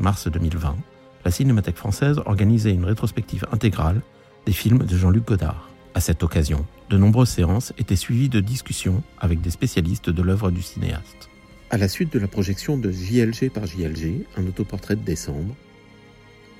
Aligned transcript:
Mars 0.00 0.28
2020, 0.28 0.76
la 1.24 1.30
Cinémathèque 1.32 1.76
française 1.76 2.20
organisait 2.24 2.70
une 2.70 2.84
rétrospective 2.84 3.44
intégrale 3.50 4.00
des 4.46 4.52
films 4.52 4.84
de 4.84 4.96
Jean-Luc 4.96 5.26
Godard. 5.26 5.70
À 5.94 6.00
cette 6.00 6.22
occasion, 6.22 6.64
de 6.88 6.96
nombreuses 6.96 7.30
séances 7.30 7.72
étaient 7.78 7.96
suivies 7.96 8.28
de 8.28 8.38
discussions 8.38 9.02
avec 9.18 9.40
des 9.40 9.50
spécialistes 9.50 10.08
de 10.08 10.22
l'œuvre 10.22 10.52
du 10.52 10.62
cinéaste. 10.62 11.28
À 11.70 11.78
la 11.78 11.88
suite 11.88 12.12
de 12.12 12.20
la 12.20 12.28
projection 12.28 12.76
de 12.76 12.92
JLG 12.92 13.50
par 13.50 13.66
JLG, 13.66 14.24
un 14.36 14.46
autoportrait 14.46 14.94
de 14.94 15.04
décembre, 15.04 15.56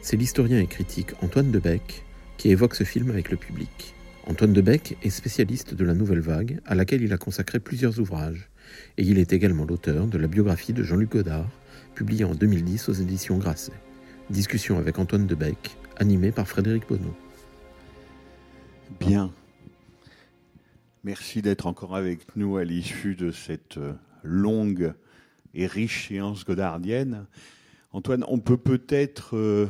c'est 0.01 0.17
l'historien 0.17 0.59
et 0.59 0.67
critique 0.67 1.13
Antoine 1.23 1.53
Debec 1.53 2.05
qui 2.39 2.51
évoque 2.51 2.75
ce 2.75 2.83
film 2.83 3.09
avec 3.11 3.31
le 3.31 3.37
public. 3.37 3.95
Antoine 4.27 4.53
Debec 4.53 4.97
est 5.03 5.11
spécialiste 5.11 5.75
de 5.75 5.85
la 5.85 5.95
Nouvelle 5.95 6.21
Vague, 6.21 6.61
à 6.67 6.75
laquelle 6.75 7.03
il 7.03 7.13
a 7.13 7.19
consacré 7.19 7.61
plusieurs 7.61 8.01
ouvrages, 8.01 8.49
et 8.99 9.03
il 9.03 9.19
est 9.19 9.33
également 9.33 9.65
l'auteur 9.65 10.09
de 10.09 10.19
la 10.19 10.27
biographie 10.27 10.73
de 10.73 10.83
Jean-Luc 10.83 11.13
Godard, 11.13 11.49
publiée 11.95 12.25
en 12.25 12.35
2010 12.35 12.89
aux 12.89 12.93
éditions 12.93 13.39
Grasset. 13.39 13.73
Discussion 14.31 14.79
avec 14.79 14.99
Antoine 14.99 15.27
Debec, 15.27 15.77
animée 15.97 16.33
par 16.33 16.49
Frédéric 16.49 16.89
Bonneau. 16.89 17.15
Bien. 19.01 19.33
Merci 21.05 21.43
d'être 21.43 21.67
encore 21.67 21.97
avec 21.97 22.37
nous 22.37 22.57
à 22.57 22.65
l'issue 22.65 23.15
de 23.15 23.31
cette 23.31 23.77
euh, 23.79 23.93
longue 24.23 24.95
et 25.55 25.67
riche 25.67 26.09
séance 26.09 26.45
godardienne. 26.45 27.27
Antoine, 27.93 28.25
on 28.29 28.39
peut 28.39 28.57
peut-être... 28.57 29.37
euh, 29.37 29.69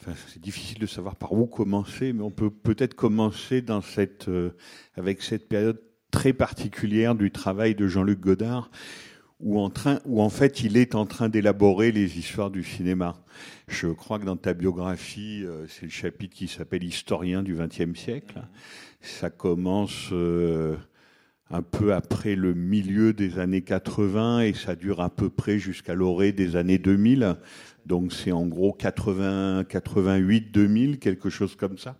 enfin, 0.00 0.12
c'est 0.28 0.42
difficile 0.42 0.78
de 0.78 0.86
savoir 0.86 1.16
par 1.16 1.32
où 1.32 1.46
commencer, 1.46 2.12
mais 2.12 2.22
on 2.22 2.30
peut 2.30 2.50
peut-être 2.50 2.94
commencer 2.94 3.62
dans 3.62 3.80
cette, 3.80 4.28
euh, 4.28 4.50
avec 4.96 5.22
cette 5.22 5.48
période 5.48 5.80
très 6.10 6.32
particulière 6.32 7.14
du 7.14 7.30
travail 7.30 7.74
de 7.74 7.88
Jean-Luc 7.88 8.20
Godard, 8.20 8.70
où 9.40 9.60
en, 9.60 9.70
train, 9.70 10.00
où 10.04 10.22
en 10.22 10.30
fait 10.30 10.62
il 10.62 10.76
est 10.76 10.94
en 10.94 11.06
train 11.06 11.28
d'élaborer 11.28 11.92
les 11.92 12.18
histoires 12.18 12.50
du 12.50 12.62
cinéma. 12.62 13.16
Je 13.68 13.88
crois 13.88 14.18
que 14.18 14.24
dans 14.24 14.36
ta 14.36 14.54
biographie, 14.54 15.42
euh, 15.44 15.66
c'est 15.68 15.86
le 15.86 15.90
chapitre 15.90 16.34
qui 16.34 16.48
s'appelle 16.48 16.84
Historien 16.84 17.42
du 17.42 17.54
XXe 17.54 17.98
siècle. 17.98 18.40
Ça 19.00 19.30
commence 19.30 20.08
euh, 20.12 20.76
un 21.50 21.62
peu 21.62 21.92
après 21.94 22.36
le 22.36 22.54
milieu 22.54 23.12
des 23.12 23.38
années 23.38 23.62
80 23.62 24.40
et 24.40 24.54
ça 24.54 24.76
dure 24.76 25.00
à 25.00 25.10
peu 25.10 25.28
près 25.28 25.58
jusqu'à 25.58 25.94
l'orée 25.94 26.32
des 26.32 26.56
années 26.56 26.78
2000. 26.78 27.36
Donc 27.86 28.12
c'est 28.12 28.32
en 28.32 28.46
gros 28.46 28.72
80, 28.72 29.64
88, 29.68 30.52
2000, 30.52 30.98
quelque 30.98 31.28
chose 31.28 31.54
comme 31.56 31.76
ça. 31.76 31.96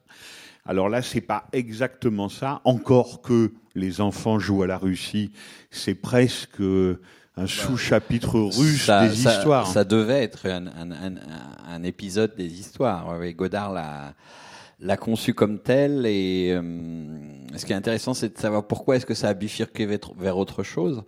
Alors 0.67 0.89
là, 0.89 1.03
c'est 1.03 1.21
pas 1.21 1.47
exactement 1.53 2.31
ça. 2.31 2.63
Encore 2.65 3.21
que 3.21 3.53
les 3.75 4.01
enfants 4.01 4.39
jouent 4.39 4.63
à 4.63 4.67
la 4.67 4.79
Russie, 4.79 5.31
c'est 5.71 5.95
presque 5.95 6.63
un 7.37 7.47
sous-chapitre 7.47 8.39
russe 8.39 8.85
ça, 8.87 9.07
des 9.09 9.15
ça- 9.15 9.33
histoires. 9.37 9.67
Ça 9.67 9.85
devait 9.85 10.23
être 10.23 10.47
un, 10.47 10.67
un- 10.69 10.91
un- 10.93 11.15
un 11.69 11.83
épisode 11.83 12.35
des 12.37 12.61
histoires. 12.61 13.09
Godard 13.35 13.73
l'a 13.73 14.15
l'a 14.81 14.97
conçu 14.97 15.35
comme 15.35 15.59
tel. 15.61 16.05
Et 16.07 16.53
euh, 16.53 16.63
ce 17.57 17.65
qui 17.65 17.73
est 17.73 17.77
intéressant, 17.77 18.15
c'est 18.15 18.35
de 18.35 18.39
savoir 18.39 18.67
pourquoi 18.67 18.97
est-ce 18.97 19.07
que 19.07 19.15
ça 19.15 19.29
a 19.29 19.35
bifurqué 19.35 19.87
vers, 19.87 20.37
autre 20.39 20.63
chose. 20.63 21.03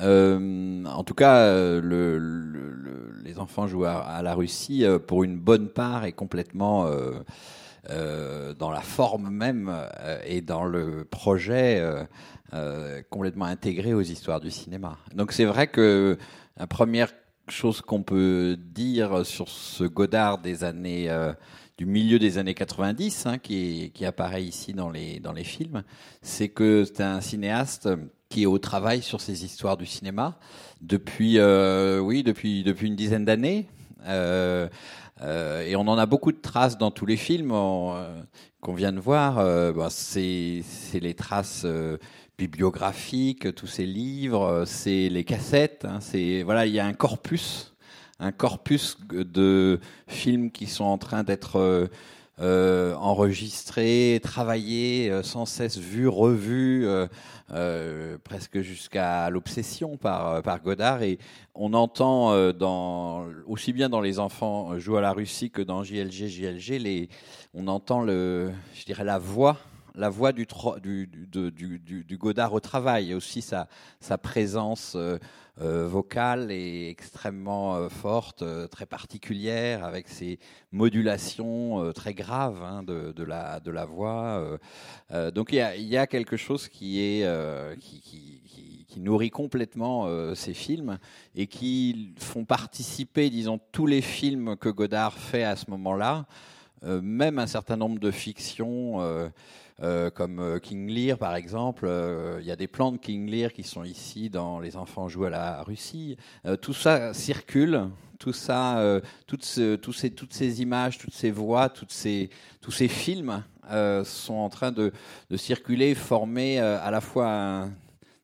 Euh, 0.00 0.84
en 0.84 1.02
tout 1.04 1.14
cas, 1.14 1.38
euh, 1.38 1.80
le, 1.82 2.18
le- 2.18 2.70
le- 2.72 3.14
les 3.24 3.38
enfants 3.38 3.66
jouent 3.66 3.84
à, 3.84 3.98
à 4.00 4.22
la 4.22 4.34
Russie 4.34 4.84
euh, 4.84 4.98
pour 4.98 5.24
une 5.24 5.36
bonne 5.38 5.68
part 5.68 6.04
et 6.04 6.12
complètement 6.12 6.86
euh, 6.86 7.12
euh, 7.90 8.54
dans 8.54 8.70
la 8.70 8.80
forme 8.80 9.28
même 9.30 9.68
euh, 9.70 10.18
et 10.26 10.40
dans 10.40 10.64
le 10.64 11.04
projet 11.04 11.80
euh, 12.52 13.02
complètement 13.10 13.44
intégré 13.44 13.94
aux 13.94 14.02
histoires 14.02 14.40
du 14.40 14.50
cinéma. 14.50 14.98
Donc 15.14 15.32
c'est 15.32 15.44
vrai 15.44 15.66
que 15.66 16.18
la 16.56 16.66
première 16.66 17.12
chose 17.48 17.80
qu'on 17.80 18.02
peut 18.02 18.56
dire 18.58 19.24
sur 19.24 19.48
ce 19.48 19.84
Godard 19.84 20.38
des 20.38 20.64
années 20.64 21.10
euh, 21.10 21.32
du 21.78 21.86
milieu 21.86 22.18
des 22.18 22.38
années 22.38 22.54
90, 22.54 23.26
hein, 23.26 23.38
qui, 23.38 23.92
qui 23.94 24.04
apparaît 24.04 24.42
ici 24.42 24.72
dans 24.72 24.90
les 24.90 25.20
dans 25.20 25.32
les 25.32 25.44
films, 25.44 25.82
c'est 26.22 26.48
que 26.48 26.84
c'est 26.84 27.02
un 27.02 27.20
cinéaste 27.20 27.88
qui 28.28 28.42
est 28.42 28.46
au 28.46 28.58
travail 28.58 29.00
sur 29.00 29.20
ces 29.20 29.44
histoires 29.44 29.76
du 29.76 29.86
cinéma 29.86 30.38
depuis 30.82 31.38
euh, 31.38 31.98
oui 32.00 32.22
depuis 32.22 32.64
depuis 32.64 32.88
une 32.88 32.96
dizaine 32.96 33.24
d'années. 33.24 33.68
Euh, 34.06 34.68
euh, 35.22 35.62
et 35.62 35.76
on 35.76 35.82
en 35.82 35.98
a 35.98 36.06
beaucoup 36.06 36.32
de 36.32 36.38
traces 36.38 36.78
dans 36.78 36.90
tous 36.90 37.06
les 37.06 37.16
films 37.16 37.50
euh, 37.52 38.22
qu'on 38.60 38.74
vient 38.74 38.92
de 38.92 39.00
voir. 39.00 39.36
Bah, 39.74 39.88
c'est 39.90 40.62
les 40.94 41.14
traces 41.14 41.66
bibliographiques, 42.38 43.52
tous 43.56 43.66
ces 43.66 43.84
livres, 43.84 44.44
euh, 44.44 44.64
c'est 44.64 45.08
les 45.08 45.24
cassettes. 45.24 45.84
hein, 45.84 45.98
c'est 46.00 46.42
voilà, 46.44 46.66
il 46.66 46.72
y 46.72 46.78
a 46.78 46.86
un 46.86 46.94
corpus, 46.94 47.74
un 48.20 48.30
corpus 48.30 48.96
de 49.10 49.80
films 50.06 50.52
qui 50.52 50.66
sont 50.66 50.84
en 50.84 50.98
train 50.98 51.24
d'être 51.24 51.56
euh, 51.56 51.88
euh, 52.40 52.94
enregistrés, 52.94 54.20
travaillés, 54.22 55.12
sans 55.24 55.46
cesse 55.46 55.78
vus, 55.78 56.06
revus, 56.06 56.86
presque 58.22 58.60
jusqu'à 58.60 59.28
l'obsession 59.30 59.96
par 59.96 60.40
par 60.44 60.62
Godard. 60.62 61.02
Et 61.02 61.18
on 61.56 61.74
entend 61.74 62.52
dans 62.52 63.26
aussi 63.48 63.72
bien 63.72 63.88
dans 63.88 64.00
les 64.00 64.20
enfants 64.20 64.78
jouent 64.78 64.98
à 64.98 65.00
la 65.00 65.12
Russie 65.12 65.50
que 65.50 65.62
dans 65.62 65.82
JLG 65.82 66.28
JLG 66.28 67.08
on 67.54 67.66
entend 67.66 68.02
le 68.02 68.52
je 68.74 68.84
dirais 68.84 69.02
la 69.02 69.18
voix 69.18 69.56
la 69.98 70.08
voix 70.08 70.32
du, 70.32 70.46
Godard 72.16 72.52
au 72.54 72.60
travail 72.60 73.10
et 73.10 73.14
aussi 73.14 73.42
sa, 73.42 73.68
présence 74.22 74.94
euh, 74.96 75.18
euh, 75.60 75.88
vocale 75.88 76.52
est 76.52 76.88
extrêmement 76.88 77.74
euh, 77.74 77.88
forte, 77.88 78.44
très 78.70 78.86
particulière, 78.86 79.84
avec 79.84 80.08
ses 80.08 80.38
modulations 80.70 81.92
très 81.92 82.14
graves 82.14 82.62
hein, 82.62 82.84
de, 82.84 83.22
la, 83.24 83.84
voix. 83.84 84.58
donc 85.34 85.52
il 85.52 85.58
y 85.82 85.96
a, 85.96 86.06
quelque 86.06 86.36
chose 86.36 86.68
qui, 86.68 87.24
qui, 87.80 89.00
nourrit 89.00 89.30
complètement 89.30 90.34
ces 90.34 90.54
films 90.54 90.98
et 91.36 91.46
qui 91.46 92.14
font 92.18 92.44
participer, 92.44 93.30
disons, 93.30 93.60
tous 93.70 93.86
les 93.86 94.00
films 94.00 94.56
que 94.56 94.68
Godard 94.68 95.14
fait 95.14 95.44
à 95.44 95.54
ce 95.54 95.70
moment-là, 95.70 96.26
même 96.82 97.38
un 97.38 97.46
certain 97.46 97.76
nombre 97.76 97.98
de 97.98 98.10
fictions. 98.10 99.00
euh, 99.00 99.28
euh, 99.80 100.10
comme 100.10 100.40
euh, 100.40 100.58
King 100.58 100.88
Lear 100.88 101.18
par 101.18 101.36
exemple, 101.36 101.86
euh, 101.86 102.38
il 102.40 102.46
y 102.46 102.50
a 102.50 102.56
des 102.56 102.66
plans 102.66 102.90
de 102.90 102.96
King 102.96 103.30
Lear 103.30 103.52
qui 103.52 103.62
sont 103.62 103.84
ici 103.84 104.28
dans 104.28 104.58
Les 104.58 104.76
enfants 104.76 105.08
jouent 105.08 105.26
à 105.26 105.30
la 105.30 105.62
Russie. 105.62 106.16
Euh, 106.46 106.56
tout 106.56 106.72
ça 106.72 107.14
circule, 107.14 107.88
tout 108.18 108.32
ça, 108.32 108.80
euh, 108.80 109.00
toutes, 109.28 109.44
ces, 109.44 110.62
images, 110.62 110.98
toutes 110.98 111.14
ces 111.14 111.30
voix, 111.30 111.68
tous 111.68 111.88
ces 111.90 112.88
films 112.88 113.44
euh, 113.70 114.02
sont 114.02 114.34
en 114.34 114.48
train 114.48 114.72
de, 114.72 114.92
circuler, 115.36 115.94
former 115.94 116.58
euh, 116.58 116.80
à 116.82 116.90
la 116.90 117.00
fois 117.00 117.28
un, 117.28 117.66
une 117.66 117.72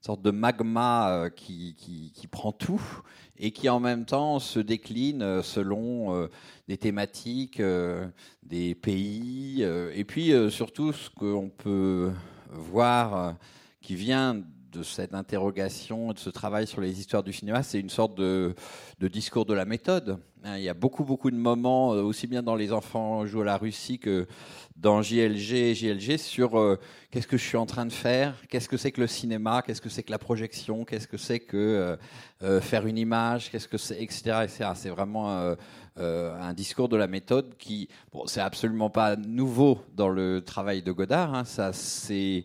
sorte 0.01 0.23
de 0.23 0.33
magma 0.33 1.11
euh, 1.11 1.29
qui 1.31 2.29
prend 2.33 2.51
tout 2.51 2.83
et 3.39 3.51
qui 3.51 3.69
en 3.69 3.81
même 3.81 4.05
temps 4.05 4.39
se 4.39 4.59
décline 4.59 5.23
euh, 5.23 5.43
selon 5.43 6.15
euh, 6.15 6.29
des 6.69 6.77
thématiques, 6.77 7.61
euh, 7.61 8.07
des 8.43 8.75
pays, 8.75 9.63
et 9.63 10.05
puis 10.05 10.33
surtout 10.51 10.93
ce 10.93 11.11
qu'on 11.11 11.49
peut 11.49 12.13
voir 12.51 13.37
qui 13.81 13.95
vient 13.95 14.43
de 14.75 14.83
cette 14.83 15.15
interrogation, 15.15 16.13
de 16.13 16.19
ce 16.19 16.31
travail 16.31 16.67
sur 16.67 16.81
les 16.81 16.99
histoires 16.99 17.23
du 17.23 17.33
cinéma, 17.33 17.63
c'est 17.63 17.79
une 17.79 17.91
sorte 17.91 18.17
de, 18.17 18.55
discours 19.01 19.47
de 19.47 19.55
la 19.55 19.65
méthode. 19.65 20.19
Hein, 20.43 20.59
Il 20.59 20.65
y 20.65 20.69
a 20.69 20.75
beaucoup, 20.75 21.05
beaucoup 21.05 21.31
de 21.31 21.37
moments, 21.37 21.95
euh, 21.95 22.03
aussi 22.03 22.27
bien 22.27 22.43
dans 22.43 22.57
Les 22.57 22.73
enfants 22.73 23.25
jouent 23.25 23.43
à 23.43 23.45
la 23.45 23.57
Russie 23.57 23.99
que 23.99 24.27
dans 24.77 25.03
JLG 25.03 25.75
JLG, 25.75 26.19
sur 26.19 26.59
euh, 26.59 26.79
qu'est-ce 27.11 27.29
que 27.29 27.37
je 27.37 27.45
suis 27.45 27.57
en 27.57 27.67
train 27.67 27.87
de 27.87 27.93
faire, 27.93 28.35
qu'est-ce 28.49 28.69
que 28.69 28.77
c'est 28.77 28.91
que 28.91 29.01
le 29.01 29.07
cinéma, 29.07 29.63
qu'est-ce 29.63 29.81
que 29.81 29.89
c'est 29.89 30.03
que 30.03 30.11
la 30.11 30.19
projection, 30.19 30.85
qu'est-ce 30.85 31.07
que 31.07 31.17
c'est 31.17 31.41
que 31.41 31.97
euh, 32.43 32.61
faire 32.61 32.87
une 32.87 32.99
image, 32.99 33.51
qu'est-ce 33.51 33.69
que 33.69 33.79
c'est, 33.79 34.03
etc. 34.03 34.47
C'est 34.75 34.91
vraiment 34.91 35.55
un 35.97 36.53
discours 36.55 36.89
de 36.89 36.97
la 36.97 37.07
méthode 37.07 37.57
qui, 37.57 37.89
bon, 38.13 38.27
c'est 38.27 38.41
absolument 38.41 38.91
pas 38.91 39.15
nouveau 39.15 39.79
dans 39.95 40.09
le 40.09 40.43
travail 40.43 40.83
de 40.83 40.91
Godard. 40.91 41.35
hein, 41.35 41.45
ça 41.45 41.73
s'est 41.73 42.45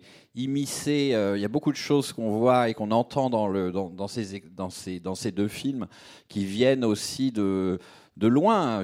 euh, 0.88 1.38
Il 1.38 1.42
y 1.42 1.46
a 1.46 1.50
beaucoup 1.50 1.72
de 1.72 1.78
choses 1.78 2.14
qu'on 2.14 2.32
voit 2.32 2.70
et 2.70 2.74
qu'on 2.74 2.92
entend 2.92 3.30
dans, 3.30 4.08
ces, 4.08 5.32
deux 5.32 5.48
films 5.48 5.88
qui 6.28 6.46
viennent 6.46 6.86
aussi 6.86 7.32
de, 7.32 7.80
loin. 8.22 8.84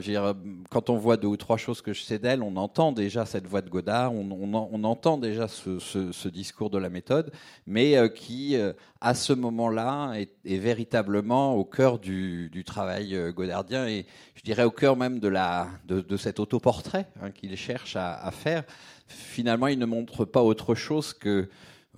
Quand 0.70 0.90
on 0.90 0.98
voit 0.98 1.18
deux 1.18 1.28
ou 1.28 1.38
trois 1.38 1.58
choses 1.58 1.82
que 1.82 1.94
je 1.94 2.02
sais 2.02 2.20
d'elle, 2.20 2.42
on 2.42 2.56
entend 2.58 2.92
déjà 2.92 3.26
cette 3.26 3.48
voix 3.48 3.62
de 3.62 3.70
Godard, 3.70 4.14
on, 4.14 4.28
on, 4.32 4.54
en- 4.54 4.70
on 4.72 4.84
entend 4.84 5.18
déjà 5.18 5.48
ce, 5.48 6.28
discours 6.28 6.70
de 6.70 6.78
la 6.78 6.90
méthode, 6.90 7.32
mais 7.68 7.96
euh, 7.96 8.08
qui, 8.08 8.56
euh, 8.58 8.74
à 9.00 9.14
ce 9.14 9.34
moment-là, 9.34 10.14
est, 10.14 10.58
véritablement 10.58 11.56
au 11.56 11.64
cœur 11.64 12.00
du, 12.00 12.64
travail 12.66 13.18
godardien 13.34 13.88
et 13.88 14.06
je 14.36 14.42
dirais 14.42 14.64
au 14.64 14.72
cœur 14.72 14.96
même 14.96 15.20
de, 15.20 16.18
cet 16.18 16.40
autoportrait 16.40 17.08
hein, 17.22 17.32
qu'il 17.32 17.56
cherche 17.56 17.96
à 17.96 18.32
faire. 18.32 18.64
Finalement, 19.08 19.68
il 19.68 19.78
ne 19.80 19.86
montre 19.86 20.26
pas 20.26 20.42
autre 20.44 20.74
chose 20.76 21.14
que, 21.14 21.48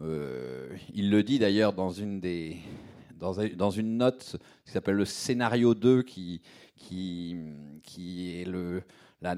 euh, 0.01 0.67
il 0.93 1.09
le 1.09 1.23
dit 1.23 1.39
d'ailleurs 1.39 1.73
dans 1.73 1.89
une 1.91 2.19
des 2.19 2.57
dans, 3.19 3.39
un- 3.39 3.47
dans 3.49 3.71
une 3.71 3.97
note 3.97 4.35
qui 4.65 4.71
s'appelle 4.71 4.95
le 4.95 5.05
scénario 5.05 5.73
2 5.73 6.03
qui, 6.03 6.41
qui, 6.75 7.35
qui 7.81 8.39
est 8.39 8.45
le, 8.45 8.83
la, 9.23 9.35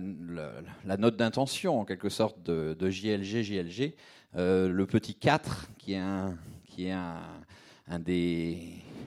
la- 0.85 0.97
note 0.97 1.15
d'intention 1.15 1.79
en 1.79 1.85
quelque 1.85 2.09
sorte 2.09 2.43
de, 2.43 2.75
JLG 2.89 3.41
JLG 3.41 3.93
euh, 4.35 4.67
le 4.67 4.85
petit 4.85 5.15
4 5.15 5.69
qui 5.77 5.93
est 5.93 5.97
un 5.97 6.37
qui 6.65 6.87
est 6.87 6.91
un 6.91 7.99
des 7.99 8.57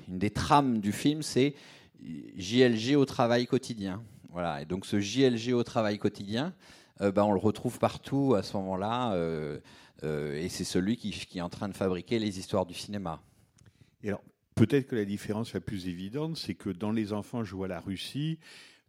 une 0.09 0.19
des 0.19 0.31
trames 0.31 0.79
du 0.81 0.93
film 0.93 1.21
c'est 1.23 1.55
JLG 2.37 2.97
au 2.97 3.05
travail 3.05 3.47
quotidien. 3.47 4.03
Voilà. 4.31 4.63
Et 4.63 4.65
donc 4.65 4.87
ce 4.87 4.99
JLG 5.01 5.53
au 5.53 5.63
travail 5.63 5.99
quotidien 5.99 6.55
euh, 7.03 7.11
ben, 7.11 7.25
on 7.25 7.33
le 7.33 7.39
retrouve 7.39 7.79
partout 7.79 8.35
à 8.37 8.43
ce 8.43 8.57
moment-là 8.57 9.15
euh, 9.15 9.59
euh, 10.05 10.41
et 10.41 10.49
c'est 10.49 10.65
celui 10.65 10.97
qui, 10.97 11.39
est 11.39 11.41
en 11.41 11.49
train 11.49 11.69
de 11.69 11.75
fabriquer 11.75 12.19
les 12.19 12.39
histoires 12.39 12.67
du 12.67 12.75
cinéma. 12.75 13.21
Peut-être 14.55 14.87
que 14.87 14.97
la 14.97 15.07
différence 15.07 15.55
la 15.55 15.61
plus 15.61 15.89
évidente, 15.89 16.37
c'est 16.37 16.55
que 16.55 16.69
dans 16.69 16.93
Les 16.93 17.15
enfants 17.15 17.43
jouent 17.43 17.65
à 17.65 17.69
la 17.69 17.81
Russie, 17.81 18.39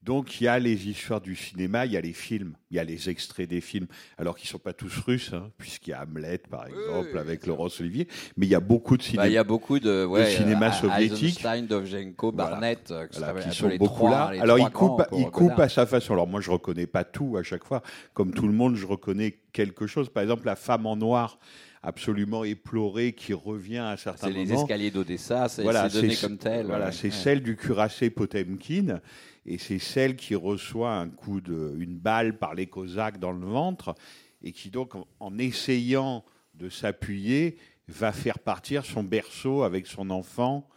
donc 0.04 0.42
il 0.42 0.44
y 0.44 0.48
a 0.48 0.60
les 0.60 0.90
histoires 0.90 1.22
du 1.22 1.36
cinéma, 1.36 1.86
il 1.86 1.94
y 1.94 1.98
a 1.98 2.02
les 2.02 2.12
films, 2.14 2.56
il 2.70 2.76
y 2.76 2.80
a 2.80 2.84
les 2.84 3.10
extraits 3.10 3.50
des 3.50 3.62
films, 3.62 3.88
alors 4.18 4.36
qu'ils 4.36 4.48
ne 4.48 4.52
sont 4.52 4.60
pas 4.60 4.74
tous 4.74 4.98
russes, 5.06 5.32
hein, 5.34 5.50
puisqu'il 5.58 5.92
y 5.92 5.94
a 5.94 6.02
Hamlet, 6.04 6.40
par 6.50 6.68
exemple, 6.68 7.10
oui, 7.14 7.20
avec. 7.20 7.46
Laurence 7.48 7.80
Olivier, 7.80 8.08
mais 8.36 8.46
il 8.46 8.50
y 8.50 8.56
a 8.56 8.60
beaucoup 8.60 8.98
de 8.98 9.02
Bah, 9.02 9.08
cinéma. 9.10 9.28
il 9.28 9.34
y 9.34 9.38
a 9.38 9.44
beaucoup 9.44 9.80
de, 9.80 10.06
ouais, 10.06 10.30
cinéma 10.30 10.70
euh, 10.70 10.72
soviétique. 10.74 11.40
Eisenstein, 11.40 11.66
Dovzhenko. 11.68 12.32
Barnett, 12.34 12.92
euh, 12.92 13.08
que 13.08 13.18
Voilà, 13.18 13.42
qui 13.42 13.56
sont 13.56 13.68
les 13.70 13.78
beaucoup 13.78 13.96
trois- 13.96 14.10
là. 14.12 14.30
les 14.34 14.40
Alors 14.40 14.60
il 14.60 14.70
coupe, 14.70 15.04
il 15.18 15.26
coupe 15.28 15.58
à 15.60 15.70
sa 15.70 15.86
façon. 15.86 16.14
Alors 16.14 16.28
moi 16.28 16.42
je 16.42 16.52
reconnais 16.52 16.88
pas 16.88 17.04
tout 17.06 17.38
à 17.38 17.44
chaque 17.44 17.64
fois. 17.64 17.82
Comme 18.14 18.34
tout 18.34 18.48
le 18.48 18.54
monde, 18.54 18.76
je 18.76 18.86
reconnais 18.86 19.40
quelque 19.54 19.88
chose. 19.88 20.10
Par 20.10 20.24
exemple, 20.24 20.46
la 20.46 20.56
femme 20.58 20.86
en 20.86 20.96
noir, 20.98 21.40
absolument 21.82 22.44
éplorée, 22.44 23.14
qui 23.14 23.34
revient 23.34 23.78
à 23.80 23.98
certains 23.98 24.28
C'est 24.28 24.34
les 24.34 24.46
moments. 24.46 24.62
escaliers 24.62 24.92
d'Odessa, 24.92 25.50
c'est 25.50 25.64
Voilà, 25.64 25.90
donné 25.90 26.16
comme 26.16 26.38
tel. 26.38 26.66
Voilà, 26.66 26.86
ouais. 26.88 26.92
c'est 26.92 27.08
Ouais. 27.10 27.14
celle 27.14 27.42
du 27.44 27.56
cuirassé 27.58 28.10
Potemkin, 28.10 29.02
et 29.46 29.58
c'est 29.58 29.80
celle 29.80 30.16
qui 30.16 30.36
reçoit 30.36 31.08
une 31.28 31.98
balle 31.98 32.38
par 32.38 32.56
les 32.56 32.68
Cosaques 32.68 33.20
dans 33.20 33.32
le 33.32 33.46
ventre, 33.46 33.96
et 34.42 34.52
qui 34.52 34.70
donc, 34.70 34.94
en 35.20 35.38
essayant 35.38 36.24
de 36.54 36.70
s'appuyer, 36.70 37.58
va 37.88 38.12
faire 38.12 38.40
partir 38.40 38.86
son 38.86 39.04
berceau 39.04 39.64
avec 39.64 39.88
son 39.88 40.10
enfant. 40.10 40.68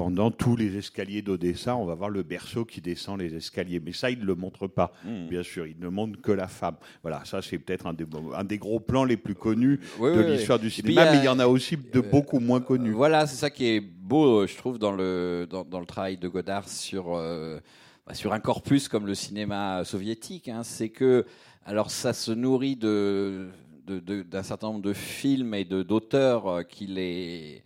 Pendant 0.00 0.30
tous 0.30 0.56
les 0.56 0.78
escaliers 0.78 1.20
d'Odessa, 1.20 1.76
on 1.76 1.84
va 1.84 1.94
voir 1.94 2.08
le 2.08 2.22
berceau 2.22 2.64
qui 2.64 2.80
descend 2.80 3.20
les 3.20 3.34
escaliers. 3.34 3.80
Mais 3.84 3.92
ça, 3.92 4.10
il 4.10 4.20
ne 4.20 4.24
le 4.24 4.34
montre 4.34 4.66
pas, 4.66 4.94
Mmh. 5.04 5.26
bien 5.28 5.42
sûr. 5.42 5.66
Il 5.66 5.78
ne 5.78 5.88
montre 5.88 6.18
que 6.22 6.32
la 6.32 6.48
femme. 6.48 6.76
Voilà, 7.02 7.22
ça, 7.26 7.42
c'est 7.42 7.58
peut-être 7.58 7.86
un 7.86 7.92
des, 7.92 8.06
un 8.34 8.44
des 8.44 8.56
gros 8.56 8.80
plans 8.80 9.04
les 9.04 9.18
plus 9.18 9.34
connus 9.34 9.78
de 10.00 10.20
l'histoire 10.32 10.58
du 10.58 10.68
puis, 10.68 10.76
cinéma, 10.76 11.12
mais 11.12 11.18
il 11.18 11.24
y 11.24 11.28
en 11.28 11.38
a 11.38 11.46
aussi 11.46 11.76
de 11.76 11.98
euh, 11.98 12.02
beaucoup 12.02 12.40
moins 12.40 12.62
connus. 12.62 12.92
Voilà, 12.92 13.26
c'est 13.26 13.36
ça 13.36 13.50
qui 13.50 13.66
est 13.66 13.80
beau, 13.80 14.40
euh, 14.40 14.46
je 14.46 14.56
trouve, 14.56 14.78
dans 14.78 14.92
le, 14.92 15.46
dans, 15.50 15.64
dans 15.64 15.80
le 15.80 15.86
travail 15.86 16.16
de 16.16 16.28
Godard 16.28 16.66
sur, 16.66 17.14
euh, 17.14 17.60
bah, 18.06 18.14
sur 18.14 18.32
un 18.32 18.40
corpus 18.40 18.88
comme 18.88 19.06
le 19.06 19.14
cinéma 19.14 19.84
soviétique. 19.84 20.48
hein. 20.48 20.62
c'est 20.64 20.88
que, 20.88 21.26
alors 21.66 21.90
ça 21.90 22.14
se 22.14 22.32
nourrit 22.32 22.76
de, 22.76 23.48
d'un 23.86 24.42
certain 24.42 24.68
nombre 24.68 24.80
de 24.82 24.94
films 24.94 25.52
et 25.52 25.66
de, 25.66 25.82
d'auteurs 25.82 26.66
qui 26.66 26.86
les. 26.86 27.62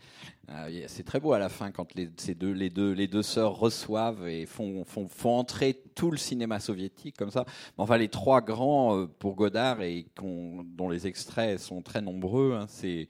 Euh, 0.51 0.71
y 0.71 0.85
a- 0.85 0.89
c'est 0.89 1.03
très 1.05 1.21
beau 1.21 1.33
à 1.33 1.39
la 1.39 1.49
fin 1.49 1.71
quand 1.71 1.95
les, 1.95 2.09
deux, 2.35 2.53
les, 2.53 2.71
deux, 2.71 2.93
les 2.93 3.07
deux 3.09 3.23
sœurs 3.23 3.55
reçoivent 3.59 4.27
et 4.29 4.47
font, 4.47 4.85
font, 4.85 5.09
font 5.09 5.39
entrer 5.39 5.81
tout 5.95 6.11
le 6.11 6.17
cinéma 6.17 6.61
soviétique 6.61 7.17
comme 7.17 7.31
ça. 7.31 7.45
Enfin, 7.79 7.97
les 7.97 8.09
trois 8.09 8.41
grands 8.41 8.97
euh, 8.99 9.07
pour 9.07 9.35
Godard 9.35 9.83
et 9.83 10.07
dont 10.21 10.89
les 10.89 11.07
extraits 11.07 11.59
sont 11.59 11.83
très 11.83 12.01
nombreux, 12.01 12.55
hein, 12.55 12.67
c'est 12.69 13.09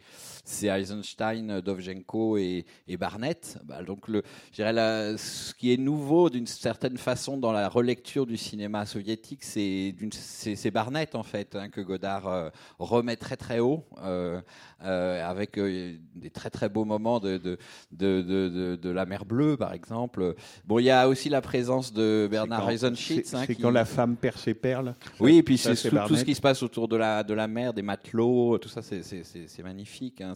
Eisenstein, 0.69 1.61
Dovzhenko 1.61 2.37
et, 2.37 2.65
et 2.89 2.97
Barnett. 2.97 3.59
Bah, 3.65 3.83
donc, 3.83 4.09
le, 4.09 4.23
je 4.51 4.57
dirais 4.57 4.73
la- 4.73 5.17
ce 5.17 5.55
qui 5.55 5.73
est 5.73 5.77
nouveau 5.77 6.31
d'une 6.31 6.47
certaine 6.47 6.99
façon 6.99 7.37
dans 7.39 7.53
la 7.53 7.69
relecture 7.69 8.27
du 8.27 8.37
cinéma 8.37 8.87
soviétique, 8.87 9.43
c'est 9.43 9.95
Barnett 10.73 11.15
en 11.15 11.23
fait 11.23 11.55
hein, 11.57 11.69
que 11.69 11.81
Godard 11.81 12.27
euh, 12.29 12.51
remet 12.79 13.17
très 13.17 13.37
très 13.37 13.61
haut, 13.61 13.85
euh, 14.03 14.41
euh, 14.85 15.29
avec 15.29 15.59
des 15.59 16.31
très 16.33 16.51
très 16.51 16.69
beaux 16.69 16.85
moments 16.85 17.21
de 17.21 17.39
de, 17.39 17.59
de, 17.93 18.23
de, 18.23 18.49
de- 18.49 18.77
de 18.77 18.91
la 18.91 19.07
mer 19.07 19.25
Bleue 19.25 19.57
par 19.57 19.73
exemple. 19.73 20.35
Bon, 20.65 20.79
il 20.79 20.85
y 20.85 20.91
a 20.91 21.09
aussi 21.09 21.29
la 21.29 21.41
présence 21.41 21.93
de 21.93 22.29
Bernard 22.31 22.61
C'est 22.77 22.81
quand- 22.81 22.87
Eisenschitz. 22.89 23.29
C'est 23.31 23.37
hein, 23.37 23.45
c'est 23.47 23.55
qui- 23.55 23.63
quand 23.63 23.71
la 23.71 23.85
femme 23.85 24.17
perd 24.17 24.37
ses 24.39 24.55
perles. 24.55 24.95
oui, 25.21 25.39
et 25.39 25.43
puis 25.43 25.57
c'est 25.59 25.75
tout, 25.75 25.97
tout 26.09 26.17
ce 26.17 26.25
qui 26.25 26.35
se 26.35 26.41
passe 26.41 26.63
autour 26.63 26.89
de 26.89 26.97
la, 26.97 27.23
de 27.23 27.35
la 27.35 27.49
mer, 27.49 27.73
des 27.73 27.83
matelots, 27.83 28.59
tout 28.59 28.69
ça, 28.69 28.83
c'est- 28.83 29.63
magnifique. 29.63 30.21
hein. 30.21 30.35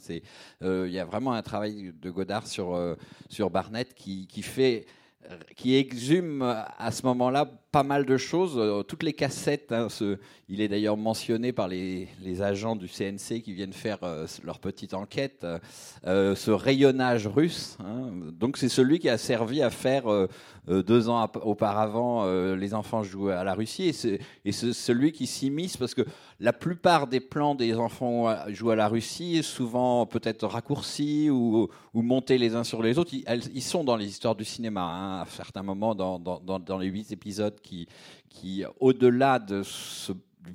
Euh, 0.63 0.87
Il 0.89 0.93
y 0.95 0.99
a 0.99 1.05
vraiment 1.05 1.33
un 1.33 1.43
travail 1.43 1.93
de 2.01 2.11
Godard 2.11 2.47
sur, 2.47 2.75
euh, 2.75 2.95
sur 3.29 3.51
Barnett 3.51 3.95
qui, 3.95 4.27
qui 4.27 4.43
fait 4.43 4.87
qui 5.57 5.75
exhume 5.77 6.41
à 6.43 6.91
ce 6.91 7.05
moment-là 7.05 7.45
pas 7.71 7.83
mal 7.83 8.07
de 8.07 8.17
choses. 8.17 8.55
Euh, 8.57 8.83
Toutes 8.83 9.03
les 9.03 9.13
cassettes, 9.13 9.73
hein, 9.73 9.89
il 10.49 10.61
est 10.61 10.69
d'ailleurs 10.69 10.97
mentionné 10.97 11.53
par 11.53 11.69
les, 11.69 12.09
agents 12.41 12.77
du 12.77 12.89
CNC 12.89 13.43
qui 13.43 13.53
viennent 13.53 13.73
faire 13.73 13.99
euh, 14.03 14.27
leur 14.45 14.59
petite 14.59 14.95
enquête, 14.95 15.47
euh, 16.07 16.35
ce 16.35 16.51
rayonnage 16.51 17.27
russe. 17.27 17.77
hein. 17.81 18.11
Donc 18.33 18.57
c'est 18.57 18.69
celui 18.69 18.99
qui 18.99 19.09
a 19.09 19.19
servi 19.19 19.63
à 19.63 19.71
faire 19.71 20.05
deux 20.67 21.09
ans 21.09 21.29
auparavant 21.43 22.27
Les 22.55 22.75
enfants 22.75 23.03
jouent 23.03 23.31
à 23.31 23.43
la 23.43 23.55
Russie 23.55 23.85
et 24.45 24.53
c'est 24.53 24.73
celui 24.73 25.13
qui 25.13 25.27
s'immisce 25.27 25.77
parce 25.77 25.95
que 25.95 26.03
la 26.41 26.53
plupart 26.53 27.07
des 27.07 27.21
plans 27.21 27.55
des 27.55 27.75
enfants 27.75 28.33
jouent 28.49 28.71
à 28.71 28.77
la 28.77 28.89
Russie 28.89 29.43
souvent 29.43 30.07
peut-être 30.07 30.47
raccourcis 30.47 31.31
ou, 31.31 31.69
ou 31.95 32.03
montés 32.03 32.39
les 32.39 32.55
uns 32.55 32.65
sur 32.65 32.83
les 32.83 32.99
autres. 32.99 33.13
Ils, 33.15 33.63
sont 33.63 33.83
dans 33.83 33.97
les 33.97 34.07
histoires 34.07 34.37
du 34.37 34.45
cinéma 34.45 34.83
hein, 34.83 35.23
à 35.23 35.27
certains 35.27 35.63
moments 35.63 35.95
dans 35.95 36.79
les 36.79 36.87
huit 36.87 37.11
épisodes 37.13 37.58
qui, 37.63 37.89
qui 38.29 38.65
au-delà 38.81 39.39
du 39.39 39.63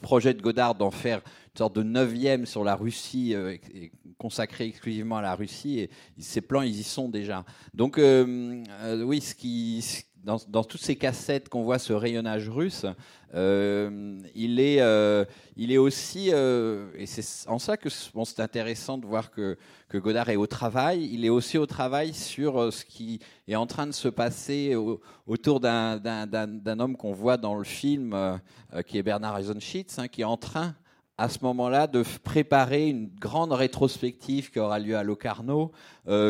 projet 0.01 0.33
de 0.33 0.41
Godard 0.41 0.75
d'en 0.75 0.91
faire 0.91 1.17
une 1.19 1.57
sorte 1.57 1.75
de 1.75 1.83
neuvième 1.83 2.45
sur 2.45 2.63
la 2.63 2.75
Russie 2.75 3.36
euh, 3.36 3.51
et- 3.74 3.83
et 3.86 3.91
consacré 4.17 4.65
exclusivement 4.65 5.17
à 5.17 5.22
la 5.22 5.36
Russie, 5.36 5.79
et 5.79 5.89
ces 6.17 6.41
plans 6.41 6.62
ils 6.62 6.79
y 6.79 6.83
sont 6.83 7.10
déjà. 7.10 7.43
Donc 7.74 7.98
euh, 7.98 8.63
euh, 8.81 9.03
oui, 9.03 9.19
ce 9.22 9.36
qui 9.36 9.83
dans, 10.24 10.63
toutes 10.63 10.82
ces 10.82 10.96
cassettes 10.96 11.50
qu'on 11.50 11.63
voit 11.63 11.80
ce 11.80 11.92
rayonnage 11.92 12.48
russe, 12.50 12.86
euh, 13.36 14.18
il 14.36 14.60
est, 14.60 14.80
euh, 14.80 15.25
il 15.58 15.72
est 15.72 15.77
aussi, 15.77 16.30
euh, 16.32 16.88
et 16.98 17.06
c'est 17.06 17.50
en 17.50 17.60
ça 17.60 17.75
que 17.77 17.89
c'est 17.89 18.39
intéressant 18.39 18.98
de 18.98 19.06
voir 19.06 19.32
que, 19.32 19.58
Godard 19.94 20.30
est 20.30 20.38
au 20.38 20.48
travail. 20.48 21.08
Il 21.12 21.24
est 21.24 21.30
aussi 21.30 21.60
au 21.60 21.68
travail 21.68 22.13
sur 22.15 22.74
ce 22.74 22.84
qui 22.84 23.20
est 23.48 23.56
en 23.56 23.68
train 23.68 23.86
de 23.86 23.92
se 23.92 24.08
passer 24.08 24.74
au- 24.75 25.00
autour 25.27 25.60
d'un- 25.60 26.01
homme 26.80 26.98
qu'on 26.98 27.13
voit 27.13 27.38
dans 27.38 27.56
le 27.56 27.63
film, 27.63 28.18
qui 28.88 28.98
est 28.98 29.03
Bernard 29.03 29.38
Eisenschitz, 29.38 30.00
hein, 30.00 30.08
qui 30.08 30.22
est 30.22 30.25
en 30.25 30.38
train 30.38 30.74
à 31.15 31.30
ce 31.30 31.38
moment-là 31.44 31.86
de 31.86 32.03
préparer 32.24 32.89
une 32.89 33.08
grande 33.20 33.51
rétrospective 33.51 34.50
qui 34.50 34.58
aura 34.60 34.80
lieu 34.80 34.98
à 34.98 35.03
Locarno, 35.03 35.72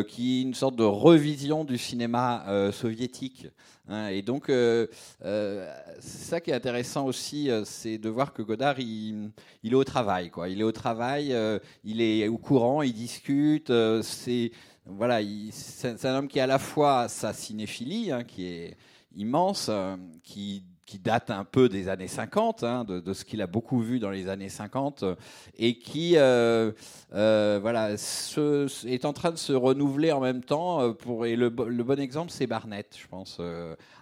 qui 0.09 0.39
est 0.39 0.41
une 0.41 0.53
sorte 0.53 0.75
de 0.75 0.83
revision 0.83 1.63
du 1.63 1.77
cinéma 1.77 2.43
soviétique. 2.73 3.47
Hein. 3.87 4.07
et 4.07 4.21
donc, 4.21 4.49
euh, 4.49 4.87
euh, 5.25 5.71
ça 5.99 6.39
qui 6.41 6.51
est 6.51 6.53
intéressant 6.53 7.05
aussi, 7.05 7.49
euh, 7.49 7.63
c'est 7.65 7.97
de 7.97 8.09
voir 8.09 8.33
que 8.33 8.41
Godard, 8.41 8.79
il, 8.79 9.31
il 9.63 9.71
est 9.73 9.75
au 9.75 9.83
travail, 9.83 10.29
quoi. 10.29 10.49
Il 10.49 10.59
est 10.61 10.63
au 10.63 10.71
travail, 10.71 11.33
euh, 11.33 11.59
il 11.83 12.01
est 12.01 12.27
au 12.27 12.37
courant, 12.37 12.81
il 12.81 12.93
discute. 12.93 13.69
euh, 13.69 14.01
c'est 14.01 14.51
voilà, 14.85 15.21
il- 15.21 15.51
c'est 15.53 15.97
c'est 15.97 16.07
un 16.09 16.17
homme 16.17 16.27
qui 16.27 16.39
a 16.39 16.43
à 16.43 16.47
la 16.47 16.59
fois 16.59 17.07
sa 17.07 17.33
cinéphilie, 17.33 18.11
hein, 18.11 18.23
qui 18.23 18.45
est 18.47 18.77
immense, 19.15 19.67
euh, 19.69 19.95
qui 20.23 20.63
qui 20.85 20.99
date 20.99 21.29
un 21.31 21.45
peu 21.45 21.69
des 21.69 21.87
années 21.89 22.07
50, 22.07 22.63
hein, 22.63 22.83
de, 22.83 23.13
ce 23.13 23.23
qu'il 23.25 23.41
a 23.41 23.47
beaucoup 23.47 23.79
vu 23.79 23.99
dans 23.99 24.09
les 24.09 24.27
années 24.27 24.49
50, 24.49 25.03
euh, 25.03 25.15
et 25.57 25.77
qui 25.79 26.17
euh, 26.17 26.71
euh, 27.13 27.59
voilà, 27.61 27.91
est 27.93 29.05
en 29.05 29.13
train 29.13 29.31
de 29.31 29.37
se 29.37 29.53
renouveler 29.53 30.11
en 30.11 30.19
même 30.19 30.43
temps. 30.43 30.93
et 31.25 31.35
le, 31.35 31.49
bo- 31.49 31.65
le 31.69 31.83
bon 31.83 31.99
exemple, 31.99 32.31
c'est 32.31 32.47
Barnett, 32.47 32.95
je 32.99 33.07
pense, 33.07 33.39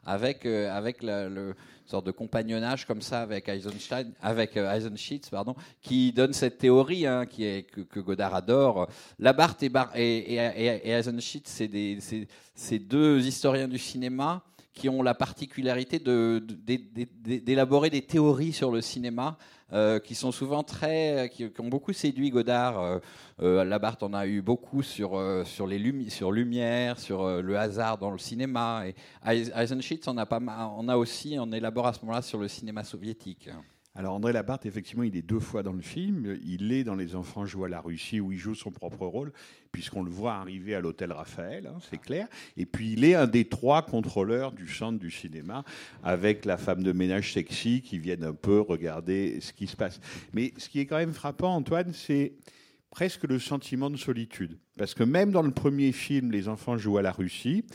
avec, 0.06 0.46
avec 0.46 1.04
la, 1.04 1.30
le 1.30 1.54
sorte 1.86 2.06
de 2.06 2.12
compagnonnage 2.12 2.86
comme 2.88 3.02
ça 3.02 3.22
avec 3.22 3.50
Eisenstein, 3.50 4.12
avec 4.22 4.56
Eisenschitz, 4.56 5.30
pardon, 5.30 5.56
qui 5.82 6.12
donne 6.14 6.34
cette 6.34 6.58
théorie 6.58 7.06
hein, 7.06 7.26
que, 7.26 8.00
Godard 8.00 8.34
adore. 8.34 8.88
Labarthe 9.20 9.64
et, 9.64 9.70
et, 10.36 10.36
et, 10.36 10.94
des- 11.68 11.98
c'est- 12.00 12.28
c'est 12.56 12.80
deux 12.80 13.26
historiens 13.26 13.68
du 13.68 13.78
cinéma 13.80 14.44
qui 14.74 14.88
ont 14.90 15.02
la 15.04 15.14
particularité 15.14 16.00
d'élaborer 16.00 17.90
des 17.90 18.02
théories 18.02 18.54
sur 18.54 18.72
le 18.72 18.82
cinéma 18.82 19.38
euh, 19.74 20.00
qui 20.00 20.16
sont 20.16 20.32
souvent 20.32 20.64
très, 20.64 21.30
qui, 21.34 21.50
ont 21.60 21.68
beaucoup 21.68 21.94
séduit 21.94 22.30
Godard. 22.30 22.80
Euh, 22.80 23.00
euh, 23.42 23.64
Labarthe 23.64 24.04
en 24.04 24.14
a 24.14 24.28
eu 24.28 24.42
beaucoup 24.42 24.84
sur 24.84 25.18
euh, 25.18 25.44
sur 25.46 25.66
les 25.68 25.80
lumi- 25.80 26.10
sur 26.10 26.32
lumière, 26.32 27.00
sur 27.00 27.42
le 27.42 27.58
hasard 27.58 27.98
dans 27.98 28.12
le 28.12 28.18
cinéma. 28.18 28.84
Et 28.88 28.96
Eis- 29.26 29.52
Eisenschitz 29.56 30.08
en 30.08 30.18
a 30.18 30.26
pas 30.26 30.40
en 30.40 30.88
a 30.90 30.98
aussi, 30.98 31.38
on 31.40 31.52
élabore 31.52 31.88
à 31.88 31.94
ce 31.94 32.02
moment-là 32.02 32.22
sur 32.22 32.38
le 32.40 32.48
cinéma 32.48 32.84
soviétique. 32.84 33.50
Alors 33.94 34.14
André 34.14 34.32
Labarthe, 34.32 34.66
effectivement, 34.66 35.04
il 35.04 35.18
est 35.18 35.22
deux 35.22 35.40
fois 35.40 35.64
dans 35.64 35.74
le 35.74 35.82
film. 35.82 36.38
Il 36.46 36.72
est 36.72 36.86
dans 36.86 36.96
Les 36.96 37.16
Enfants 37.16 37.46
jouent 37.46 37.66
à 37.66 37.70
la 37.70 37.82
Russie 37.82 38.22
où 38.22 38.32
il 38.32 38.38
joue 38.38 38.56
son 38.56 38.72
propre 38.72 39.06
rôle, 39.06 39.34
puisqu'on 39.74 40.02
le 40.02 40.10
voit 40.10 40.36
arriver 40.36 40.76
à 40.76 40.80
l'hôtel 40.80 41.12
Raphaël, 41.12 41.68
hein, 41.68 41.78
c'est 41.90 42.00
clair. 42.00 42.28
Et 42.56 42.66
puis 42.66 42.94
il 42.94 43.04
est 43.04 43.16
un 43.16 43.28
des 43.28 43.46
trois 43.46 43.82
contrôleurs 43.82 44.54
du 44.54 44.70
centre 44.70 44.98
du 44.98 45.12
cinéma, 45.12 45.66
avec 46.04 46.46
la 46.46 46.56
femme 46.56 46.84
de 46.84 46.94
ménage 46.94 47.34
sexy 47.34 47.82
qui 47.82 48.00
viennent 48.00 48.24
un 48.24 48.34
peu 48.34 48.62
regarder 48.62 49.42
ce 49.42 49.52
qui 49.52 49.68
se 49.68 49.76
passe. 49.76 50.00
Mais 50.34 50.54
ce 50.58 50.70
qui 50.70 50.80
est 50.80 50.86
quand 50.86 50.98
même 50.98 51.14
frappant, 51.14 51.54
Antoine, 51.54 51.92
c'est 51.94 52.34
presque 52.92 53.26
le 53.26 53.40
sentiment 53.40 53.90
de 53.90 53.98
solitude. 53.98 54.58
Parce 54.78 54.94
que 54.94 55.04
même 55.04 55.32
dans 55.32 55.42
le 55.42 55.52
premier 55.52 55.92
film, 55.92 56.32
Les 56.32 56.48
Enfants 56.48 56.78
jouent 56.78 56.98
à 56.98 57.02
la 57.02 57.12
Russie, 57.12 57.66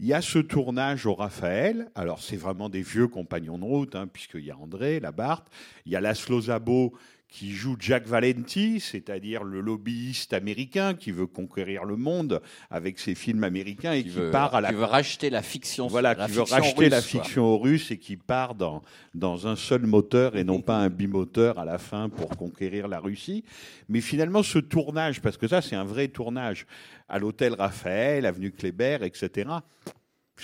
il 0.00 0.06
y 0.06 0.14
a 0.14 0.22
ce 0.22 0.38
tournage 0.38 1.04
au 1.04 1.14
Raphaël. 1.14 1.90
Alors, 1.94 2.22
c'est 2.22 2.38
vraiment 2.38 2.70
des 2.70 2.80
vieux 2.80 3.06
compagnons 3.06 3.58
de 3.58 3.64
route, 3.64 3.94
hein, 3.94 4.06
puisqu'il 4.06 4.46
y 4.46 4.50
a 4.50 4.56
André, 4.56 4.98
Labarthe. 4.98 5.46
Il 5.84 5.92
y 5.92 5.96
a 5.96 6.00
Laszlo 6.00 6.40
Zabo 6.40 6.94
qui 7.30 7.52
joue 7.52 7.76
Jack 7.78 8.06
Valenti, 8.06 8.80
c'est-à-dire 8.80 9.44
le 9.44 9.60
lobbyiste 9.60 10.32
américain 10.32 10.94
qui 10.94 11.12
veut 11.12 11.28
conquérir 11.28 11.84
le 11.84 11.96
monde 11.96 12.42
avec 12.70 12.98
ses 12.98 13.14
films 13.14 13.44
américains 13.44 13.92
et 13.92 14.02
qui, 14.02 14.08
veut, 14.08 14.30
part 14.30 14.54
à 14.56 14.60
la 14.60 14.70
qui 14.70 14.74
veut 14.74 14.84
racheter 14.84 15.30
la 15.30 15.40
fiction. 15.40 15.86
voilà, 15.86 16.14
la 16.14 16.26
qui 16.26 16.32
veut 16.32 16.42
racheter 16.42 16.84
russe, 16.84 16.90
la 16.90 17.00
quoi. 17.00 17.06
fiction 17.06 17.44
aux 17.44 17.58
Russes 17.58 17.90
et 17.92 17.98
qui 17.98 18.16
part 18.16 18.56
dans, 18.56 18.82
dans 19.14 19.46
un 19.46 19.54
seul 19.54 19.86
moteur 19.86 20.36
et 20.36 20.42
non 20.42 20.60
pas 20.60 20.76
un 20.76 20.88
bimoteur 20.88 21.58
à 21.60 21.64
la 21.64 21.78
fin 21.78 22.08
pour 22.08 22.30
conquérir 22.30 22.88
la 22.88 22.98
Russie. 22.98 23.44
Mais 23.88 24.00
finalement, 24.00 24.42
ce 24.42 24.58
tournage, 24.58 25.20
parce 25.20 25.36
que 25.36 25.46
ça, 25.46 25.62
c'est 25.62 25.76
un 25.76 25.84
vrai 25.84 26.08
tournage, 26.08 26.66
à 27.08 27.18
l'hôtel 27.18 27.54
Raphaël, 27.54 28.26
avenue 28.26 28.50
Kléber, 28.50 28.98
etc., 29.02 29.48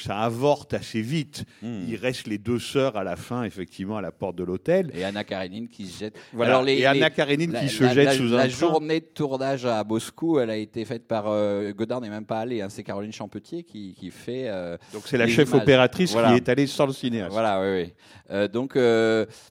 ça 0.03 0.19
avorte 0.21 0.75
assez 0.75 1.01
vite. 1.01 1.45
Hmm. 1.63 1.85
Il 1.89 1.97
reste 1.97 2.27
les 2.27 2.39
deux 2.39 2.59
sœurs 2.59 2.97
à 2.97 3.05
la 3.05 3.17
fin, 3.17 3.45
effectivement, 3.45 3.97
à 3.97 4.01
la 4.03 4.13
porte 4.13 4.37
de 4.37 4.45
l'hôtel. 4.45 4.91
Et 4.95 5.05
Anna 5.05 5.25
Karenine 5.25 5.69
qui 5.69 5.87
se 5.87 5.99
jette. 6.01 6.19
Voilà. 6.33 6.53
Alors, 6.53 6.63
les- 6.65 6.79
et 6.79 6.87
Anna 6.87 7.09
les- 7.09 7.15
Karenine 7.15 7.53
la, 7.53 7.61
qui 7.61 7.69
se 7.69 7.83
la- 7.85 7.95
jette 7.95 8.05
la- 8.07 8.13
sous 8.17 8.25
la 8.29 8.37
un 8.43 8.49
train. 8.49 8.49
journée 8.49 9.01
de 9.01 9.07
tournage 9.07 9.65
à 9.67 9.83
Moscou, 9.85 10.39
elle 10.39 10.51
a 10.51 10.57
été 10.57 10.85
faite 10.85 11.07
par 11.07 11.27
euh, 11.29 11.73
Godard 11.73 12.01
n'est 12.01 12.11
même 12.11 12.27
pas 12.27 12.41
allé. 12.41 12.61
hein, 12.63 12.69
c'est 12.69 12.83
Caroline 12.83 13.13
Champetier 13.13 13.63
qui, 13.63 13.95
qui 13.95 14.11
fait. 14.11 14.49
euh, 14.49 14.77
Donc 14.93 15.03
c'est 15.07 15.19
la 15.19 15.27
chef 15.27 15.49
images. 15.51 15.63
opératrice 15.63 16.13
Voilà. 16.13 16.29
qui 16.31 16.35
est 16.37 16.49
allée 16.49 16.67
sans 16.67 16.87
le 16.87 16.93
cinéaste. 16.93 17.33
Voilà, 17.33 17.61
oui, 17.61 17.83
oui. 17.85 17.93
Euh, 18.31 18.49
donc, 18.49 18.75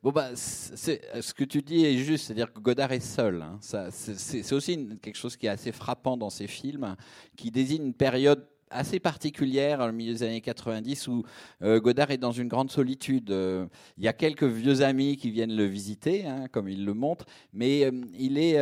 bon, 0.03 0.11
bah, 0.11 0.29
ce 0.35 1.33
que 1.33 1.43
tu 1.43 1.61
dis 1.61 1.85
est 1.85 1.97
juste, 1.97 2.25
c'est-à-dire 2.25 2.51
que 2.51 2.59
Godard 2.59 2.91
est 2.91 2.99
seul. 2.99 3.41
hein. 3.41 3.57
Ça, 3.61 3.87
c'est, 3.91 4.53
aussi 4.53 4.73
une- 4.73 4.97
quelque 4.99 5.15
chose 5.17 5.35
qui 5.37 5.45
est 5.45 5.49
assez 5.49 5.71
frappant 5.71 6.17
dans 6.17 6.29
ces 6.29 6.47
films, 6.47 6.95
qui 7.35 7.51
désigne 7.51 7.85
une 7.87 7.93
période 7.93 8.45
assez 8.69 9.00
particulière, 9.00 9.79
au 9.79 9.91
milieu 9.91 10.13
des 10.13 10.24
années 10.24 10.41
90, 10.41 11.07
où 11.07 11.24
euh, 11.62 11.79
Godard 11.79 12.12
est 12.12 12.17
dans 12.17 12.31
une 12.31 12.48
grande 12.48 12.72
solitude. 12.72 13.31
Euh, 13.31 13.65
Il 13.98 14.03
y 14.03 14.07
a 14.07 14.13
quelques 14.13 14.43
vieux 14.43 14.81
amis 14.81 15.17
qui 15.17 15.31
viennent 15.31 15.55
le 15.55 15.65
visiter, 15.65 16.25
hein, 16.25 16.48
comme 16.51 16.67
il 16.67 16.86
le 16.86 16.93
montre, 16.93 17.25
mais 17.53 17.86
euh, 17.86 17.91
il 18.17 18.38
est... 18.38 18.60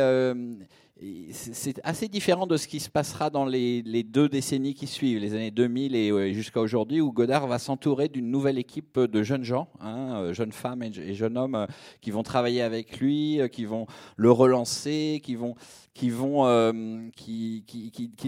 c'est 1.32 1.80
assez 1.82 2.06
différent 2.08 2.46
de 2.46 2.56
ce 2.56 2.68
qui 2.68 2.78
se 2.78 2.88
passera 2.88 3.28
dans 3.28 3.44
les, 3.44 3.82
deux 4.04 4.28
décennies 4.28 4.74
qui 4.74 4.86
suivent, 4.86 5.18
les 5.18 5.34
années 5.34 5.50
2000 5.50 5.96
et 5.96 6.32
jusqu'à 6.32 6.60
aujourd'hui, 6.60 7.00
où 7.00 7.12
Godard 7.12 7.48
va 7.48 7.58
s'entourer 7.58 8.08
d'une 8.08 8.30
nouvelle 8.30 8.58
équipe 8.58 9.00
de 9.00 9.22
jeunes 9.22 9.42
gens, 9.42 9.68
hein, 9.80 10.14
euh, 10.16 10.32
jeunes 10.32 10.52
femmes 10.52 10.84
et, 10.84 11.14
jeunes 11.14 11.36
hommes, 11.36 11.56
euh, 11.56 11.66
qui 12.00 12.12
vont 12.12 12.22
travailler 12.22 12.62
avec 12.62 13.00
lui, 13.00 13.40
euh, 13.40 13.48
qui 13.48 13.64
vont 13.64 13.86
le 14.16 14.30
relancer, 14.30 15.20
qui 15.22 15.34
vont, 15.34 15.56
qui 15.94 16.14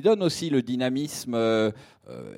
donnent 0.02 0.22
aussi 0.22 0.50
le 0.50 0.62
dynamisme 0.62 1.72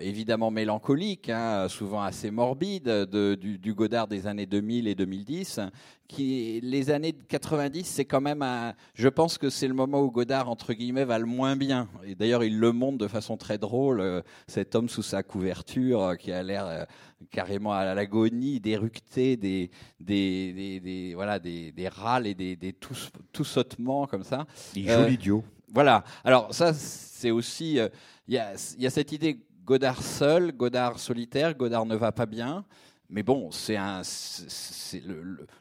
évidemment 0.01 0.51
mélancolique, 0.51 1.29
hein, 1.29 1.69
souvent 1.69 2.03
assez 2.03 2.31
morbide, 2.31 2.85
de, 2.85 3.35
du, 3.35 3.59
du 3.59 3.75
Godard 3.75 4.09
des 4.09 4.27
années 4.27 4.47
2000 4.47 4.89
et 4.89 4.95
2010. 4.95 5.61
Qui, 6.09 6.61
les 6.63 6.89
années 6.91 7.13
90, 7.13 7.85
c'est 7.85 8.07
quand 8.07 8.23
même 8.23 8.41
un, 8.41 8.73
je 8.95 9.09
pense 9.09 9.37
que 9.37 9.51
c'est 9.51 9.69
le 9.69 9.75
moment 9.75 10.01
où 10.01 10.11
Godard, 10.11 10.49
entre 10.49 10.73
guillemets, 10.73 11.05
va 11.05 11.19
le 11.19 11.27
moins 11.27 11.55
bien. 11.55 11.87
Et 12.03 12.15
d'ailleurs, 12.15 12.43
il 12.45 12.59
le 12.59 12.73
montre 12.73 12.97
de 12.97 13.07
façon 13.09 13.37
très 13.37 13.59
drôle, 13.59 14.01
euh, 14.01 14.23
cet 14.47 14.75
homme 14.75 14.89
sous 14.89 15.03
sa 15.03 15.23
couverture, 15.23 16.03
euh, 16.03 16.15
qui 16.15 16.33
a 16.33 16.43
l'air 16.43 16.67
euh, 16.67 16.85
carrément 17.31 17.75
à 17.75 17.95
l'agonie, 17.95 18.59
d'éructer 18.59 19.37
des, 19.37 19.71
des, 20.01 20.55
des, 20.55 20.81
des- 20.81 21.15
voilà, 21.15 21.39
des, 21.39 21.73
des 21.73 21.89
râles 21.89 22.27
et 22.27 22.35
des, 22.35 22.57
des 22.57 22.73
tous, 22.73 23.11
tous 23.31 23.45
sautements 23.45 24.07
comme 24.07 24.25
ça. 24.25 24.47
Il 24.75 24.85
joue 24.89 24.91
Euh, 25.01 25.09
l'idiot. 25.09 25.45
Voilà. 25.75 26.05
Alors 26.25 26.55
ça, 26.55 26.73
c'est 26.73 27.31
aussi, 27.31 27.79
euh, 27.79 27.91
il 28.27 28.33
y, 28.35 28.39
a, 28.39 28.55
il 28.79 28.83
y 28.83 28.87
a 28.87 28.91
cette 28.91 29.13
idée 29.13 29.41
Godard 29.67 30.03
seul, 30.03 30.53
Godard 30.53 30.99
solitaire, 30.99 31.55
Godard 31.55 31.85
ne 31.85 31.97
va 31.97 32.13
pas 32.13 32.25
bien. 32.25 32.65
Mais 33.11 33.23
bon, 33.23 33.51
c'est 33.51 33.79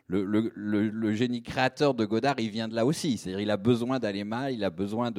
le, 0.09 1.15
génie 1.15 1.41
créateur 1.41 1.93
de 1.93 2.03
Godard, 2.03 2.35
il 2.39 2.49
vient 2.49 2.67
de 2.67 2.75
là 2.75 2.85
aussi. 2.85 3.17
C'est-à-dire, 3.17 3.39
il 3.39 3.51
a 3.51 3.55
besoin 3.55 3.99
d'aller 3.99 4.25
mal, 4.25 4.53
il 4.53 4.65
a 4.65 4.69
besoin 4.69 5.13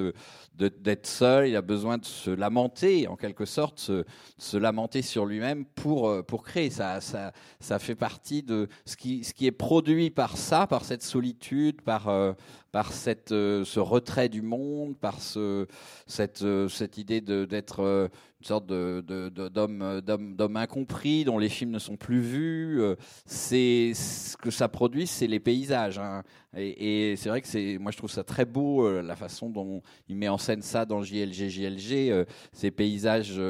d'être 0.54 1.06
seul, 1.06 1.48
il 1.48 1.56
a 1.56 1.62
besoin 1.62 1.96
de 1.96 2.04
se 2.04 2.30
lamenter, 2.30 3.08
en 3.08 3.16
quelque 3.16 3.46
sorte, 3.46 3.78
se, 3.78 4.04
se 4.36 4.58
lamenter 4.58 5.00
sur 5.00 5.24
lui-même 5.24 5.64
pour 5.64 6.08
euh, 6.08 6.22
pour 6.22 6.42
créer. 6.42 6.68
Ça, 6.68 7.00
ça, 7.00 7.78
fait 7.78 7.94
partie 7.94 8.42
de 8.42 8.68
ce 8.84 8.96
qui 8.96 9.46
est 9.46 9.52
produit 9.52 10.10
par 10.10 10.36
ça, 10.36 10.66
par 10.66 10.84
cette 10.84 11.02
solitude, 11.02 11.80
par 11.80 12.08
euh, 12.08 12.34
par 12.72 12.92
cette, 12.92 13.32
euh, 13.32 13.64
ce 13.64 13.80
retrait 13.80 14.28
du 14.28 14.42
monde, 14.42 14.98
par 14.98 15.22
ce, 15.22 15.66
cette, 16.06 16.44
cette 16.68 16.98
idée 16.98 17.22
de- 17.22 17.46
d'être 17.46 18.10
une 18.40 18.46
sorte 18.46 18.70
euh, 18.70 19.02
d'homme 19.50 20.56
incompris, 20.56 21.24
dont 21.24 21.38
les 21.38 21.48
films 21.48 21.72
ne 21.72 21.78
sont 21.78 21.96
plus 21.96 22.20
vus. 22.20 22.80
euh, 22.80 22.94
c'est 23.26 23.92
ce 23.94 24.36
que 24.36 24.50
ça 24.50 24.68
produit, 24.68 25.06
c'est 25.08 25.26
les 25.26 25.40
paysages. 25.40 25.98
hein. 25.98 26.22
Et, 26.56 27.14
c'est 27.16 27.28
vrai 27.30 27.40
que 27.40 27.48
c'est, 27.48 27.78
moi 27.78 27.90
je 27.90 27.96
trouve 27.96 28.10
ça 28.10 28.22
très 28.22 28.44
beau 28.44 28.86
euh, 28.86 29.02
la 29.02 29.16
façon 29.16 29.50
dont 29.50 29.82
il 30.08 30.16
met 30.16 30.28
en 30.28 30.38
scène 30.38 30.62
ça 30.62 30.84
dans 30.84 31.02
JLG, 31.02 31.48
JLG, 31.48 32.26
ces 32.52 32.70
paysages. 32.70 33.40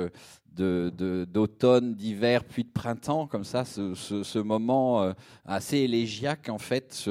d'automne, 0.57 1.95
d'hiver, 1.95 2.45
puis 2.45 2.64
de 2.64 2.71
printemps, 2.71 3.26
comme 3.28 3.45
ça, 3.45 3.64
ce, 3.64 4.38
moment 4.38 5.12
assez 5.45 5.78
élégiaque 5.78 6.49
en 6.49 6.59
fait, 6.59 7.09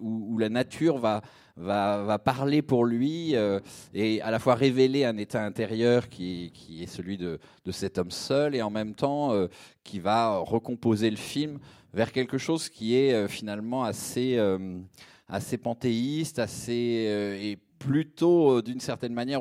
où 0.00 0.38
la 0.38 0.48
nature 0.48 0.98
va, 0.98 1.20
va, 1.56 2.18
parler 2.18 2.62
pour 2.62 2.84
lui 2.84 3.36
euh, 3.36 3.60
et 3.94 4.20
à 4.22 4.30
la 4.30 4.38
fois 4.38 4.54
révéler 4.54 5.04
un 5.04 5.16
état 5.16 5.44
intérieur 5.44 6.08
qui, 6.08 6.50
qui 6.54 6.82
est 6.82 6.86
celui 6.86 7.16
de, 7.16 7.38
de 7.64 7.72
cet 7.72 7.98
homme 7.98 8.10
seul 8.10 8.54
et 8.54 8.62
en 8.62 8.70
même 8.70 8.94
temps 8.94 9.32
euh, 9.32 9.48
qui 9.84 9.98
va 9.98 10.38
recomposer 10.38 11.10
le 11.10 11.16
film 11.16 11.58
vers 11.92 12.12
quelque 12.12 12.38
chose 12.38 12.68
qui 12.68 12.96
est 12.96 13.12
euh, 13.12 13.28
finalement 13.28 13.84
assez, 13.84 14.38
assez 15.28 15.58
panthéiste, 15.58 16.38
assez 16.38 16.72
et 16.72 17.58
plutôt 17.78 18.60
d'une 18.62 18.80
certaine 18.80 19.14
manière, 19.14 19.40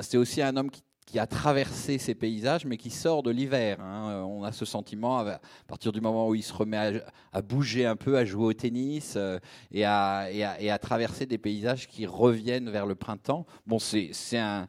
c'est 0.00 0.16
aussi 0.16 0.42
un 0.42 0.56
homme 0.56 0.70
qui 0.70 0.82
qui 1.06 1.18
a 1.18 1.26
traversé 1.26 1.98
ces 1.98 2.14
paysages, 2.14 2.64
mais 2.64 2.76
qui 2.76 2.90
sort 2.90 3.22
de 3.22 3.30
l'hiver. 3.30 3.80
hein. 3.80 4.24
On 4.26 4.44
a 4.44 4.52
ce 4.52 4.64
sentiment 4.64 5.18
à 5.18 5.40
partir 5.66 5.92
du 5.92 6.00
moment 6.00 6.28
où 6.28 6.34
il 6.34 6.42
se 6.42 6.52
remet 6.52 7.02
à, 7.32 7.42
bouger 7.42 7.86
un 7.86 7.96
peu, 7.96 8.16
à 8.16 8.24
jouer 8.24 8.46
au 8.46 8.52
tennis 8.52 9.14
euh, 9.16 9.38
et, 9.72 9.84
à, 9.84 10.78
traverser 10.80 11.26
des 11.26 11.38
paysages 11.38 11.88
qui 11.88 12.06
reviennent 12.06 12.70
vers 12.70 12.86
le 12.86 12.94
printemps. 12.94 13.46
Bon, 13.66 13.78
c'est 13.78 14.10
un, 14.38 14.66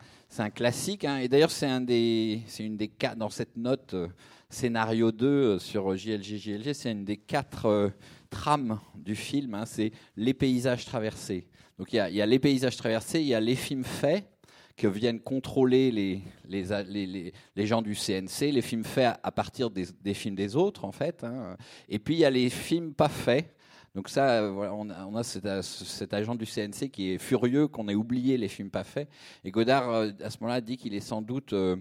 classique. 0.54 1.06
hein. 1.06 1.18
Et 1.18 1.28
d'ailleurs, 1.28 1.52
c'est 1.52 1.70
une 1.70 1.86
des 1.86 2.92
quatre 2.98 3.18
dans 3.18 3.30
cette 3.30 3.56
note 3.56 3.94
euh, 3.94 4.08
scénario 4.50 5.12
2 5.12 5.28
euh, 5.28 5.60
sur 5.60 5.96
JLG 5.96 6.38
JLG, 6.38 6.74
c'est 6.74 6.92
une 6.92 7.06
des 7.06 7.18
quatre 7.18 7.66
euh, 7.66 7.90
trames 8.30 8.80
du 8.96 9.16
film. 9.16 9.56
hein. 9.56 9.66
C'est 9.66 9.92
les 10.16 10.34
paysages 10.34 10.86
traversés. 10.86 11.48
Donc 11.78 11.92
il 11.92 11.96
y 11.96 12.22
a 12.22 12.26
les 12.26 12.40
paysages 12.40 12.78
traversés, 12.78 13.20
il 13.22 13.28
y 13.28 13.34
a 13.34 13.40
les 13.40 13.56
films 13.56 13.84
faits 13.84 14.30
que 14.76 14.88
viennent 14.88 15.20
contrôler 15.20 15.92
les, 15.92 16.22
les, 16.48 16.64
les, 16.88 17.34
les, 17.56 17.66
gens 17.68 17.82
du 17.82 17.96
CNC, 17.96 18.52
les 18.52 18.62
films 18.62 18.84
faits 18.84 19.18
à, 19.22 19.32
partir 19.32 19.70
des, 19.70 19.86
des 20.02 20.14
films 20.14 20.36
des 20.36 20.56
autres, 20.56 20.86
en 20.86 20.92
fait. 20.92 21.24
hein. 21.24 21.56
Et 21.90 22.00
puis, 22.00 22.16
il 22.16 22.20
y 22.20 22.26
a 22.26 22.30
les 22.30 22.50
films 22.50 22.94
pas 22.94 23.10
faits. 23.10 23.54
Donc 23.96 24.10
ça, 24.10 24.42
euh, 24.42 24.70
on 24.72 25.16
a, 25.16 25.24
cet, 25.24 25.48
cet 25.62 26.14
agent 26.14 26.34
du 26.36 26.46
CNC 26.46 26.90
qui 26.92 27.12
est 27.12 27.18
furieux 27.20 27.68
qu'on 27.68 27.88
ait 27.88 27.96
oublié 27.96 28.38
les 28.38 28.48
films 28.48 28.72
pas 28.72 28.84
faits. 28.84 29.08
Et 29.44 29.52
Godard, 29.52 29.90
euh, 29.90 30.10
à 30.24 30.32
ce 30.32 30.38
moment-là, 30.42 30.62
dit 30.62 30.78
qu'il 30.78 30.96
est 30.96 31.00
sans 31.00 31.22
doute 31.22 31.54
euh, 31.54 31.76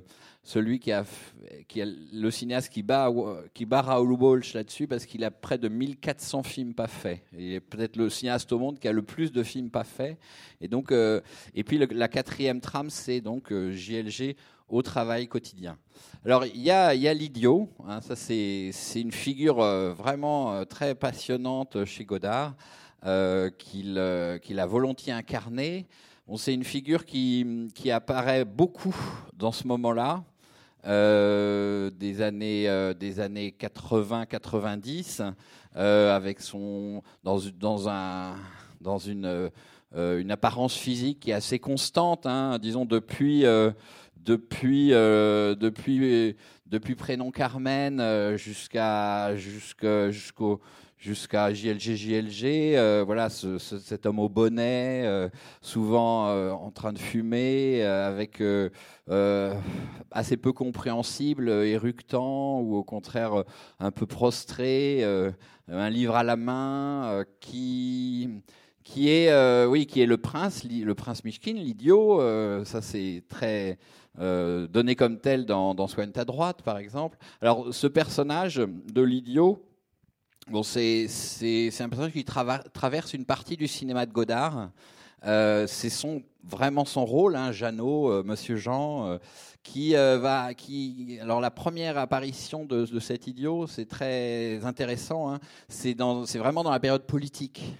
celui 0.44 0.80
qui 0.80 0.90
a, 0.90 1.04
qui 1.68 1.80
a 1.80 1.86
le 1.86 2.30
cinéaste 2.30 2.72
qui 2.72 2.82
bat, 2.82 3.08
Raoul 3.80 4.12
Walsh 4.12 4.54
là-dessus 4.54 4.88
parce 4.88 5.06
qu'il 5.06 5.22
a 5.24 5.30
près 5.30 5.56
de 5.56 5.68
1400 5.68 6.42
films 6.42 6.74
pas 6.74 6.88
faits. 6.88 7.22
Il 7.32 7.52
est 7.52 7.60
peut-être 7.60 7.96
le 7.96 8.10
cinéaste 8.10 8.50
au 8.52 8.58
monde 8.58 8.78
qui 8.78 8.88
a 8.88 8.92
le 8.92 9.02
plus 9.02 9.30
de 9.30 9.42
films 9.42 9.70
pas 9.70 9.84
faits. 9.84 10.18
Et 10.60 10.68
donc, 10.68 10.90
euh, 10.90 11.20
et 11.54 11.62
puis 11.62 11.78
la 11.78 12.08
quatrième 12.08 12.60
trame, 12.60 12.90
c'est 12.90 13.20
donc 13.20 13.52
euh, 13.52 13.70
JLG 13.72 14.36
au 14.72 14.82
travail 14.82 15.28
quotidien. 15.28 15.78
Alors 16.24 16.44
il 16.44 16.60
y 16.60 16.72
a, 16.72 16.96
y 16.96 17.06
a 17.06 17.14
l'idiot, 17.14 17.68
hein, 17.86 18.00
ça 18.00 18.16
c'est 18.16 18.72
une 18.96 19.12
figure 19.12 19.60
euh, 19.60 19.92
vraiment 19.92 20.52
euh, 20.52 20.64
très 20.64 20.96
passionnante 20.96 21.84
chez 21.84 22.04
Godard 22.04 22.54
euh, 23.04 23.50
qu'il 23.50 23.98
a 23.98 24.66
volontiers 24.66 25.12
incarné. 25.12 25.86
C'est 26.36 26.54
une 26.54 26.62
figure 26.62 27.04
qui, 27.04 27.66
apparaît 27.90 28.44
beaucoup 28.44 28.94
dans 29.36 29.50
ce 29.50 29.66
moment-là, 29.66 30.22
des 30.84 32.22
années 32.22 32.68
euh, 32.68 32.94
des 32.94 33.18
années 33.18 33.52
80-90, 33.58 35.32
euh, 35.74 36.14
avec 36.14 36.40
son 36.40 37.02
dans 37.24 37.40
dans 37.58 38.36
dans 38.80 38.98
une 38.98 39.50
une 39.96 40.30
apparence 40.30 40.74
physique 40.76 41.18
qui 41.20 41.32
est 41.32 41.34
assez 41.34 41.58
constante, 41.58 42.24
hein, 42.24 42.58
disons 42.60 42.84
depuis 42.84 43.44
depuis 44.24 44.92
euh, 44.92 45.54
depuis 45.54 46.36
depuis 46.66 46.94
prénom 46.94 47.30
Carmen 47.30 48.00
euh, 48.00 48.36
jusqu'à 48.36 49.34
JLG 51.52 51.96
JLG 51.96 52.44
euh, 52.76 53.02
voilà 53.04 53.28
ce, 53.28 53.58
ce- 53.58 53.78
cet 53.78 54.06
homme 54.06 54.20
au 54.20 54.28
bonnet 54.28 55.04
souvent 55.60 56.28
en 56.52 56.70
train 56.70 56.92
de 56.92 56.98
fumer 56.98 57.82
avec 57.82 58.40
assez 60.10 60.36
peu 60.36 60.52
compréhensible 60.52 61.48
éructant 61.50 62.60
ou 62.60 62.76
au 62.76 62.84
contraire 62.84 63.44
un 63.80 63.90
peu 63.90 64.06
prostré 64.06 65.04
un 65.68 65.90
livre 65.90 66.14
à 66.16 66.22
la 66.22 66.36
main 66.36 67.24
qui 67.40 68.28
qui 68.84 69.10
est 69.10 69.30
euh, 69.30 69.66
oui 69.66 69.86
qui 69.86 70.00
est 70.00 70.06
le 70.06 70.16
prince 70.16 70.64
le 70.64 70.94
prince 70.94 71.24
Mishkin 71.24 71.54
l'idiot 71.54 72.20
euh, 72.20 72.64
ça 72.64 72.82
c'est 72.82 73.22
très 73.28 73.78
euh, 74.18 74.66
donné 74.66 74.94
comme 74.94 75.18
tel 75.18 75.46
dans, 75.46 75.74
dans 75.74 75.86
Soigne 75.86 76.10
ta 76.10 76.26
droite, 76.26 76.60
par 76.62 76.76
exemple. 76.76 77.16
Alors, 77.40 77.72
ce 77.72 77.86
personnage 77.86 78.56
de 78.56 79.00
l'idiot, 79.00 79.64
bon, 80.50 80.62
c'est 80.62 81.06
un 81.80 81.88
personnage 81.88 82.12
qui 82.12 82.24
traverse 82.24 83.14
une 83.14 83.24
partie 83.24 83.56
du 83.56 83.66
cinéma 83.66 84.04
de 84.04 84.12
Godard. 84.12 84.70
Euh, 85.26 85.66
c'est 85.66 85.90
son 85.90 86.22
vraiment 86.44 86.84
son 86.84 87.04
rôle, 87.04 87.36
hein, 87.36 87.52
Jeannot, 87.52 88.10
euh, 88.10 88.22
Monsieur 88.24 88.56
Jean, 88.56 89.06
euh, 89.06 89.18
qui 89.62 89.94
va, 89.94 90.54
qui. 90.54 91.18
Alors 91.20 91.40
la 91.40 91.52
première 91.52 91.96
apparition 91.98 92.64
de, 92.64 92.98
cet 92.98 93.28
idiot, 93.28 93.66
c'est 93.68 93.86
très 93.86 94.64
intéressant. 94.64 95.32
Hein, 95.32 95.38
c'est 95.68 95.94
vraiment 96.38 96.64
dans 96.64 96.72
la 96.72 96.80
période 96.80 97.04
politique. 97.04 97.76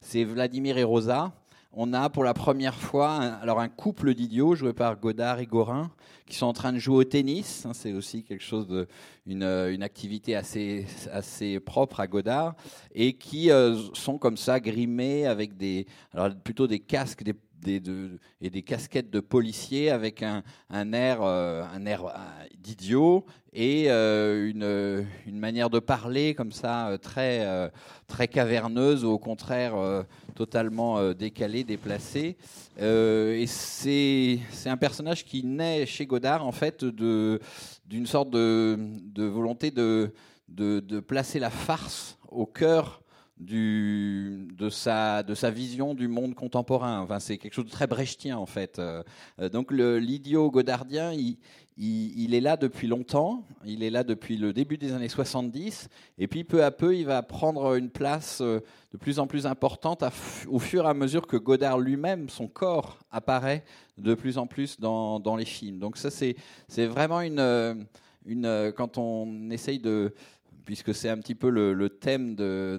C'est 0.00 0.24
Vladimir 0.24 0.76
et 0.76 0.82
Rosa 0.82 1.32
on 1.80 1.92
a 1.92 2.10
pour 2.10 2.24
la 2.24 2.34
première 2.34 2.74
fois 2.74 3.12
un, 3.12 3.32
alors 3.34 3.60
un 3.60 3.68
couple 3.68 4.12
d'idiots 4.12 4.56
joué 4.56 4.72
par 4.72 4.98
Godard 4.98 5.38
et 5.38 5.46
Gorin 5.46 5.92
qui 6.26 6.36
sont 6.36 6.46
en 6.46 6.52
train 6.52 6.72
de 6.72 6.78
jouer 6.78 6.96
au 6.96 7.04
tennis. 7.04 7.64
hein, 7.66 7.72
C'est 7.72 7.92
aussi 7.92 8.24
quelque 8.24 8.42
chose 8.42 8.86
une, 9.26 9.44
euh, 9.44 9.72
une 9.72 9.84
activité 9.84 10.34
assez 10.34 10.86
assez 11.12 11.60
propre 11.60 12.00
à 12.00 12.08
Godard 12.08 12.56
et 12.92 13.12
qui 13.12 13.52
euh, 13.52 13.76
sont 13.94 14.18
comme 14.18 14.36
ça 14.36 14.58
grimés 14.58 15.26
avec 15.26 15.56
des 15.56 15.86
alors 16.12 16.34
plutôt 16.34 16.66
des 16.66 16.80
casques 16.80 17.22
des 17.22 17.34
des, 17.60 17.80
de, 17.80 18.20
et 18.40 18.50
des 18.50 18.62
casquettes 18.62 19.10
de 19.10 19.18
policiers 19.18 19.90
avec 19.90 20.22
un, 20.22 20.44
un 20.70 20.92
air, 20.92 21.22
euh, 21.22 21.64
un 21.74 21.86
air 21.86 22.04
d'idiot 22.56 23.26
et 23.52 23.90
une, 23.90 25.06
une 25.26 25.38
manière 25.38 25.68
de 25.68 25.80
parler 25.80 26.34
comme 26.34 26.52
ça 26.52 26.96
très, 27.02 27.44
très 28.06 28.28
caverneuse 28.28 29.04
au 29.04 29.18
contraire 29.18 30.04
totalement 30.38 30.98
euh, 30.98 31.14
décalée, 31.14 31.64
déplacée. 31.64 32.36
Euh, 32.80 33.34
et 33.34 33.46
c'est 33.48 34.38
un 34.66 34.76
personnage 34.76 35.24
qui 35.24 35.42
naît 35.42 35.84
chez 35.84 36.06
Godard 36.06 36.46
en 36.46 36.52
fait 36.52 36.84
d'une 36.84 38.06
sorte 38.06 38.30
de, 38.30 38.78
de 39.18 39.24
volonté 39.24 39.72
de, 39.72 40.12
de, 40.48 40.78
de 40.78 41.00
placer 41.00 41.40
la 41.40 41.50
farce 41.50 42.18
au 42.30 42.46
cœur 42.46 43.02
du, 43.36 44.48
de, 44.56 44.68
sa, 44.70 45.24
de 45.24 45.34
sa 45.34 45.50
vision 45.50 45.94
du 45.94 46.06
monde 46.06 46.34
contemporain. 46.36 47.00
Enfin, 47.00 47.18
c'est 47.18 47.36
quelque 47.38 47.54
chose 47.54 47.66
de 47.66 47.70
très 47.70 47.88
brechtien 47.88 48.38
en 48.38 48.46
fait. 48.46 48.78
Euh, 48.78 49.02
donc 49.52 49.72
l'idiot 49.72 50.52
godardien, 50.52 51.12
il, 51.12 51.36
il, 51.78 52.34
est 52.34 52.40
là 52.40 52.56
depuis 52.56 52.88
longtemps. 52.88 53.44
Il 53.64 53.82
est 53.82 53.90
là 53.90 54.02
depuis 54.02 54.36
le 54.36 54.52
début 54.52 54.78
des 54.78 54.92
années 54.92 55.08
70. 55.08 55.88
Et 56.18 56.26
puis 56.26 56.42
peu 56.42 56.64
à 56.64 56.70
peu, 56.70 56.96
il 56.96 57.06
va 57.06 57.22
prendre 57.22 57.76
une 57.76 57.90
place 57.90 58.40
euh, 58.40 58.60
de 58.92 58.98
plus 58.98 59.18
en 59.18 59.26
plus 59.26 59.46
importante 59.46 60.02
au 60.48 60.58
fur 60.58 60.84
et 60.84 60.88
à 60.88 60.94
mesure 60.94 61.26
que 61.26 61.36
Godard 61.36 61.78
lui-même, 61.78 62.28
son 62.28 62.48
corps, 62.48 62.98
apparaît 63.12 63.64
de 63.96 64.14
plus 64.14 64.38
en 64.38 64.46
plus 64.46 64.80
dans, 64.80 65.36
les 65.36 65.44
films. 65.44 65.78
Donc 65.78 65.96
ça, 65.96 66.10
c'est 66.10 66.36
vraiment 66.86 67.20
une, 67.20 67.38
euh, 67.38 67.74
euh, 68.28 68.72
quand 68.72 68.98
on 68.98 69.50
essaye 69.50 69.78
de 69.78 70.14
puisque 70.64 70.94
c'est 70.94 71.08
un 71.08 71.16
petit 71.16 71.34
peu 71.34 71.48
le, 71.48 71.88
thème 71.88 72.34
de, 72.34 72.78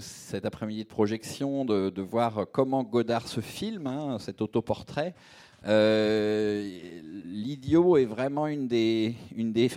cet 0.00 0.44
après-midi 0.44 0.82
de 0.82 0.88
projection, 0.88 1.64
de, 1.64 1.88
de 1.88 2.02
voir 2.02 2.46
comment 2.50 2.82
Godard 2.82 3.28
se 3.28 3.40
filme, 3.40 3.86
hein, 3.86 4.18
cet 4.18 4.42
autoportrait. 4.42 5.14
Euh, 5.66 6.78
L'idiot 7.24 7.96
est 7.96 8.04
vraiment 8.04 8.46
une 8.46 8.68
des, 8.68 9.14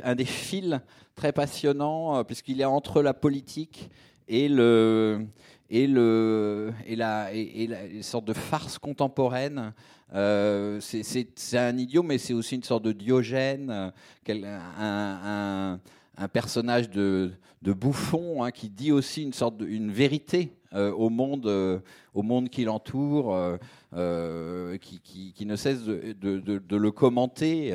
un 0.04 0.16
des 0.16 0.26
fils 0.26 0.80
très 1.16 1.32
passionnants, 1.32 2.18
euh, 2.18 2.24
puisqu'il 2.24 2.60
est 2.62 2.66
entre 2.66 3.02
la 3.02 3.14
politique 3.14 3.90
et 4.28 4.48
le 4.50 5.26
et 5.70 5.88
le 5.88 6.74
et 6.86 6.96
la 6.96 7.34
et, 7.34 7.68
la 7.68 7.78
sorte 8.02 8.26
de 8.26 8.34
farce 8.34 8.78
contemporaine. 8.78 9.74
Euh, 10.14 10.80
c'est- 10.80 11.58
un 11.58 11.78
idiot, 11.78 12.04
mais 12.04 12.18
c'est 12.18 12.34
aussi 12.34 12.56
une 12.56 12.64
sorte 12.64 12.84
de 12.84 12.92
Diogène, 12.92 13.92
un, 14.30 15.80
un 16.18 16.28
personnage 16.28 16.90
de, 16.90 17.32
de 17.62 17.74
bouffon 17.74 18.44
hein, 18.44 18.52
qui 18.52 18.70
dit 18.70 18.92
aussi 18.92 19.24
une 19.24 19.34
sorte 19.34 19.58
de, 19.58 19.66
une 19.66 19.92
vérité 19.92 20.54
euh, 20.76 20.92
au 20.92 21.10
monde 21.10 21.48
euh, 21.48 21.80
au 22.14 22.22
monde 22.22 22.50
qui 22.50 22.66
l'entoure, 22.66 23.58
euh, 23.94 24.78
qui, 24.78 25.46
ne 25.46 25.56
cesse 25.56 25.84
de, 25.84 26.76
le 26.78 26.92
commenter 26.92 27.72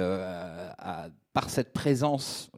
par 1.33 1.51
cette 1.51 1.73
présence, 1.73 2.51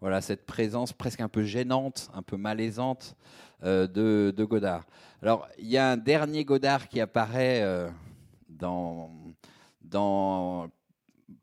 voilà 0.00 0.20
cette 0.20 0.46
présence 0.46 0.92
presque 0.92 1.20
un 1.20 1.28
peu 1.28 1.44
gênante, 1.44 2.10
un 2.14 2.22
peu 2.22 2.36
malaisante 2.36 3.16
de, 3.62 4.44
Godard. 4.48 4.84
Alors 5.22 5.48
il 5.58 5.68
y 5.68 5.78
a 5.78 5.90
un 5.92 5.96
dernier 5.96 6.44
Godard 6.44 6.88
qui 6.88 7.00
apparaît 7.00 7.62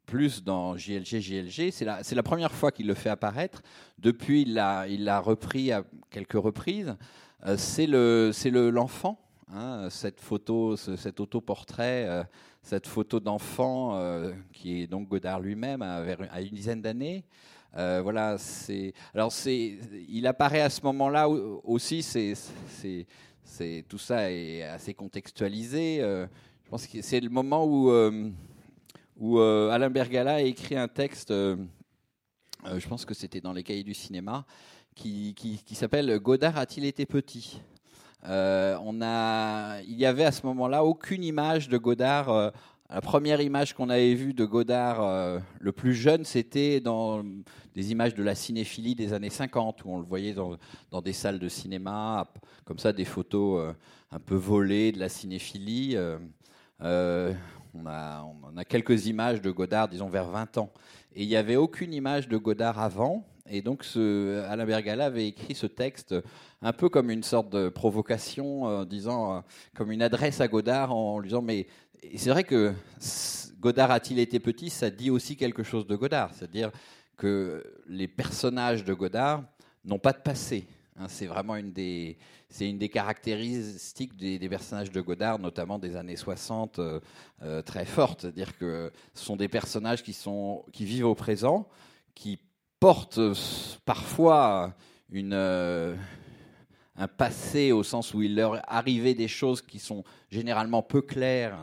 plus 0.06 0.44
dans 0.44 0.78
JLG, 0.78 1.20
JLG. 1.20 1.72
C'est 1.72 1.86
la, 1.86 2.24
première 2.24 2.52
fois 2.52 2.72
qu'il 2.72 2.88
le 2.88 2.94
fait 2.94 3.10
apparaître. 3.10 3.62
Depuis, 3.98 4.44
il 4.44 4.54
l'a 4.54 5.20
repris 5.20 5.72
à 5.72 5.84
quelques 6.10 6.34
reprises. 6.34 6.96
Euh, 7.46 7.58
c'est 7.58 7.88
le, 7.88 8.32
c'est 8.34 8.50
le, 8.50 8.70
l'enfant. 8.70 9.20
Hein, 9.54 9.88
cette 9.90 10.20
photo, 10.22 10.76
ce- 10.78 10.96
cet 10.96 11.20
autoportrait, 11.20 12.06
euh, 12.08 12.24
cette 12.62 12.88
photo 12.88 13.20
d'enfant 13.20 13.96
euh, 13.98 14.32
qui 14.52 14.82
est 14.82 14.88
donc 14.88 15.08
Godard 15.10 15.40
lui-même 15.42 15.82
à, 15.82 16.42
une 16.42 16.56
dizaine 16.56 16.82
d'années. 16.82 17.24
Voilà, 17.76 18.38
c'est. 18.38 18.94
Alors 19.16 19.32
c'est, 19.32 19.78
il 20.08 20.28
apparaît 20.28 20.62
à 20.62 20.70
ce 20.70 20.82
moment-là 20.84 21.28
au- 21.28 21.60
aussi. 21.64 22.04
C'est, 22.04 22.34
c'est, 23.46 23.86
tout 23.90 23.98
ça 23.98 24.32
est 24.32 24.62
assez 24.64 24.94
contextualisé. 24.94 25.98
Je 26.02 26.70
pense 26.70 26.86
que 26.88 27.02
c'est 27.02 27.20
le 27.20 27.30
moment 27.30 27.66
où 27.66 27.92
où 29.20 29.40
Alain 29.40 29.90
Bergala 29.90 30.36
a 30.36 30.42
écrit 30.42 30.76
un 30.76 30.88
texte, 30.88 31.30
je 31.32 32.88
pense 32.88 33.06
que 33.06 33.14
c'était 33.16 33.42
dans 33.42 33.54
les 33.54 33.64
cahiers 33.64 33.84
du 33.84 33.94
cinéma, 33.96 34.46
qui, 34.96 35.62
s'appelle 35.74 36.20
Godard 36.20 36.58
a-t-il 36.58 36.86
été 36.86 37.06
petit? 37.06 37.62
Euh, 38.26 38.78
on 38.84 39.02
a, 39.02 39.82
il 39.82 39.98
y 39.98 40.06
avait 40.06 40.24
à 40.24 40.32
ce 40.32 40.46
moment-là 40.46 40.84
aucune 40.84 41.24
image 41.24 41.68
de 41.68 41.78
Godard. 41.78 42.30
euh, 42.30 42.52
la 42.90 43.02
première 43.02 43.42
image 43.42 43.74
qu'on 43.74 43.90
avait 43.90 44.14
vue 44.14 44.34
de 44.34 44.46
Godard 44.46 45.02
euh, 45.02 45.40
le 45.60 45.72
plus 45.72 45.96
jeune, 45.96 46.26
c'était 46.26 46.80
dans 46.80 47.24
des 47.74 47.92
images 47.92 48.14
de 48.14 48.22
la 48.24 48.36
cinéphilie 48.36 48.94
des 48.94 49.14
années 49.14 49.32
50, 49.32 49.84
où 49.84 49.90
on 49.90 49.98
le 49.98 50.06
voyait 50.06 50.34
dans, 50.34 50.58
dans 50.92 51.02
des 51.02 51.14
salles 51.14 51.40
de 51.40 51.50
cinéma, 51.50 52.32
comme 52.66 52.78
ça, 52.78 52.94
des 52.94 53.06
photos 53.06 53.74
un 54.12 54.20
peu 54.20 54.36
volées 54.36 54.92
de 54.92 55.00
la 55.00 55.10
cinéphilie. 55.10 55.98
On 56.80 57.88
a, 57.88 58.24
on 58.24 58.56
a 58.58 58.64
quelques 58.64 59.08
images 59.08 59.42
de 59.42 59.50
Godard, 59.50 59.88
disons 59.88 60.08
vers 60.08 60.30
20 60.30 60.60
ans. 60.60 60.72
Et 61.16 61.24
il 61.24 61.28
n'y 61.28 61.36
avait 61.36 61.56
aucune 61.56 61.94
image 61.94 62.28
de 62.28 62.38
Godard 62.38 62.80
avant. 62.80 63.26
Et 63.50 63.62
donc, 63.62 63.84
ce, 63.84 64.42
Alain 64.46 64.66
Bergala 64.66 65.06
avait 65.06 65.28
écrit 65.28 65.56
ce 65.56 65.68
texte 65.68 66.16
un 66.62 66.72
peu 66.74 66.90
comme 66.90 67.10
une 67.10 67.24
sorte 67.24 67.50
de 67.50 67.70
provocation, 67.70 68.70
euh, 68.70 68.86
disant, 68.86 69.36
euh, 69.36 69.40
comme 69.76 69.92
une 69.92 70.02
adresse 70.02 70.40
à 70.40 70.48
Godard 70.48 70.94
en 70.96 71.20
lui 71.20 71.30
disant, 71.30 71.42
mais 71.42 71.68
c'est 72.16 72.30
vrai 72.30 72.44
que 72.44 72.74
Godard 73.60 73.92
a-t-il 73.92 74.20
été 74.20 74.40
petit, 74.40 74.70
ça 74.70 74.90
dit 74.90 75.10
aussi 75.10 75.36
quelque 75.36 75.64
chose 75.64 75.88
de 75.88 75.96
Godard. 75.96 76.34
C'est-à-dire 76.34 76.72
que 77.18 77.64
les 77.88 78.08
personnages 78.08 78.84
de 78.84 78.94
Godard 78.94 79.44
n'ont 79.86 80.00
pas 80.00 80.14
de 80.14 80.20
passé. 80.20 80.68
Hein, 80.98 81.08
c'est 81.08 81.26
vraiment 81.26 81.56
une 81.56 81.72
des, 81.72 82.18
c'est 82.50 82.70
une 82.70 82.78
des 82.78 82.90
caractéristiques 82.90 84.16
des, 84.16 84.50
personnages 84.50 84.92
de 84.92 85.02
Godard, 85.02 85.40
notamment 85.40 85.80
des 85.80 85.96
années 85.96 86.16
60, 86.16 86.80
euh, 86.80 87.00
euh, 87.42 87.62
très 87.62 87.86
fortes. 87.86 88.22
C'est-à-dire 88.22 88.58
que 88.58 88.92
ce 89.14 89.26
sont 89.26 89.36
des 89.36 89.48
personnages 89.48 90.04
qui, 90.04 90.14
sont, 90.14 90.64
qui 90.72 90.86
vivent 90.86 91.08
au 91.08 91.16
présent, 91.16 91.68
qui 92.14 92.40
portent 92.84 93.18
euh, 93.18 93.34
parfois 93.86 94.74
une, 95.10 95.32
euh, 95.32 95.96
un 96.98 97.08
passé 97.08 97.72
au 97.72 97.82
sens 97.82 98.14
où 98.14 98.22
il 98.22 98.36
leur 98.36 98.60
arrivait 98.70 99.14
des 99.14 99.30
choses 99.30 99.62
qui 99.62 99.80
sont 99.80 100.04
généralement 100.30 100.82
peu 100.82 101.02
claires, 101.02 101.58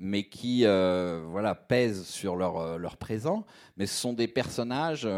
mais 0.00 0.24
qui 0.24 0.62
euh, 0.64 1.24
voilà, 1.28 1.54
pèsent 1.54 2.04
sur 2.04 2.34
leur, 2.34 2.78
leur 2.78 2.96
présent. 2.96 3.46
Mais 3.76 3.86
ce 3.86 3.94
sont 3.94 4.12
des 4.12 4.26
personnages, 4.26 5.08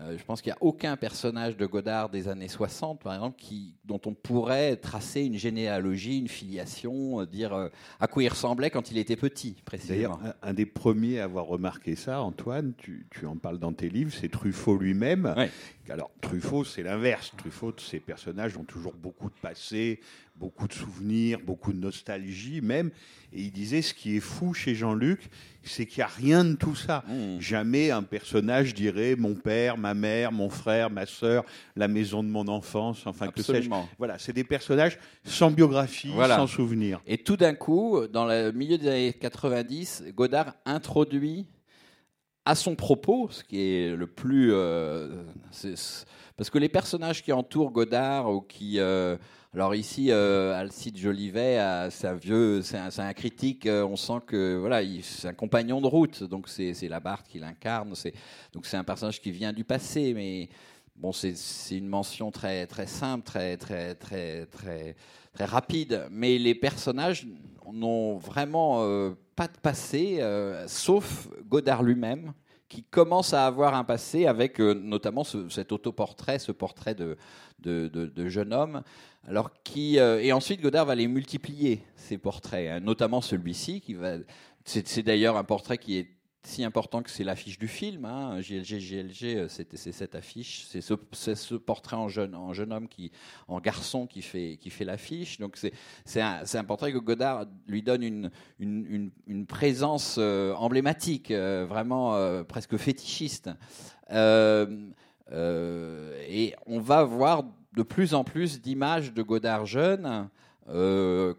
euh, 0.00 0.18
je 0.18 0.24
pense 0.24 0.42
qu'il 0.42 0.50
n'y 0.50 0.56
a 0.56 0.62
aucun 0.62 0.96
personnage 0.96 1.56
de 1.56 1.66
Godard 1.66 2.08
des 2.08 2.26
années 2.26 2.48
60, 2.48 3.00
par 3.00 3.14
exemple, 3.14 3.36
qui, 3.38 3.74
dont 3.84 4.00
on 4.06 4.12
pourrait 4.12 4.74
tracer 4.76 5.22
une 5.22 5.36
généalogie, 5.36 6.18
une 6.18 6.28
filiation, 6.28 7.20
euh, 7.20 7.26
dire 7.26 7.52
euh, 7.52 7.68
à 8.00 8.08
quoi 8.08 8.24
il 8.24 8.28
ressemblait 8.28 8.70
quand 8.70 8.90
il 8.90 8.98
était 8.98 9.14
petit, 9.14 9.54
précisément. 9.64 10.16
D'ailleurs, 10.16 10.36
un, 10.42 10.48
un 10.50 10.52
des 10.52 10.66
premiers 10.66 11.20
à 11.20 11.24
avoir 11.24 11.46
remarqué 11.46 11.94
ça, 11.94 12.22
Antoine, 12.22 12.72
tu, 12.76 13.06
tu 13.10 13.24
en 13.26 13.36
parles 13.36 13.60
dans 13.60 13.72
tes 13.72 13.88
livres, 13.88 14.12
c'est 14.12 14.28
Truffaut 14.28 14.76
lui-même. 14.76 15.32
Ouais. 15.36 15.50
Alors, 15.88 16.10
Truffaut, 16.20 16.64
c'est 16.64 16.82
l'inverse. 16.82 17.32
Truffaut, 17.36 17.72
ces 17.78 18.00
personnages 18.00 18.56
ont 18.56 18.64
toujours 18.64 18.94
beaucoup 18.94 19.28
de 19.28 19.38
passé, 19.40 20.00
beaucoup 20.36 20.66
de 20.66 20.72
souvenirs, 20.72 21.38
beaucoup 21.44 21.72
de 21.72 21.78
nostalgie 21.78 22.60
même. 22.60 22.90
Et 23.32 23.42
il 23.42 23.52
disait, 23.52 23.82
ce 23.82 23.94
qui 23.94 24.16
est 24.16 24.20
fou 24.20 24.52
chez 24.52 24.74
Jean-Luc, 24.74 25.28
c'est 25.62 25.86
qu'il 25.86 25.98
n'y 25.98 26.02
a 26.04 26.08
rien 26.08 26.44
de 26.44 26.54
tout 26.54 26.74
ça. 26.74 27.04
Mmh. 27.08 27.40
Jamais 27.40 27.90
un 27.90 28.02
personnage 28.02 28.74
dirait 28.74 29.16
mon 29.16 29.34
père, 29.34 29.78
ma 29.78 29.94
mère, 29.94 30.32
mon 30.32 30.50
frère, 30.50 30.90
ma 30.90 31.06
sœur, 31.06 31.44
la 31.76 31.88
maison 31.88 32.22
de 32.22 32.28
mon 32.28 32.48
enfance, 32.48 33.06
enfin 33.06 33.28
que 33.28 33.40
sais-je. 33.42 33.52
Absolument. 33.58 33.88
Voilà, 33.98 34.18
c'est 34.18 34.32
des 34.32 34.44
personnages 34.44 34.98
sans 35.24 35.50
biographie, 35.50 36.10
Voilà. 36.12 36.36
sans 36.36 36.46
souvenir. 36.48 37.00
Et 37.06 37.18
tout 37.18 37.36
d'un 37.36 37.54
coup, 37.54 38.06
dans 38.12 38.26
le 38.26 38.50
milieu 38.52 38.76
des 38.76 38.88
années 38.88 39.12
90, 39.12 40.04
Godard 40.14 40.54
introduit 40.64 41.46
à 42.44 42.54
son 42.54 42.74
propos, 42.74 43.28
ce 43.30 43.42
qui 43.42 43.60
est 43.60 43.96
le 43.96 44.06
plus... 44.06 44.52
euh, 44.52 45.22
parce 46.36 46.50
que 46.50 46.58
les 46.58 46.68
personnages 46.68 47.22
qui 47.22 47.32
entourent 47.32 47.70
Godard, 47.70 48.30
ou 48.30 48.40
qui... 48.42 48.78
euh, 48.80 49.16
alors 49.54 49.74
ici, 49.76 50.10
euh, 50.10 50.52
Alcide 50.58 50.96
Jolivet, 50.98 51.58
c'est 51.90 52.08
un 52.08 52.14
vieux, 52.14 52.60
c'est 52.62 52.76
un, 52.78 53.12
critique. 53.12 53.66
euh, 53.66 53.84
on 53.84 53.94
sent 53.96 54.20
que 54.26 54.56
voilà, 54.56 54.82
il- 54.82 55.04
c'est 55.04 55.28
un 55.28 55.32
compagnon 55.32 55.80
de 55.80 55.86
route. 55.86 56.24
Donc 56.24 56.48
c'est 56.48 56.74
c'est 56.74 56.88
Labarthe 56.88 57.28
qui 57.28 57.38
l'incarne. 57.38 57.94
C'est 57.94 58.12
donc 58.52 58.66
c'est 58.66 58.76
un 58.76 58.82
personnage 58.84 59.20
qui 59.20 59.30
vient 59.30 59.52
du 59.52 59.62
passé, 59.62 60.12
mais 60.12 60.48
bon, 60.96 61.12
c'est 61.12 61.36
une 61.76 61.86
mention 61.86 62.32
très 62.32 62.66
très 62.66 62.88
simple, 62.88 63.24
très 63.24 63.56
très 63.56 63.94
très 63.94 64.46
très 64.46 64.96
très 65.32 65.44
rapide. 65.44 66.08
Mais 66.10 66.36
les 66.38 66.56
personnages 66.56 67.24
n'ont 67.72 68.16
vraiment 68.18 68.82
euh, 68.82 69.10
pas 69.36 69.46
de 69.46 69.56
passé, 69.62 70.20
sauf 70.66 71.28
Godard 71.48 71.82
lui-même 71.84 72.32
qui 72.68 72.82
commence 72.82 73.32
à 73.34 73.46
avoir 73.46 73.74
un 73.74 73.84
passé 73.84 74.26
avec 74.26 74.58
notamment 74.58 75.22
ce- 75.22 75.48
cet 75.48 75.70
autoportrait, 75.70 76.40
ce 76.40 76.50
portrait 76.50 76.94
de, 76.96 77.16
de- 77.60 77.86
de 77.88 78.28
jeune 78.28 78.52
homme. 78.52 78.82
Alors 79.26 79.50
qui 79.62 79.98
euh, 79.98 80.20
et 80.22 80.32
ensuite 80.32 80.60
Godard 80.60 80.86
va 80.86 80.94
les 80.94 81.08
multiplier 81.08 81.82
ces 81.96 82.18
portraits, 82.18 82.70
hein, 82.70 82.80
notamment 82.80 83.20
celui-ci 83.20 83.80
qui 83.80 83.94
va. 83.94 84.16
C'est 84.64 85.02
d'ailleurs 85.02 85.36
un 85.36 85.44
portrait 85.44 85.78
qui 85.78 85.96
est 85.96 86.08
si 86.42 86.62
important 86.62 87.02
que 87.02 87.08
c'est 87.08 87.24
l'affiche 87.24 87.58
du 87.58 87.68
film. 87.68 88.04
Hein, 88.04 88.42
JLG, 88.42 88.78
JLG, 88.78 89.24
euh, 89.24 89.48
c'est 89.48 89.92
cette 89.92 90.14
affiche, 90.14 90.66
c'est 90.68 90.82
ce, 90.82 91.54
portrait 91.54 91.96
en 91.96 92.08
jeune, 92.08 92.34
homme 92.34 92.86
qui, 92.86 93.12
en 93.48 93.60
garçon 93.60 94.06
qui 94.06 94.20
fait 94.20 94.58
qui 94.60 94.68
fait 94.68 94.84
l'affiche. 94.84 95.38
Donc 95.38 95.56
c'est 96.04 96.20
un, 96.20 96.42
un 96.52 96.64
portrait 96.64 96.92
que 96.92 96.98
Godard 96.98 97.46
lui 97.66 97.82
donne 97.82 98.02
une 98.02 98.30
une, 98.58 99.46
présence 99.46 100.16
euh, 100.18 100.52
emblématique, 100.54 101.32
vraiment 101.32 102.44
presque 102.44 102.76
fétichiste. 102.76 103.48
Euh, 105.32 106.22
et 106.28 106.54
on 106.66 106.78
va 106.78 107.04
voir 107.04 107.44
de 107.74 107.82
plus 107.82 108.14
en 108.14 108.24
plus 108.24 108.60
d'images 108.60 109.12
de 109.12 109.22
Godard 109.22 109.66
jeune, 109.66 110.28
euh, 110.68 111.34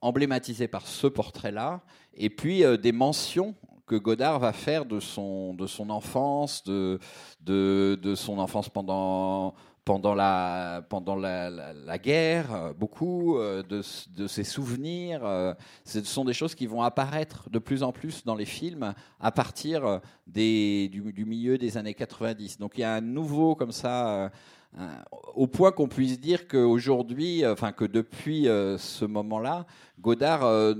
emblématisées 0.00 0.68
par 0.68 0.86
ce 0.86 1.06
portrait-là, 1.06 1.80
et 2.14 2.30
puis 2.30 2.64
euh, 2.64 2.76
des 2.76 2.92
mentions 2.92 3.54
que 3.86 3.96
Godard 3.96 4.38
va 4.38 4.52
faire 4.52 4.84
de 4.84 5.00
son, 5.00 5.54
de 5.54 5.66
son 5.66 5.90
enfance, 5.90 6.64
de, 6.64 6.98
de, 7.40 7.98
de 8.00 8.14
son 8.14 8.38
enfance 8.38 8.68
pendant, 8.68 9.54
pendant, 9.84 10.14
la, 10.14 10.82
pendant 10.88 11.16
la, 11.16 11.50
la- 11.50 11.98
guerre, 11.98 12.54
euh, 12.54 12.72
beaucoup, 12.72 13.36
euh, 13.38 13.62
de, 13.62 13.82
de 14.16 14.26
ses 14.26 14.44
souvenirs. 14.44 15.24
euh, 15.24 15.54
Ce 15.84 16.02
sont 16.04 16.24
des 16.24 16.32
choses 16.32 16.54
qui 16.54 16.66
vont 16.66 16.82
apparaître 16.82 17.50
de 17.50 17.58
plus 17.58 17.82
en 17.82 17.92
plus 17.92 18.24
dans 18.24 18.34
les 18.34 18.44
films 18.44 18.94
à 19.20 19.32
partir 19.32 20.00
des, 20.26 20.88
du, 20.88 21.24
milieu 21.24 21.58
des 21.58 21.76
années 21.76 21.94
90. 21.94 22.58
Donc 22.58 22.72
il 22.78 22.82
y 22.82 22.84
a 22.84 22.94
un 22.94 23.00
nouveau 23.00 23.54
comme 23.54 23.72
ça, 23.72 24.30
au 25.34 25.46
point 25.46 25.72
qu'on 25.72 25.88
puisse 25.88 26.18
dire 26.20 26.48
qu'aujourd'hui, 26.48 27.46
enfin 27.46 27.72
que 27.72 27.84
depuis 27.84 28.44
ce 28.44 29.04
moment-là, 29.04 29.66
Godard, 30.00 30.74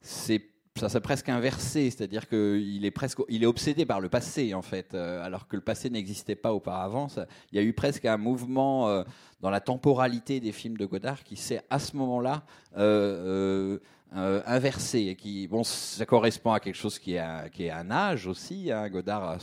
c'est 0.00 0.51
ça 0.76 0.88
s'est 0.88 1.00
presque 1.00 1.28
inversé, 1.28 1.90
c'est-à-dire 1.90 2.28
qu'il 2.28 2.84
est 2.84 2.90
presque, 2.90 3.18
il 3.28 3.42
est 3.42 3.46
obsédé 3.46 3.84
par 3.84 4.00
le 4.00 4.08
passé 4.08 4.54
en 4.54 4.62
fait, 4.62 4.94
euh, 4.94 5.22
alors 5.22 5.46
que 5.46 5.56
le 5.56 5.62
passé 5.62 5.90
n'existait 5.90 6.34
pas 6.34 6.54
auparavant. 6.54 7.08
Il 7.52 7.56
y 7.56 7.58
a 7.58 7.62
eu 7.62 7.74
presque 7.74 8.06
un 8.06 8.16
mouvement 8.16 8.88
euh, 8.88 9.04
dans 9.40 9.50
la 9.50 9.60
temporalité 9.60 10.40
des 10.40 10.52
films 10.52 10.78
de 10.78 10.86
Godard 10.86 11.24
qui 11.24 11.36
s'est 11.36 11.60
à 11.68 11.78
ce 11.78 11.96
moment-là 11.98 12.42
euh, 12.78 13.78
inversé 14.14 15.00
et 15.00 15.16
qui, 15.16 15.46
bon, 15.46 15.62
ça 15.62 16.04
correspond 16.06 16.52
à 16.52 16.60
quelque 16.60 16.74
chose 16.76 16.98
qui 16.98 17.14
est, 17.14 17.18
un- 17.18 17.48
qui 17.48 17.64
est 17.64 17.70
un 17.70 17.90
âge 17.90 18.26
aussi. 18.26 18.70
hein. 18.72 18.88
Godard, 18.88 19.38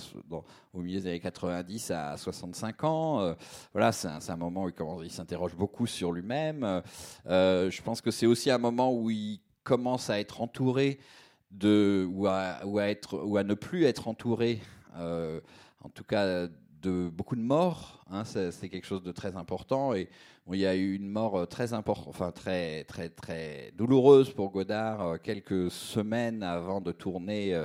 au 0.74 0.82
milieu 0.82 1.00
des 1.00 1.08
années 1.08 1.20
90, 1.20 1.92
à 1.92 2.18
65 2.18 2.84
ans, 2.84 3.36
voilà, 3.74 3.92
c'est 3.92 4.08
un, 4.08 4.36
moment 4.36 4.66
où 4.66 5.04
il, 5.04 5.12
s'interroge 5.12 5.56
beaucoup 5.56 5.88
sur 5.88 6.12
lui-même. 6.12 6.84
Je 7.26 7.82
pense 7.82 8.00
que 8.00 8.12
c'est 8.12 8.28
aussi 8.28 8.52
un 8.52 8.60
moment 8.60 8.94
où 8.94 9.10
il 9.10 9.40
commence 9.70 10.10
à 10.10 10.20
être 10.20 10.42
entouré 10.42 10.98
de 11.52 12.08
ou 12.12 12.26
à, 12.26 12.62
ou 12.66 12.80
à 12.80 12.88
être 12.88 13.24
ou 13.24 13.38
à 13.38 13.44
ne 13.44 13.54
plus 13.54 13.84
être 13.86 14.08
entouré, 14.08 14.62
euh, 14.98 15.40
en 15.84 15.90
tout 15.90 16.04
cas 16.04 16.48
de 16.82 17.08
beaucoup 17.10 17.36
de 17.36 17.42
morts. 17.42 18.04
hein, 18.10 18.24
c'est 18.26 18.68
quelque 18.70 18.88
chose 18.88 19.04
de 19.04 19.12
très 19.12 19.36
important 19.36 19.94
et 19.94 20.10
il 20.52 20.58
y 20.58 20.66
a 20.66 20.76
eu 20.76 20.96
une 20.96 21.08
mort 21.08 21.36
euh, 21.38 21.46
très 21.46 21.74
importante, 21.74 22.08
enfin 22.08 22.32
très 22.32 22.84
très 22.86 23.10
très 23.10 23.72
douloureuse 23.78 24.32
pour 24.32 24.50
Godard 24.50 25.02
euh, 25.02 25.18
quelques 25.22 25.70
semaines 25.70 26.42
avant 26.42 26.82
de 26.82 26.92
tourner 26.92 27.56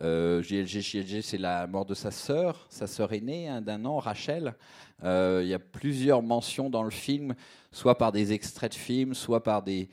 JLG 0.00 0.80
JLG, 0.80 1.20
c'est 1.22 1.38
la 1.38 1.68
mort 1.68 1.86
de 1.86 1.94
sa 1.94 2.10
sœur, 2.10 2.66
sa 2.70 2.88
sœur 2.88 3.12
aînée 3.12 3.48
hein, 3.48 3.60
d'un 3.62 3.84
an, 3.84 3.98
Rachel. 3.98 4.56
Euh, 5.04 5.40
il 5.42 5.48
y 5.48 5.54
a 5.54 5.58
plusieurs 5.58 6.22
mentions 6.22 6.70
dans 6.70 6.82
le 6.82 6.90
film, 6.90 7.34
soit 7.70 7.98
par 7.98 8.12
des 8.12 8.32
extraits 8.32 8.72
de 8.72 8.76
films, 8.76 9.14
soit 9.14 9.42
par 9.42 9.62
des, 9.62 9.88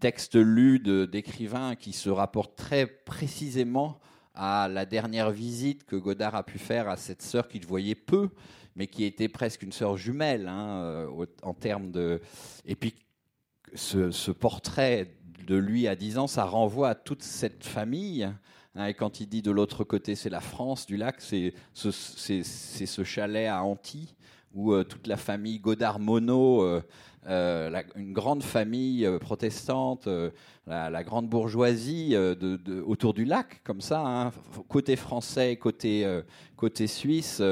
textes 0.00 0.34
lus 0.34 0.80
d'écrivains 0.80 1.76
qui 1.76 1.92
se 1.92 2.10
rapportent 2.10 2.56
très 2.56 2.86
précisément 2.86 4.00
à 4.34 4.68
la 4.68 4.86
dernière 4.86 5.30
visite 5.30 5.84
que 5.84 5.96
Godard 5.96 6.34
a 6.34 6.42
pu 6.42 6.58
faire 6.58 6.88
à 6.88 6.96
cette 6.96 7.22
sœur 7.22 7.48
qu'il 7.48 7.66
voyait 7.66 7.94
peu, 7.94 8.30
mais 8.76 8.86
qui 8.86 9.04
était 9.04 9.28
presque 9.28 9.62
une 9.62 9.72
sœur 9.72 9.96
jumelle 9.96 10.46
hein, 10.48 10.80
euh, 10.82 11.26
en 11.42 11.54
termes 11.54 11.90
de. 11.90 12.20
Et 12.64 12.76
puis 12.76 12.94
ce, 13.74 14.10
ce 14.10 14.30
portrait 14.30 15.16
de 15.46 15.56
lui 15.56 15.88
à 15.88 15.96
10 15.96 16.18
ans, 16.18 16.26
ça 16.26 16.44
renvoie 16.44 16.90
à 16.90 16.94
toute 16.94 17.22
cette 17.22 17.64
famille. 17.64 18.28
Hein, 18.78 18.86
et 18.86 18.94
quand 18.94 19.20
il 19.20 19.28
dit 19.28 19.42
de 19.42 19.50
l'autre 19.50 19.84
côté, 19.84 20.14
c'est 20.14 20.30
la 20.30 20.40
France 20.40 20.86
du 20.86 20.96
lac, 20.96 21.16
c'est 21.20 21.52
ce, 21.74 23.04
chalet 23.04 23.48
à 23.48 23.62
Antilles 23.62 24.14
où 24.54 24.72
euh, 24.72 24.84
toute 24.84 25.06
la 25.06 25.16
famille 25.16 25.58
Godard-Mono, 25.58 26.62
euh, 26.62 26.82
euh, 27.28 27.82
une 27.96 28.12
grande 28.12 28.42
famille 28.42 29.08
protestante, 29.20 30.08
la, 30.66 31.04
grande 31.04 31.28
bourgeoisie 31.28 32.16
autour 32.86 33.12
du 33.12 33.24
lac, 33.24 33.62
comme 33.64 33.80
ça, 33.80 34.00
hein, 34.00 34.32
côté 34.68 34.96
français, 34.96 35.56
côté, 35.56 36.20
côté 36.56 36.86
suisse, 36.86 37.42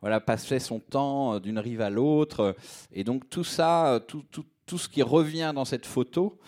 voilà, 0.00 0.20
passait 0.20 0.58
son 0.58 0.78
temps 0.78 1.38
d'une 1.38 1.58
rive 1.58 1.82
à 1.82 1.90
l'autre. 1.90 2.56
et 2.92 3.04
donc 3.04 3.28
tout 3.28 3.44
ça, 3.44 4.00
tout, 4.08 4.24
tout, 4.30 4.44
tout 4.64 4.78
ce 4.78 4.88
qui 4.88 5.02
revient 5.02 5.52
dans 5.54 5.66
cette 5.66 5.86
photo, 5.86 6.38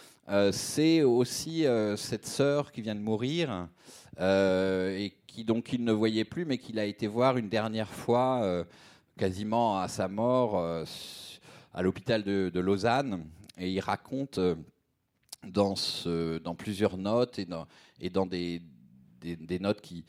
c'est 0.53 1.03
aussi 1.03 1.67
cette 1.97 2.27
sœur 2.27 2.73
qui 2.73 2.81
vient 2.81 2.95
de 2.95 3.01
mourir 3.01 3.69
et 4.21 5.13
qui 5.27 5.45
donc 5.45 5.73
il 5.73 5.85
ne 5.85 5.93
voyait 5.93 6.25
plus, 6.25 6.45
mais 6.45 6.59
qu'il 6.59 6.79
a 6.79 6.85
été 6.85 7.07
voir 7.07 7.37
une 7.37 7.49
dernière 7.49 7.91
fois, 7.91 8.43
euh, 8.43 8.65
quasiment 9.19 9.79
à 9.79 9.89
sa 9.89 10.09
mort, 10.09 10.59
euh, 10.59 10.85
à 11.75 11.83
l'hôpital 11.83 12.23
de, 12.23 12.61
Lausanne. 12.61 13.25
Et 13.59 13.71
il 13.71 13.81
raconte 13.81 14.39
euh, 14.39 14.55
dans, 15.45 16.55
plusieurs 16.55 16.97
notes 16.97 17.39
et 17.39 17.45
dans, 18.11 18.27
des, 18.27 18.63
notes 19.61 19.81
qui, 19.81 20.05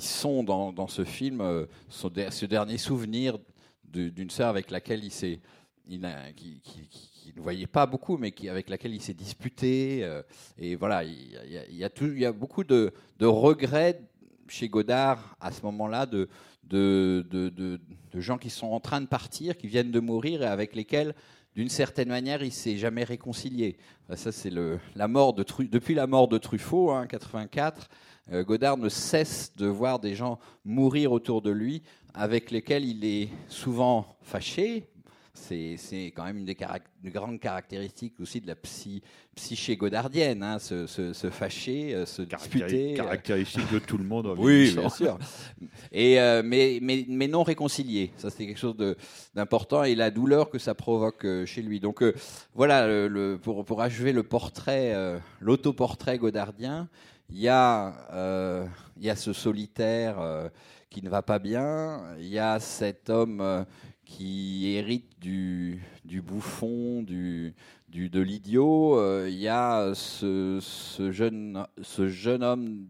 sont 0.00 0.42
dans, 0.42 0.88
ce 0.88 1.04
film 1.04 1.40
euh, 1.40 1.66
ce 1.88 2.46
dernier 2.46 2.78
souvenir 2.78 3.38
d'une 3.84 4.30
sœur 4.30 4.48
avec 4.48 4.70
laquelle 4.70 5.04
il 5.04 5.12
s'est 5.12 5.40
qui- 7.24 7.32
qui 7.32 7.38
ne 7.38 7.42
voyait 7.42 7.66
pas 7.66 7.86
beaucoup, 7.86 8.16
mais 8.16 8.32
qui, 8.32 8.48
avec 8.48 8.68
laquelle 8.68 8.94
il 8.94 9.00
s'est 9.00 9.14
disputé. 9.14 10.00
euh, 10.02 10.22
et 10.58 10.76
voilà, 10.76 11.04
il 11.04 11.32
y 11.78 11.84
a, 11.84 11.88
y 11.88 12.32
beaucoup 12.32 12.64
de, 12.64 12.92
regrets 13.26 14.00
chez 14.48 14.68
Godard 14.68 15.36
à 15.40 15.50
ce 15.50 15.62
moment-là 15.62 16.06
de, 16.06 16.28
de, 16.64 17.24
de, 17.30 17.48
de- 17.48 17.80
gens 18.20 18.38
qui 18.38 18.50
sont 18.50 18.68
en 18.68 18.80
train 18.80 19.00
de 19.00 19.06
partir, 19.06 19.56
qui 19.56 19.66
viennent 19.66 19.90
de 19.90 20.00
mourir 20.00 20.42
et 20.42 20.46
avec 20.46 20.74
lesquels, 20.76 21.14
d'une 21.56 21.68
certaine 21.68 22.08
manière, 22.08 22.42
il 22.42 22.52
s'est 22.52 22.76
jamais 22.76 23.04
réconcilié. 23.04 23.76
Ça, 24.14 24.30
c'est 24.32 24.52
la 24.94 25.08
mort 25.08 25.32
de 25.34 25.44
depuis 25.64 25.94
la 25.94 26.06
mort 26.06 26.28
de 26.28 26.38
Truffaut, 26.38 26.90
en 26.90 27.06
84. 27.06 27.88
euh, 28.32 28.44
Godard 28.44 28.76
ne 28.76 28.88
cesse 28.88 29.54
de 29.56 29.66
voir 29.66 29.98
des 29.98 30.14
gens 30.14 30.38
mourir 30.64 31.10
autour 31.12 31.42
de 31.42 31.50
lui, 31.50 31.82
avec 32.12 32.50
lesquels 32.50 32.84
il 32.84 33.04
est 33.04 33.28
souvent 33.48 34.16
fâché. 34.22 34.86
C'est 35.36 35.76
c'est 35.78 36.12
quand 36.14 36.24
même 36.24 36.38
une 36.38 36.44
des 36.44 36.54
carac- 36.54 36.84
une 37.02 37.10
grande 37.10 37.40
caractéristiques 37.40 38.14
aussi 38.20 38.40
de 38.40 38.46
la 38.46 38.54
psy- 38.54 39.02
psyché 39.34 39.76
godardienne, 39.76 40.44
hein, 40.44 40.60
se, 40.60 40.86
se- 40.86 41.12
se 41.12 41.28
fâcher, 41.28 41.92
euh, 41.92 42.06
se 42.06 42.22
disputer. 42.22 42.92
euh, 42.92 42.96
Caractéristique 42.96 43.72
de 43.72 43.80
tout 43.80 43.98
le 43.98 44.04
monde. 44.04 44.32
oui, 44.38 44.72
bien 44.76 44.88
sûr. 44.88 45.18
Et 45.90 46.20
euh, 46.20 46.42
mais, 46.44 46.78
mais, 46.80 47.04
mais 47.08 47.26
non 47.26 47.42
réconcilié. 47.42 48.12
Ça, 48.16 48.30
c'est 48.30 48.46
quelque 48.46 48.60
chose 48.60 48.76
de- 48.76 48.96
d'important 49.34 49.82
et 49.82 49.96
la 49.96 50.12
douleur 50.12 50.50
que 50.50 50.60
ça 50.60 50.74
provoque 50.76 51.26
chez 51.46 51.62
lui. 51.62 51.80
Donc 51.80 52.02
euh, 52.04 52.14
voilà, 52.54 52.86
le, 52.86 53.08
le- 53.08 53.36
pour, 53.36 53.64
pour 53.64 53.82
achever 53.82 54.12
le 54.12 54.22
portrait, 54.22 54.94
euh, 54.94 55.18
l'autoportrait 55.40 56.16
godardien, 56.16 56.88
il 57.28 57.40
y, 57.40 57.48
a, 57.48 58.68
il 58.96 59.02
y 59.04 59.10
a 59.10 59.16
ce 59.16 59.32
solitaire 59.32 60.16
qui 60.90 61.02
ne 61.02 61.08
va 61.08 61.22
pas 61.22 61.38
bien, 61.40 62.02
il 62.20 62.28
y 62.28 62.38
a 62.38 62.60
cet 62.60 63.08
homme 63.10 63.64
qui 64.04 64.74
hérite 64.74 65.18
du, 65.20 65.80
bouffon, 66.22 67.02
du, 67.02 67.54
de 67.88 68.20
l'idiot, 68.20 68.98
euh, 68.98 69.28
il 69.30 69.38
y 69.38 69.48
a 69.48 69.92
ce, 69.94 70.60
jeune, 71.10 72.42
homme 72.42 72.86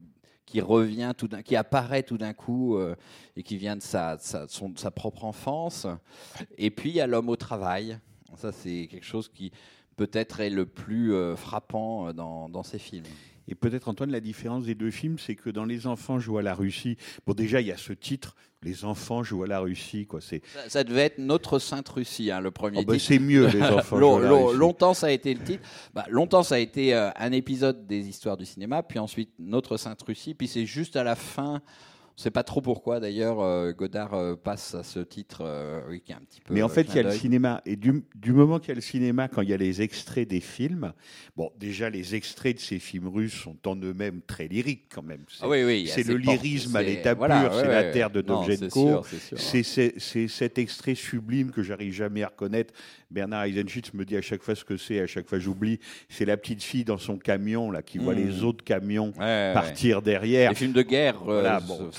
qui 0.46 0.60
revient 0.60 1.12
qui 1.44 1.56
apparaît 1.56 2.02
tout 2.02 2.18
d'un 2.18 2.32
coup 2.32 2.76
euh, 2.76 2.94
et 3.36 3.42
qui 3.42 3.56
vient 3.56 3.76
de 3.76 3.82
sa, 3.82 4.18
propre 4.94 5.24
enfance. 5.24 5.86
Et 6.58 6.70
puis 6.70 6.90
il 6.90 6.96
y 6.96 7.00
a 7.00 7.06
l'homme 7.06 7.28
au 7.28 7.36
travail. 7.36 7.98
Ça, 8.36 8.50
c'est 8.50 8.88
quelque 8.90 9.06
chose 9.06 9.28
qui 9.28 9.52
peut-être 9.96 10.40
est 10.40 10.50
le 10.50 10.66
plus 10.66 11.14
euh, 11.14 11.36
frappant 11.36 12.12
dans 12.12 12.62
ces 12.62 12.78
films. 12.78 13.04
Et 13.48 13.54
peut-être, 13.54 13.88
Antoine, 13.88 14.10
la 14.10 14.20
différence 14.20 14.64
des 14.64 14.74
deux 14.74 14.90
films, 14.90 15.18
c'est 15.18 15.34
que 15.34 15.50
dans 15.50 15.64
Les 15.64 15.86
enfants 15.86 16.18
jouent 16.18 16.38
à 16.38 16.42
la 16.42 16.54
Russie, 16.54 16.96
bon, 17.26 17.34
déjà, 17.34 17.60
il 17.60 17.66
y 17.66 17.72
a 17.72 17.76
ce 17.76 17.92
titre, 17.92 18.34
Les 18.62 18.84
enfants 18.84 19.22
jouent 19.22 19.44
à 19.44 19.46
la 19.46 19.60
Russie, 19.60 20.06
quoi. 20.06 20.20
C'est, 20.20 20.42
Ça, 20.54 20.68
ça 20.68 20.84
devait 20.84 21.02
être 21.02 21.18
Notre 21.18 21.58
Sainte 21.58 21.88
Russie, 21.88 22.30
hein, 22.30 22.40
le 22.40 22.50
premier 22.50 22.78
oh, 22.78 22.92
titre. 22.92 23.04
c'est 23.04 23.18
mieux, 23.18 23.46
Les 23.48 23.62
enfants 23.62 23.98
jouent 24.00 24.16
à 24.16 24.20
la 24.20 24.32
Russie. 24.32 24.58
longtemps, 24.58 24.94
ça 24.94 25.08
a 25.08 25.10
été 25.10 25.34
le 25.34 25.44
titre. 25.44 25.68
Bah, 25.92 26.06
longtemps, 26.08 26.42
ça 26.42 26.56
a 26.56 26.58
été 26.58 26.94
euh, 26.94 27.10
un 27.16 27.32
épisode 27.32 27.86
des 27.86 28.08
histoires 28.08 28.36
du 28.36 28.46
cinéma, 28.46 28.82
puis 28.82 28.98
ensuite 28.98 29.30
Notre 29.38 29.76
Sainte 29.76 30.02
Russie, 30.02 30.34
puis 30.34 30.48
c'est 30.48 30.66
juste 30.66 30.96
à 30.96 31.04
la 31.04 31.16
fin. 31.16 31.60
On 32.16 32.20
ne 32.20 32.22
sait 32.22 32.30
pas 32.30 32.44
trop 32.44 32.60
pourquoi 32.60 33.00
d'ailleurs 33.00 33.40
euh, 33.40 33.72
Godard 33.72 34.14
euh, 34.14 34.36
passe 34.36 34.76
à 34.76 34.84
ce 34.84 35.00
titre, 35.00 35.38
euh, 35.44 35.80
oui, 35.88 36.00
qui 36.00 36.12
est 36.12 36.14
un 36.14 36.20
petit 36.20 36.40
peu. 36.40 36.54
Mais 36.54 36.62
en 36.62 36.66
euh, 36.66 36.68
fait, 36.68 36.82
il 36.90 36.94
y 36.94 36.98
a 37.00 37.02
le 37.02 37.10
cinéma. 37.10 37.60
Et 37.66 37.74
du, 37.74 38.04
du 38.14 38.32
moment 38.32 38.60
qu'il 38.60 38.68
y 38.68 38.72
a 38.72 38.76
le 38.76 38.80
cinéma, 38.80 39.26
quand 39.26 39.42
il 39.42 39.48
y 39.50 39.52
a 39.52 39.56
les 39.56 39.82
extraits 39.82 40.28
des 40.28 40.38
films, 40.38 40.92
bon, 41.36 41.50
déjà, 41.58 41.90
les 41.90 42.14
extraits 42.14 42.54
de 42.54 42.60
ces 42.60 42.78
films 42.78 43.08
russes 43.08 43.34
sont 43.34 43.56
en 43.66 43.74
eux-mêmes 43.74 44.20
très 44.28 44.46
lyriques, 44.46 44.84
quand 44.94 45.02
même. 45.02 45.24
C'est, 45.28 45.40
Ah 45.42 45.48
oui, 45.48 45.64
oui, 45.64 45.90
le 46.06 46.16
lyrisme 46.16 46.76
à 46.76 46.82
l'état 46.82 47.14
voilà, 47.14 47.40
pur, 47.40 47.50
ouais, 47.52 47.62
c'est 47.62 47.68
ouais, 47.68 47.82
la 47.82 47.90
terre 47.92 48.10
de 48.10 48.20
Dovzhenko. 48.20 49.02
c'est 49.36 50.28
cet 50.28 50.58
extrait 50.58 50.94
sublime 50.94 51.50
que 51.50 51.64
j'arrive 51.64 51.92
jamais 51.92 52.22
à 52.22 52.28
reconnaître. 52.28 52.72
Bernard 53.10 53.44
Eisenschitz 53.44 53.92
me 53.92 54.04
dit 54.04 54.16
à 54.16 54.22
chaque 54.22 54.42
fois 54.42 54.54
ce 54.54 54.64
que 54.64 54.76
c'est, 54.76 55.00
à 55.00 55.06
chaque 55.06 55.28
fois 55.28 55.38
j'oublie. 55.40 55.78
C'est 56.08 56.24
la 56.24 56.36
petite 56.36 56.62
fille 56.62 56.84
dans 56.84 56.98
son 56.98 57.16
camion, 57.16 57.70
là, 57.72 57.82
qui 57.82 57.98
voit 57.98 58.14
Mm. 58.14 58.18
les 58.18 58.42
autres 58.44 58.64
camions 58.64 59.12
Ouais, 59.18 59.50
partir 59.52 60.00
derrière. 60.02 60.50
Les 60.50 60.56
films 60.56 60.72
de 60.72 60.82
guerre 60.82 61.16
euh, 61.22 61.40
Voilà, 61.40 61.60
bon. 61.60 61.90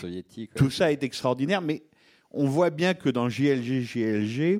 Tout 0.56 0.70
ça 0.70 0.91
est 0.91 1.04
extraordinaire, 1.04 1.62
mais 1.62 1.84
on 2.32 2.46
voit 2.48 2.70
bien 2.70 2.94
que 2.94 3.10
dans 3.10 3.30
JLG, 3.30 3.82
JLG, 3.82 4.60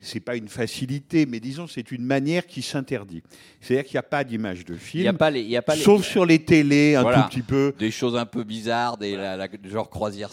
c'est 0.00 0.20
pas 0.20 0.36
une 0.36 0.46
facilité, 0.46 1.26
mais 1.26 1.40
disons 1.40 1.66
c'est 1.66 1.90
une 1.90 2.04
manière 2.04 2.46
qui 2.46 2.62
s'interdit. 2.62 3.22
C'est-à-dire 3.60 3.84
qu'il 3.84 3.94
n'y 3.94 3.98
a 3.98 4.02
pas 4.04 4.22
d'image 4.22 4.64
de 4.64 4.74
Il 4.94 5.00
n'y 5.00 5.08
a 5.08 5.10
film, 5.10 5.16
pas 5.18 5.30
les, 5.30 5.40
il 5.40 5.48
y 5.48 5.56
a 5.56 5.62
pas 5.62 5.74
les- 5.74 5.82
sauf 5.82 6.04
sur 6.04 6.24
les 6.24 6.38
télés 6.38 6.94
un 6.94 7.02
Voilà. 7.02 7.22
tout 7.22 7.28
petit 7.30 7.42
peu. 7.42 7.74
des 7.80 7.90
choses 7.90 8.14
un 8.16 8.24
peu 8.26 8.44
bizarres, 8.44 8.96
des 8.96 9.16
la, 9.16 9.36
la- 9.36 9.48
genre 9.64 9.90
croisière 9.90 10.30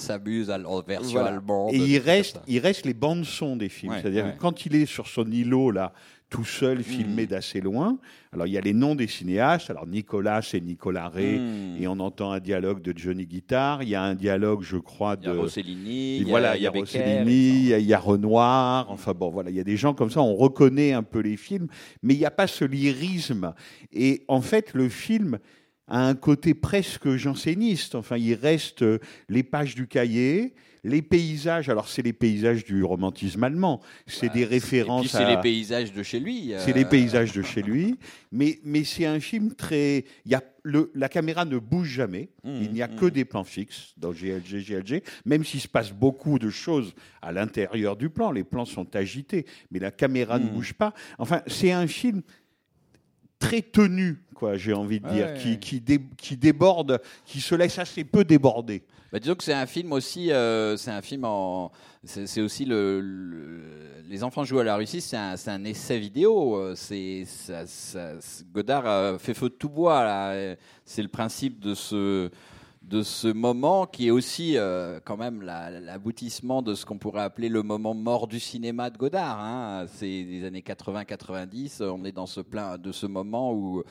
en 0.67 0.81
version 0.81 1.13
Voilà. 1.13 1.29
allemande. 1.29 1.73
Et 1.73 1.77
il 1.77 1.97
reste, 1.97 2.39
il 2.47 2.59
reste 2.59 2.85
les 2.85 2.93
bandes 2.93 3.25
son 3.25 3.55
des 3.55 3.69
films. 3.69 3.93
Ouais, 3.93 3.99
C'est-à-dire 4.01 4.25
ouais. 4.25 4.35
quand 4.37 4.67
il 4.67 4.75
est 4.75 4.85
sur 4.85 5.07
son 5.07 5.25
îlot 5.31 5.71
là, 5.71 5.93
tout 6.29 6.43
seul, 6.43 6.83
filmé 6.83 7.27
d'assez 7.27 7.61
loin. 7.61 7.97
Alors 8.33 8.47
il 8.47 8.53
y 8.53 8.57
a 8.57 8.61
les 8.61 8.73
noms 8.73 8.95
des 8.95 9.07
cinéastes. 9.07 9.69
Alors 9.69 9.85
Nicolas, 9.87 10.41
c'est 10.41 10.59
Nicolas 10.59 11.07
Ray, 11.07 11.39
Hmm. 11.39 11.77
et 11.81 11.87
on 11.87 11.99
entend 11.99 12.31
un 12.31 12.39
dialogue 12.39 12.81
de 12.81 12.93
Johnny 12.97 13.25
Guitar. 13.25 13.83
Il 13.83 13.89
y 13.89 13.95
a 13.95 14.01
un 14.03 14.15
dialogue, 14.15 14.61
je 14.63 14.77
crois, 14.77 15.15
Il 15.21 15.27
y 15.27 15.29
a 15.29 15.33
de 15.33 15.37
Rossellini, 15.37 16.15
Et 16.15 16.17
il 16.17 16.21
y 16.23 16.25
a, 16.25 16.29
voilà, 16.29 16.57
il 16.57 16.63
y 16.63 16.67
a 16.67 16.71
Rossellini, 16.71 17.49
il 17.49 17.65
y 17.67 17.73
a- 17.73 17.77
il 17.79 17.85
y 17.85 17.93
a 17.93 17.99
Renoir, 17.99 18.89
enfin 18.89 19.13
bon, 19.13 19.29
voilà, 19.29 19.49
il 19.51 19.55
y 19.55 19.59
a 19.59 19.63
des 19.63 19.77
gens 19.77 19.93
comme 19.93 20.09
ça, 20.09 20.21
on 20.21 20.35
reconnaît 20.35 20.91
un 20.93 21.03
peu 21.03 21.19
les 21.19 21.37
films, 21.37 21.67
mais 22.01 22.13
il 22.15 22.19
n'y 22.19 22.25
a 22.25 22.31
pas 22.31 22.47
ce 22.47 22.65
lyrisme. 22.65 23.53
Et 23.93 24.23
en 24.27 24.41
fait, 24.41 24.73
le 24.73 24.89
film 24.89 25.37
a 25.87 26.07
un 26.07 26.15
côté 26.15 26.53
presque 26.55 27.15
janséniste. 27.15 27.93
Enfin, 27.95 28.17
il 28.17 28.33
reste 28.33 28.81
euh, 28.81 28.97
les 29.29 29.43
pages 29.43 29.75
du 29.75 29.87
cahier, 29.87 30.55
les 30.87 31.01
paysages. 31.01 31.67
Alors, 31.69 31.87
c'est 31.89 32.01
les 32.01 32.13
paysages 32.13 32.63
du 32.63 32.83
romantisme 32.83 33.43
allemand. 33.43 33.81
C'est 34.07 34.27
des 34.27 34.45
puis 34.45 34.55
références 34.55 35.07
c'est 35.07 35.17
à. 35.17 35.35
les 35.35 35.41
paysages 35.41 35.91
de 35.91 36.03
chez 36.03 36.19
lui. 36.19 36.53
C'est 36.59 36.71
euh, 36.71 36.75
les 36.75 36.85
paysages 36.85 37.31
de 37.33 37.41
chez 37.41 37.61
lui, 37.61 37.97
mais, 38.31 38.59
mais 38.63 38.83
c'est 38.83 39.05
un 39.05 39.19
film 39.19 39.53
très. 39.55 40.05
Y 40.25 40.35
a 40.35 40.43
le, 40.63 40.91
la 40.95 41.09
caméra 41.09 41.45
ne 41.45 41.57
bouge 41.59 41.89
jamais, 41.89 42.29
Mmh, 42.43 42.49
il 42.61 42.71
n'y 42.71 42.81
a 42.81 42.87
mmh. 42.87 42.95
que 42.95 43.05
des 43.05 43.23
plans 43.25 43.43
fixes 43.43 43.93
dans 43.97 44.11
GLG, 44.11 44.63
GLG, 44.63 45.03
même 45.25 45.43
s'il 45.43 45.59
se 45.61 45.67
passe 45.67 45.91
beaucoup 45.91 46.39
de 46.39 46.49
choses 46.49 46.93
à 47.21 47.31
l'intérieur 47.31 47.95
du 47.95 48.09
plan, 48.09 48.31
les 48.31 48.43
plans 48.43 48.65
sont 48.65 48.95
agités, 48.95 49.45
mais 49.71 49.79
la 49.79 49.91
caméra 49.91 50.39
ne 50.39 50.45
Mmh. 50.45 50.49
bouge 50.49 50.73
pas. 50.73 50.93
Enfin, 51.19 51.41
c'est 51.47 51.71
un 51.71 51.85
film 51.87 52.21
très 53.39 53.61
tenu, 53.61 54.17
quoi, 54.33 54.57
j'ai 54.57 54.73
envie 54.73 54.99
de 54.99 55.07
dire, 55.09 55.27
Ouais. 55.27 55.37
qui, 55.41 55.59
qui, 55.59 55.81
dé- 55.81 56.01
qui 56.17 56.37
déborde, 56.37 56.99
qui 57.25 57.41
se 57.41 57.53
laisse 57.55 57.77
assez 57.79 58.03
peu 58.03 58.23
déborder. 58.23 58.83
Bah, 59.11 59.19
disons 59.19 59.35
que 59.35 59.43
c'est 59.43 59.53
un 59.53 59.65
film 59.65 59.93
aussi, 59.93 60.31
euh, 60.31 60.75
c'est 60.77 60.91
un 60.91 61.01
film 61.01 61.23
en, 61.25 61.71
c'est 62.03 62.41
aussi 62.41 62.65
le, 62.65 62.99
le- 63.01 63.61
les 64.09 64.23
enfants 64.23 64.43
jouent 64.43 64.59
à 64.59 64.63
la 64.63 64.75
Russie, 64.75 65.01
c'est 65.01 65.17
un, 65.17 65.35
un 65.47 65.63
essai 65.63 65.97
vidéo. 65.99 66.55
euh, 66.57 66.75
C'est 66.75 67.25
Godard 68.53 68.87
euh, 68.87 69.17
fait 69.17 69.33
feu 69.33 69.49
de 69.49 69.53
tout 69.55 69.69
bois 69.69 70.31
C'est 70.85 71.01
le 71.01 71.07
principe 71.07 71.59
de 71.59 71.73
ce 71.73 72.29
de 72.87 73.01
ce 73.01 73.27
moment 73.27 73.87
qui 73.87 74.07
est 74.07 74.11
aussi 74.11 74.57
euh, 74.57 74.99
quand 75.03 75.17
même 75.17 75.41
la- 75.41 75.71
l'aboutissement 75.71 76.61
de 76.61 76.75
ce 76.75 76.85
qu'on 76.85 76.99
pourrait 76.99 77.23
appeler 77.23 77.49
le 77.49 77.63
moment 77.63 77.95
mort 77.95 78.27
du 78.27 78.39
cinéma 78.39 78.91
de 78.91 78.97
Godard. 78.97 79.39
Hein. 79.39 79.85
C'est 79.87 80.23
des 80.23 80.45
années 80.45 80.61
80-90. 80.61 81.81
On 81.83 82.05
est 82.05 82.11
dans 82.11 82.27
ce 82.27 82.41
plein 82.41 82.77
de 82.77 82.91
ce 82.91 83.07
moment 83.07 83.53
où 83.53 83.83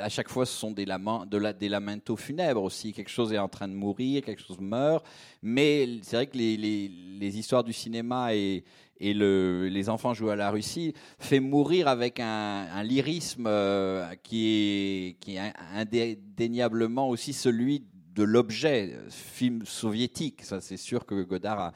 à 0.00 0.08
chaque 0.08 0.28
fois 0.28 0.44
ce 0.44 0.58
sont 0.58 0.72
des 0.72 0.84
laments, 0.84 1.24
de 1.24 1.38
la, 1.38 1.52
des 1.52 1.68
lamentos 1.68 2.16
funèbres 2.16 2.64
aussi. 2.64 2.92
Quelque 2.92 3.10
chose 3.10 3.32
est 3.32 3.38
en 3.38 3.48
train 3.48 3.68
de 3.68 3.74
mourir, 3.74 4.22
quelque 4.24 4.42
chose 4.42 4.60
meurt. 4.60 5.04
Mais 5.42 5.88
c'est 6.02 6.16
vrai 6.16 6.26
que 6.26 6.36
les, 6.36 7.38
histoires 7.38 7.62
du 7.62 7.72
cinéma 7.72 8.34
et 8.34 8.64
et 9.04 9.14
le, 9.14 9.68
les 9.68 9.88
enfants 9.88 10.14
jouent 10.14 10.30
à 10.30 10.36
la 10.36 10.50
Russie 10.52 10.94
fait 11.18 11.40
mourir 11.40 11.88
avec 11.88 12.20
un, 12.20 12.84
lyrisme 12.84 13.46
euh, 13.48 14.14
qui 14.22 15.16
est 15.26 15.52
indéniablement 15.74 17.08
aussi 17.08 17.32
celui 17.32 17.82
de 18.14 18.22
l'objet 18.22 18.92
euh, 18.94 19.08
film 19.10 19.64
soviétique. 19.64 20.42
Ça, 20.44 20.60
c'est 20.60 20.76
sûr 20.76 21.06
que 21.06 21.22
Godard 21.22 21.72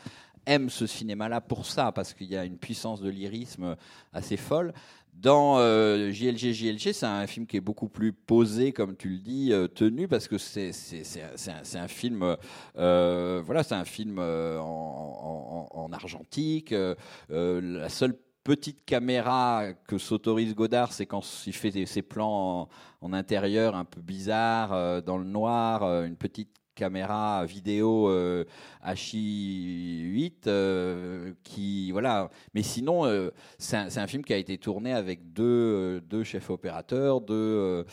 aime 0.46 0.70
ce 0.70 0.86
cinéma-là 0.86 1.40
pour 1.40 1.66
ça, 1.66 1.92
parce 1.92 2.14
qu'il 2.14 2.28
y 2.28 2.36
a 2.36 2.44
une 2.44 2.58
puissance 2.58 3.00
de 3.00 3.08
lyrisme 3.10 3.76
assez 4.12 4.36
folle. 4.36 4.72
Dans 5.12 5.56
euh, 5.58 6.10
JLG, 6.12 6.52
JLG, 6.52 6.92
c'est 6.92 7.06
un 7.06 7.26
film 7.26 7.46
qui 7.46 7.56
est 7.56 7.60
beaucoup 7.62 7.88
plus 7.88 8.12
posé, 8.12 8.72
comme 8.72 8.96
tu 8.96 9.08
le 9.08 9.18
dis, 9.18 9.50
euh, 9.50 9.66
tenu, 9.66 10.06
parce 10.08 10.28
que 10.28 10.36
c'est 10.36 10.70
un, 11.74 11.80
un- 11.80 11.88
film, 11.88 12.36
euh, 12.76 13.42
voilà, 13.44 13.62
c'est 13.62 13.74
un 13.74 13.86
film 13.86 14.18
en, 14.18 14.22
en- 14.22 15.68
en- 15.72 15.84
en 15.84 15.92
argentique. 15.92 16.74
la 17.30 17.88
seule 17.88 18.16
petite 18.44 18.84
caméra 18.84 19.72
que 19.88 19.98
s'autorise 19.98 20.54
Godard, 20.54 20.92
c'est 20.92 21.06
quand 21.06 21.22
il 21.46 21.52
fait 21.52 21.84
ses 21.86 22.02
plans 22.02 22.68
intérieur 23.12 23.74
un 23.74 23.84
peu 23.84 24.00
bizarres, 24.00 24.72
euh, 24.72 25.00
dans 25.00 25.18
le 25.18 25.24
noir, 25.24 25.82
euh, 25.82 26.06
une 26.06 26.16
petite 26.16 26.56
caméra 26.76 27.44
vidéo 27.46 28.08
euh, 28.08 28.44
H8 28.86 30.46
euh, 30.46 31.32
qui 31.42 31.90
voilà. 31.90 32.30
Mais 32.54 32.62
sinon 32.62 33.06
euh, 33.06 33.30
c'est 33.58 33.76
un, 33.76 34.06
film 34.06 34.22
qui 34.22 34.32
a 34.32 34.36
été 34.36 34.58
tourné 34.58 34.92
avec 34.92 35.32
deux, 35.32 36.00
deux 36.02 36.22
chefs 36.22 36.50
opérateurs 36.50 37.20
deux, 37.20 37.84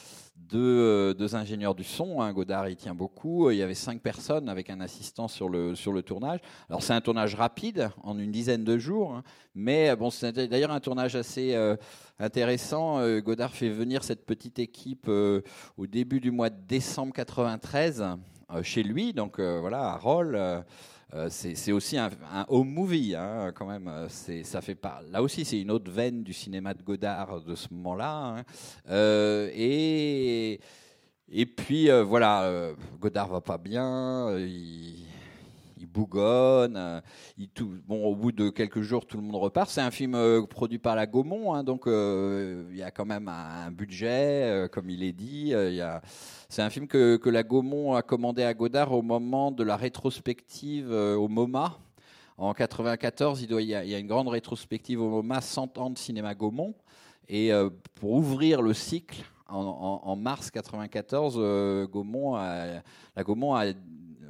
deux, 0.49 0.59
euh, 0.59 1.13
deux 1.13 1.35
ingénieurs 1.35 1.75
du 1.75 1.83
son 1.83 2.21
hein. 2.21 2.31
Godard 2.33 2.69
y 2.69 2.75
tient 2.75 2.93
beaucoup 2.93 3.49
il 3.51 3.57
y 3.57 3.61
avait 3.61 3.73
cinq 3.73 4.01
personnes 4.01 4.49
avec 4.49 4.69
un 4.69 4.79
assistant 4.81 5.27
sur 5.27 5.49
le, 5.49 5.75
sur 5.75 5.93
le 5.93 6.01
tournage 6.01 6.39
alors 6.69 6.83
c'est 6.83 6.93
un 6.93 7.01
tournage 7.01 7.35
rapide 7.35 7.89
en 8.03 8.17
une 8.17 8.31
dizaine 8.31 8.63
de 8.63 8.77
jours 8.77 9.13
hein. 9.13 9.23
mais 9.55 9.89
euh, 9.89 9.95
bon 9.95 10.09
c'est 10.09 10.31
d'ailleurs 10.31 10.71
un 10.71 10.79
tournage 10.79 11.15
assez 11.15 11.55
euh, 11.55 11.75
intéressant 12.19 12.99
Godard 13.19 13.53
fait 13.53 13.69
venir 13.69 14.03
cette 14.03 14.25
petite 14.25 14.59
équipe 14.59 15.07
au 15.09 15.87
début 15.87 16.19
du 16.19 16.31
mois 16.31 16.49
de 16.49 16.59
décembre 16.67 17.13
93 17.13 18.03
euh, 18.53 18.63
chez 18.63 18.83
lui, 18.83 19.13
donc 19.13 19.39
voilà, 19.39 19.91
à 19.91 19.97
Roll. 19.97 20.39
Euh, 21.13 21.27
c'est 21.29 21.71
aussi 21.71 21.97
un, 21.97 22.09
home 22.47 22.69
movie, 22.69 23.15
hein, 23.15 23.51
quand 23.53 23.67
même. 23.67 23.87
euh, 23.87 24.07
ça 24.43 24.61
fait. 24.61 24.77
Là 25.11 25.21
aussi, 25.21 25.45
c'est 25.45 25.59
une 25.61 25.69
autre 25.71 25.91
veine 25.91 26.23
du 26.23 26.33
cinéma 26.33 26.73
de 26.73 26.81
Godard 26.81 27.41
de 27.41 27.55
ce 27.55 27.67
moment-là. 27.71 28.37
hein. 28.37 28.43
Euh, 28.89 29.49
et 29.53 30.59
et 31.29 31.45
puis 31.45 31.89
voilà, 32.01 32.71
Godard 32.99 33.27
va 33.29 33.41
pas 33.41 33.57
bien. 33.57 34.35
Il 35.83 35.87
bougonne. 35.87 36.75
euh, 36.77 37.01
il 37.37 37.49
tout, 37.49 37.73
bon, 37.85 38.05
au 38.05 38.15
bout 38.15 38.31
de 38.31 38.49
quelques 38.49 38.81
jours, 38.81 39.05
tout 39.05 39.17
le 39.17 39.23
monde 39.23 39.35
repart. 39.35 39.69
C'est 39.69 39.81
un 39.81 39.91
film 39.91 40.15
euh, 40.15 40.45
produit 40.45 40.79
par 40.79 40.95
la 40.95 41.05
Gaumont, 41.05 41.53
hein, 41.53 41.63
donc 41.63 41.87
euh, 41.87 42.65
il 42.71 42.77
y 42.77 42.83
a 42.83 42.91
quand 42.91 43.05
même 43.05 43.27
un, 43.27 43.69
budget, 43.71 44.67
comme 44.71 44.89
il 44.89 45.03
est 45.03 45.13
dit. 45.13 45.49
il 45.49 45.75
y 45.75 45.81
a, 45.81 46.01
c'est 46.49 46.61
un 46.61 46.69
film 46.69 46.87
que, 46.87 47.17
que 47.17 47.29
la 47.29 47.43
Gaumont 47.43 47.95
a 47.95 48.01
commandé 48.01 48.43
à 48.43 48.53
Godard 48.53 48.93
au 48.93 49.01
moment 49.01 49.51
de 49.51 49.63
la 49.63 49.75
rétrospective 49.75 50.91
au 50.91 51.27
MoMA. 51.27 51.77
En 52.37 52.53
94, 52.53 53.41
il, 53.43 53.51
y 53.61 53.75
a, 53.75 53.99
une 53.99 54.07
grande 54.07 54.27
rétrospective 54.27 55.01
au 55.01 55.09
MoMA, 55.09 55.41
100 55.41 55.77
ans 55.77 55.89
de 55.89 55.97
cinéma 55.97 56.33
Gaumont. 56.33 56.75
Et 57.27 57.51
pour 57.95 58.11
ouvrir 58.11 58.61
le 58.61 58.73
cycle, 58.73 59.23
en, 59.53 60.15
mars 60.15 60.51
94, 60.51 61.35
euh, 61.37 61.81
la 63.15 63.23
Gaumont 63.23 63.55
a, 63.55 63.65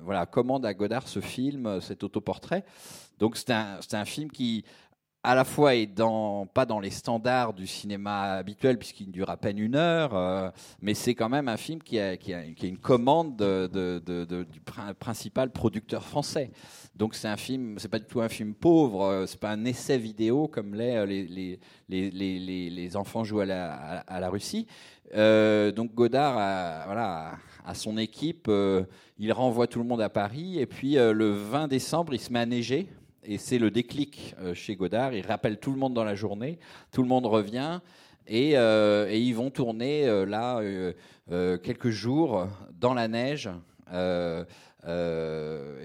voilà, 0.04 0.26
commande 0.26 0.66
à 0.66 0.74
Godard 0.74 1.08
ce 1.08 1.20
film, 1.20 1.82
cet 1.82 2.04
autoportrait. 2.04 2.64
Donc 3.20 3.38
c'est 3.38 3.52
un, 3.52 3.78
c'est 3.82 3.96
un 3.96 4.06
film 4.06 4.30
qui, 4.30 4.66
à 5.26 5.36
la 5.36 5.46
fois, 5.46 5.74
est 5.76 5.88
pas 6.54 6.66
dans 6.66 6.80
les 6.82 6.90
standards 6.90 7.54
du 7.54 7.66
cinéma 7.66 8.34
habituel, 8.34 8.78
puisqu'il 8.78 9.10
dure 9.10 9.30
à 9.30 9.38
peine 9.38 9.58
une 9.58 9.76
heure, 9.76 10.14
euh, 10.16 10.50
mais 10.82 10.94
c'est 10.94 11.16
quand 11.16 11.30
même 11.30 11.48
un 11.48 11.56
film 11.56 11.82
qui 11.82 11.98
a, 11.98 12.16
une 12.62 12.78
commande 12.78 13.38
de, 13.38 13.68
de- 13.72 14.02
de- 14.06 14.26
de- 14.26 14.44
du 14.44 14.60
prin- 14.60 14.94
principal 14.94 15.50
producteur 15.52 16.04
français. 16.04 16.52
Donc 16.96 17.16
c'est 17.16 17.30
un 17.30 17.38
film, 17.38 17.80
c'est 17.80 17.88
pas 17.88 18.00
du 18.00 18.06
tout 18.06 18.20
un 18.20 18.28
film 18.28 18.54
pauvre, 18.54 19.06
euh, 19.06 19.26
c'est 19.26 19.40
pas 19.40 19.52
un 19.52 19.64
essai 19.64 19.98
vidéo 19.98 20.48
comme 20.50 20.76
euh, 20.76 21.06
les, 21.06 21.24
les, 21.24 21.60
les, 21.88 22.12
les, 22.12 22.70
les, 22.70 22.98
enfants 22.98 23.24
jouent 23.24 23.40
à 23.40 23.46
la, 23.46 23.74
à, 24.02 24.20
la 24.20 24.30
Russie. 24.30 24.68
Euh, 25.16 25.72
donc 25.72 25.94
Godard 25.96 26.38
a, 26.38 26.86
voilà, 26.86 27.32
à 27.66 27.74
son 27.74 27.98
équipe, 27.98 28.48
euh, 28.50 28.84
il 29.18 29.32
renvoie 29.32 29.68
tout 29.68 29.80
le 29.80 29.86
monde 29.86 30.02
à 30.02 30.10
Paris 30.10 30.60
et 30.60 30.66
puis 30.66 30.98
euh, 30.98 31.14
le 31.14 31.32
20 31.32 31.68
décembre, 31.70 32.14
il 32.14 32.20
se 32.20 32.32
met 32.32 32.40
à 32.40 32.46
neiger. 32.46 32.90
Et 33.26 33.38
c'est 33.38 33.58
le 33.58 33.72
déclic 33.72 34.36
euh, 34.40 34.54
chez 34.54 34.76
Godard. 34.76 35.14
Il 35.14 35.26
rappelle 35.26 35.58
tout 35.58 35.72
le 35.72 35.78
monde 35.78 35.94
dans 35.94 36.04
la 36.04 36.16
journée. 36.16 36.60
Tout 36.92 37.02
le 37.02 37.08
monde 37.08 37.26
revient. 37.26 37.80
Et, 38.28 38.58
euh, 38.58 39.10
ils 39.12 39.34
vont 39.34 39.50
tourner 39.50 40.08
euh, 40.08 40.26
là 40.26 40.62
quelques 41.58 41.90
jours 41.90 42.48
dans 42.80 42.94
la 42.94 43.08
neige. 43.08 43.50
Et 43.92 44.44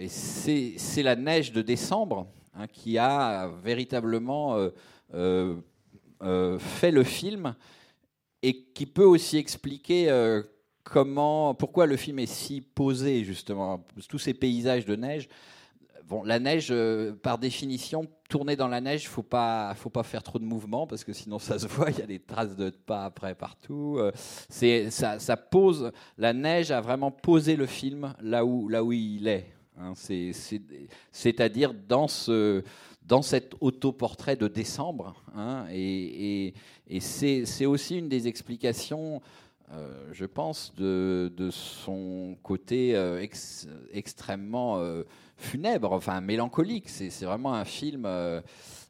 c'est 0.09 1.03
la 1.03 1.17
neige 1.17 1.53
de 1.53 1.63
décembre 1.63 2.27
hein, 2.55 2.67
qui 2.67 2.99
a 2.99 3.49
véritablement 3.63 4.57
fait 5.11 6.91
le 6.91 7.05
film 7.05 7.55
et 8.43 8.63
qui 8.75 8.87
peut 8.87 9.05
aussi 9.05 9.37
expliquer 9.37 10.11
comment, 10.85 11.55
pourquoi 11.55 11.87
le 11.87 11.97
film 11.97 12.19
est 12.19 12.27
si 12.27 12.61
posé 12.61 13.25
justement. 13.25 13.85
Tous 14.09 14.19
ces 14.19 14.35
paysages 14.35 14.87
de 14.87 14.97
neige. 14.97 15.29
La 16.25 16.39
neige, 16.39 16.69
euh, 16.71 17.13
par 17.13 17.39
définition, 17.39 18.07
tourner 18.29 18.57
dans 18.57 18.69
la 18.69 18.81
neige, 18.81 19.09
faut 19.09 19.23
pas, 19.23 19.75
faut 19.75 19.91
pas 19.91 20.03
faire 20.03 20.23
trop 20.23 20.39
de 20.39 20.45
mouvement 20.45 20.87
parce 20.87 21.05
que 21.05 21.13
sinon 21.13 21.39
ça 21.39 21.59
se 21.59 21.67
voit. 21.67 21.91
Il 21.91 21.99
y 21.99 22.03
a 22.03 22.07
des 22.07 22.19
traces 22.19 22.57
de 22.57 22.71
pas 22.71 23.05
après 23.05 23.35
partout. 23.35 23.97
Euh, 23.99 24.13
c'est, 24.49 24.91
ça, 24.91 25.19
ça 25.19 25.37
pose. 25.37 25.93
La 26.17 26.33
neige 26.33 26.71
a 26.71 26.81
vraiment 26.81 27.11
posé 27.11 27.57
le 27.57 27.67
film 27.67 28.15
là 28.21 28.45
où, 28.45 28.69
là 28.69 28.83
où 28.83 28.93
il 28.93 29.29
est. 29.29 29.47
hein. 29.79 29.93
c'est, 29.95 30.33
c'est, 30.33 30.63
c'est-à-dire 31.13 31.75
dans 31.75 32.09
ce, 32.09 32.63
dans 33.03 33.23
cet 33.23 33.55
autoportrait 33.61 34.37
de 34.37 34.49
décembre. 34.49 35.23
hein. 35.35 35.67
et, 35.71 36.55
c'est 37.01 37.67
aussi 37.67 37.99
une 37.99 38.09
des 38.09 38.29
explications. 38.29 39.21
Euh, 39.73 40.09
je 40.13 40.25
pense 40.25 40.75
de, 40.77 41.33
de 41.37 41.51
son 41.51 42.37
côté 42.43 42.97
euh, 42.97 43.21
ex- 43.21 43.69
extrêmement 43.93 44.79
euh, 44.79 45.05
funèbre, 45.37 45.93
enfin 45.93 46.21
mélancolique. 46.21 46.89
C'est 46.89 47.25
vraiment 47.25 47.55
un 47.55 47.65
film 47.65 48.07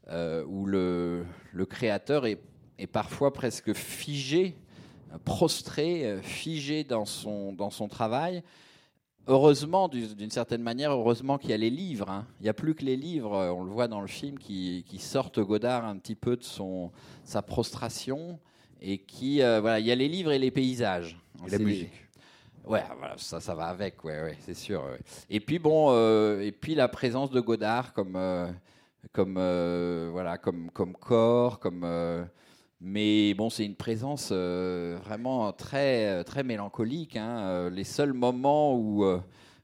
où 0.07 0.65
le, 0.65 1.25
le 1.53 1.65
créateur 1.65 2.25
est, 2.25 2.41
est 2.77 2.87
parfois 2.87 3.31
presque 3.33 3.73
figé, 3.73 4.55
prostré, 5.25 6.17
figé 6.23 6.83
dans 6.83 7.05
son, 7.05 7.53
dans 7.53 7.69
son 7.69 7.87
travail. 7.87 8.41
Heureusement, 9.27 9.87
du- 9.87 10.15
d'une 10.15 10.31
certaine 10.31 10.63
manière, 10.63 10.91
heureusement 10.91 11.37
qu'il 11.37 11.51
y 11.51 11.53
a 11.53 11.57
les 11.57 11.69
livres. 11.69 12.09
hein. 12.09 12.25
Il 12.39 12.43
n'y 12.43 12.49
a 12.49 12.53
plus 12.53 12.73
que 12.73 12.83
les 12.83 12.95
livres, 12.95 13.37
on 13.55 13.63
le 13.63 13.69
voit 13.69 13.87
dans 13.87 14.01
le 14.01 14.07
film, 14.07 14.39
qui, 14.39 14.83
qui 14.87 14.97
sortent 14.97 15.39
Godard 15.39 15.85
un 15.85 15.97
petit 15.97 16.15
peu 16.15 16.35
de 16.35 16.43
son, 16.43 16.91
sa 17.23 17.43
prostration. 17.43 18.39
Et 18.81 18.99
qui, 18.99 19.41
euh, 19.41 19.59
voilà, 19.61 19.79
il 19.79 19.85
y 19.85 19.91
a 19.91 19.95
les 19.95 20.07
livres 20.07 20.31
et 20.31 20.39
les 20.39 20.51
paysages. 20.51 21.17
Et 21.45 21.49
la 21.49 21.57
musique. 21.59 21.91
les- 21.91 22.69
Ouais, 22.69 22.83
voilà, 22.97 23.15
ça, 23.17 23.39
ça 23.39 23.55
va 23.55 23.65
avec, 23.65 24.03
ouais, 24.03 24.21
ouais, 24.21 24.37
c'est 24.41 24.53
sûr. 24.53 24.83
ouais. 24.83 24.99
Et 25.29 25.39
puis 25.39 25.57
bon, 25.59 25.87
euh, 25.89 26.41
et 26.41 26.51
puis 26.51 26.75
la 26.75 26.87
présence 26.87 27.31
de 27.31 27.39
Godard 27.39 27.93
comme, 27.93 28.15
euh, 28.15 28.47
comme, 29.11 29.35
voilà, 30.11 30.37
comme, 30.37 30.69
comme 30.71 30.93
corps, 30.93 31.59
comme. 31.59 31.85
mais 32.81 33.33
bon, 33.33 33.49
c'est 33.49 33.65
une 33.65 33.75
présence 33.75 34.31
vraiment 34.31 35.51
très, 35.51 36.23
très 36.25 36.43
mélancolique. 36.43 37.15
hein. 37.15 37.69
Les 37.71 37.83
seuls 37.85 38.13
moments 38.13 38.75
où, 38.77 39.03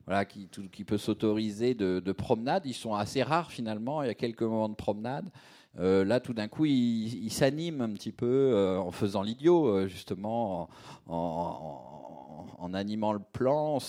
voilà, 0.08 0.26
qui, 0.26 0.48
tout- 0.48 0.70
qui 0.70 0.84
peut 0.84 0.98
s'autoriser 0.98 1.74
de, 1.76 2.00
de 2.00 2.12
promenade, 2.12 2.66
ils 2.66 2.74
sont 2.74 2.94
assez 2.96 3.22
rares 3.24 3.52
finalement. 3.52 4.02
Il 4.04 4.08
y 4.08 4.12
a 4.12 4.16
quelques 4.16 4.42
moments 4.44 4.70
de 4.70 4.76
promenade. 4.76 5.30
Euh, 5.80 6.06
là, 6.06 6.20
tout 6.20 6.34
d'un 6.34 6.48
coup, 6.48 6.66
il, 6.66 7.30
s'anime 7.32 7.82
un 7.82 7.90
petit 7.90 8.12
peu 8.12 8.26
euh, 8.26 8.80
en 8.80 8.92
faisant 8.92 9.22
l'idiot, 9.22 9.68
euh, 9.68 9.88
justement, 9.88 10.70
en, 11.08 12.74
animant 12.74 13.14
le 13.14 13.20
plan. 13.20 13.80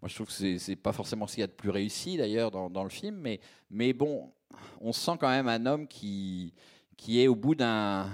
Moi, 0.00 0.08
je 0.08 0.14
trouve 0.14 0.26
que 0.28 0.58
c'est- 0.58 0.76
pas 0.76 0.92
forcément 0.92 1.26
ce 1.26 1.34
qu'il 1.34 1.40
y 1.42 1.44
a 1.44 1.48
de 1.48 1.52
plus 1.52 1.70
réussi, 1.70 2.16
d'ailleurs, 2.16 2.50
dans, 2.50 2.82
le 2.82 2.90
film, 2.90 3.16
mais, 3.16 3.40
mais 3.70 3.92
bon, 3.92 4.32
on 4.80 4.92
sent 4.92 5.12
quand 5.20 5.28
même 5.28 5.48
un 5.48 5.66
homme 5.66 5.86
qui, 5.86 6.54
qui 6.96 7.20
est 7.22 7.28
au 7.28 7.34
bout 7.34 7.54
d'un 7.54 8.08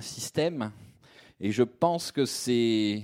système, 0.00 0.72
et 1.40 1.52
je 1.52 1.62
pense 1.62 2.12
que 2.12 2.24
c'est 2.24 3.02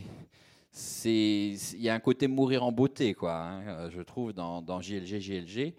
c'est 0.74 1.54
il 1.74 1.82
y 1.82 1.90
a 1.90 1.94
un 1.94 2.00
côté 2.00 2.28
mourir 2.28 2.64
en 2.64 2.72
beauté 2.72 3.12
quoi 3.12 3.34
hein, 3.36 3.90
je 3.90 4.00
trouve 4.00 4.32
dans, 4.32 4.62
dans 4.62 4.80
JLG 4.80 5.20
JLG 5.20 5.74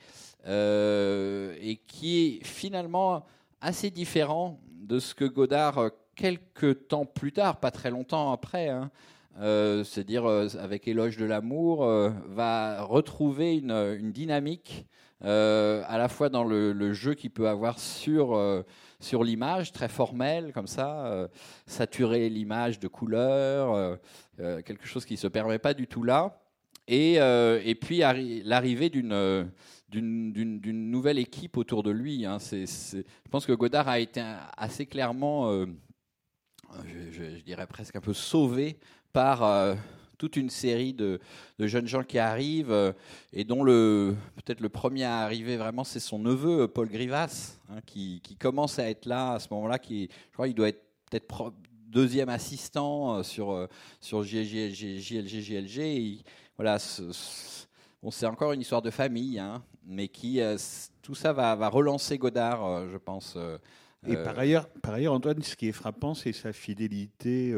et 0.45 1.81
qui 1.87 2.39
finalement 2.43 3.25
assez 3.63 3.89
différent 3.89 4.59
de 4.67 4.99
ce 4.99 5.15
que 5.15 5.25
Godard 5.25 5.77
euh, 5.77 5.89
quelques 6.15 6.87
temps 6.87 7.05
plus 7.05 7.31
tard 7.31 7.59
pas 7.59 7.71
très 7.71 7.89
longtemps 7.89 8.31
après 8.31 8.69
hein, 8.69 8.91
euh, 9.39 9.83
c'est-à-dire 9.83 10.25
euh, 10.25 10.47
avec 10.59 10.87
éloge 10.87 11.17
de 11.17 11.25
l'amour 11.25 11.85
va 12.27 12.83
retrouver 12.83 13.55
une, 13.57 14.11
dynamique 14.11 14.85
à 15.21 15.97
la 15.97 16.09
fois 16.09 16.27
dans 16.27 16.43
le, 16.43 16.93
jeu 16.93 17.13
qu'il 17.13 17.31
peut 17.31 17.47
avoir 17.47 17.79
sur 17.79 18.37
sur 18.99 19.23
l'image 19.23 19.71
très 19.71 19.87
formelle 19.87 20.51
comme 20.51 20.67
ça 20.67 21.29
saturer 21.65 22.29
l'image 22.29 22.79
de 22.79 22.89
couleurs 22.89 23.97
quelque 24.37 24.85
chose 24.85 25.05
qui 25.05 25.15
se 25.15 25.27
permet 25.27 25.59
pas 25.59 25.73
du 25.73 25.87
tout 25.87 26.03
là. 26.03 26.41
Et, 26.89 27.13
et 27.13 27.75
puis 27.75 27.99
arri- 27.99 28.43
l'arrivée 28.43 28.89
d'une 28.89 29.49
d'une 30.01 30.91
nouvelle 30.91 31.19
équipe 31.19 31.57
autour 31.57 31.83
de 31.83 31.91
lui. 31.91 32.25
hein. 32.25 32.37
Je 32.39 33.01
pense 33.29 33.45
que 33.45 33.53
Godard 33.53 33.87
a 33.87 33.99
été 33.99 34.23
assez 34.57 34.85
clairement, 34.85 35.51
euh, 35.51 35.65
je, 37.11 37.41
dirais 37.43 37.67
presque 37.67 37.95
un 37.95 38.01
peu 38.01 38.13
sauvé 38.13 38.77
par 39.11 39.43
euh, 39.43 39.75
toute 40.17 40.35
une 40.35 40.49
série 40.49 40.93
de, 40.93 41.19
jeunes 41.59 41.87
gens 41.87 42.03
qui 42.03 42.17
arrivent 42.17 42.71
euh, 42.71 42.93
et 43.31 43.43
dont 43.43 43.63
peut-être 43.65 44.61
le 44.61 44.69
premier 44.69 45.03
à 45.03 45.19
arriver 45.19 45.57
vraiment, 45.57 45.83
c'est 45.83 45.99
son 45.99 46.19
neveu 46.19 46.67
Paul 46.67 46.89
Grivas, 46.89 47.57
hein, 47.69 47.79
qui, 47.85 48.21
commence 48.39 48.79
à 48.79 48.89
être 48.89 49.05
là 49.05 49.33
à 49.33 49.39
ce 49.39 49.47
moment-là. 49.51 49.77
Qui, 49.79 50.09
je 50.29 50.33
crois, 50.33 50.47
il 50.47 50.55
doit 50.55 50.69
être 50.69 50.83
peut-être 51.09 51.53
deuxième 51.87 52.29
assistant 52.29 53.21
sur 53.21 53.67
sur 54.01 54.25
il- 55.99 56.23
voilà, 56.57 56.79
ce- 56.79 57.11
bon, 58.03 58.11
c'est 58.11 58.25
encore 58.27 58.51
une 58.51 58.61
histoire 58.61 58.81
de 58.81 58.91
famille, 58.91 59.39
hein, 59.39 59.63
mais 59.85 60.07
qui 60.09 60.41
euh, 60.41 60.57
tout 61.01 61.15
ça 61.15 61.33
va, 61.33 61.55
va 61.55 61.69
relancer 61.69 62.17
Godard, 62.17 62.65
euh, 62.65 62.89
je 62.91 62.97
pense. 62.97 63.33
euh, 63.37 63.57
Et 64.05 64.17
par 64.17 64.37
ailleurs, 64.37 64.67
par 64.81 64.93
ailleurs, 64.93 65.13
Antoine, 65.13 65.41
ce 65.41 65.55
qui 65.55 65.69
est 65.69 65.71
frappant, 65.71 66.13
c'est 66.13 66.33
sa 66.33 66.53
fidélité 66.53 67.55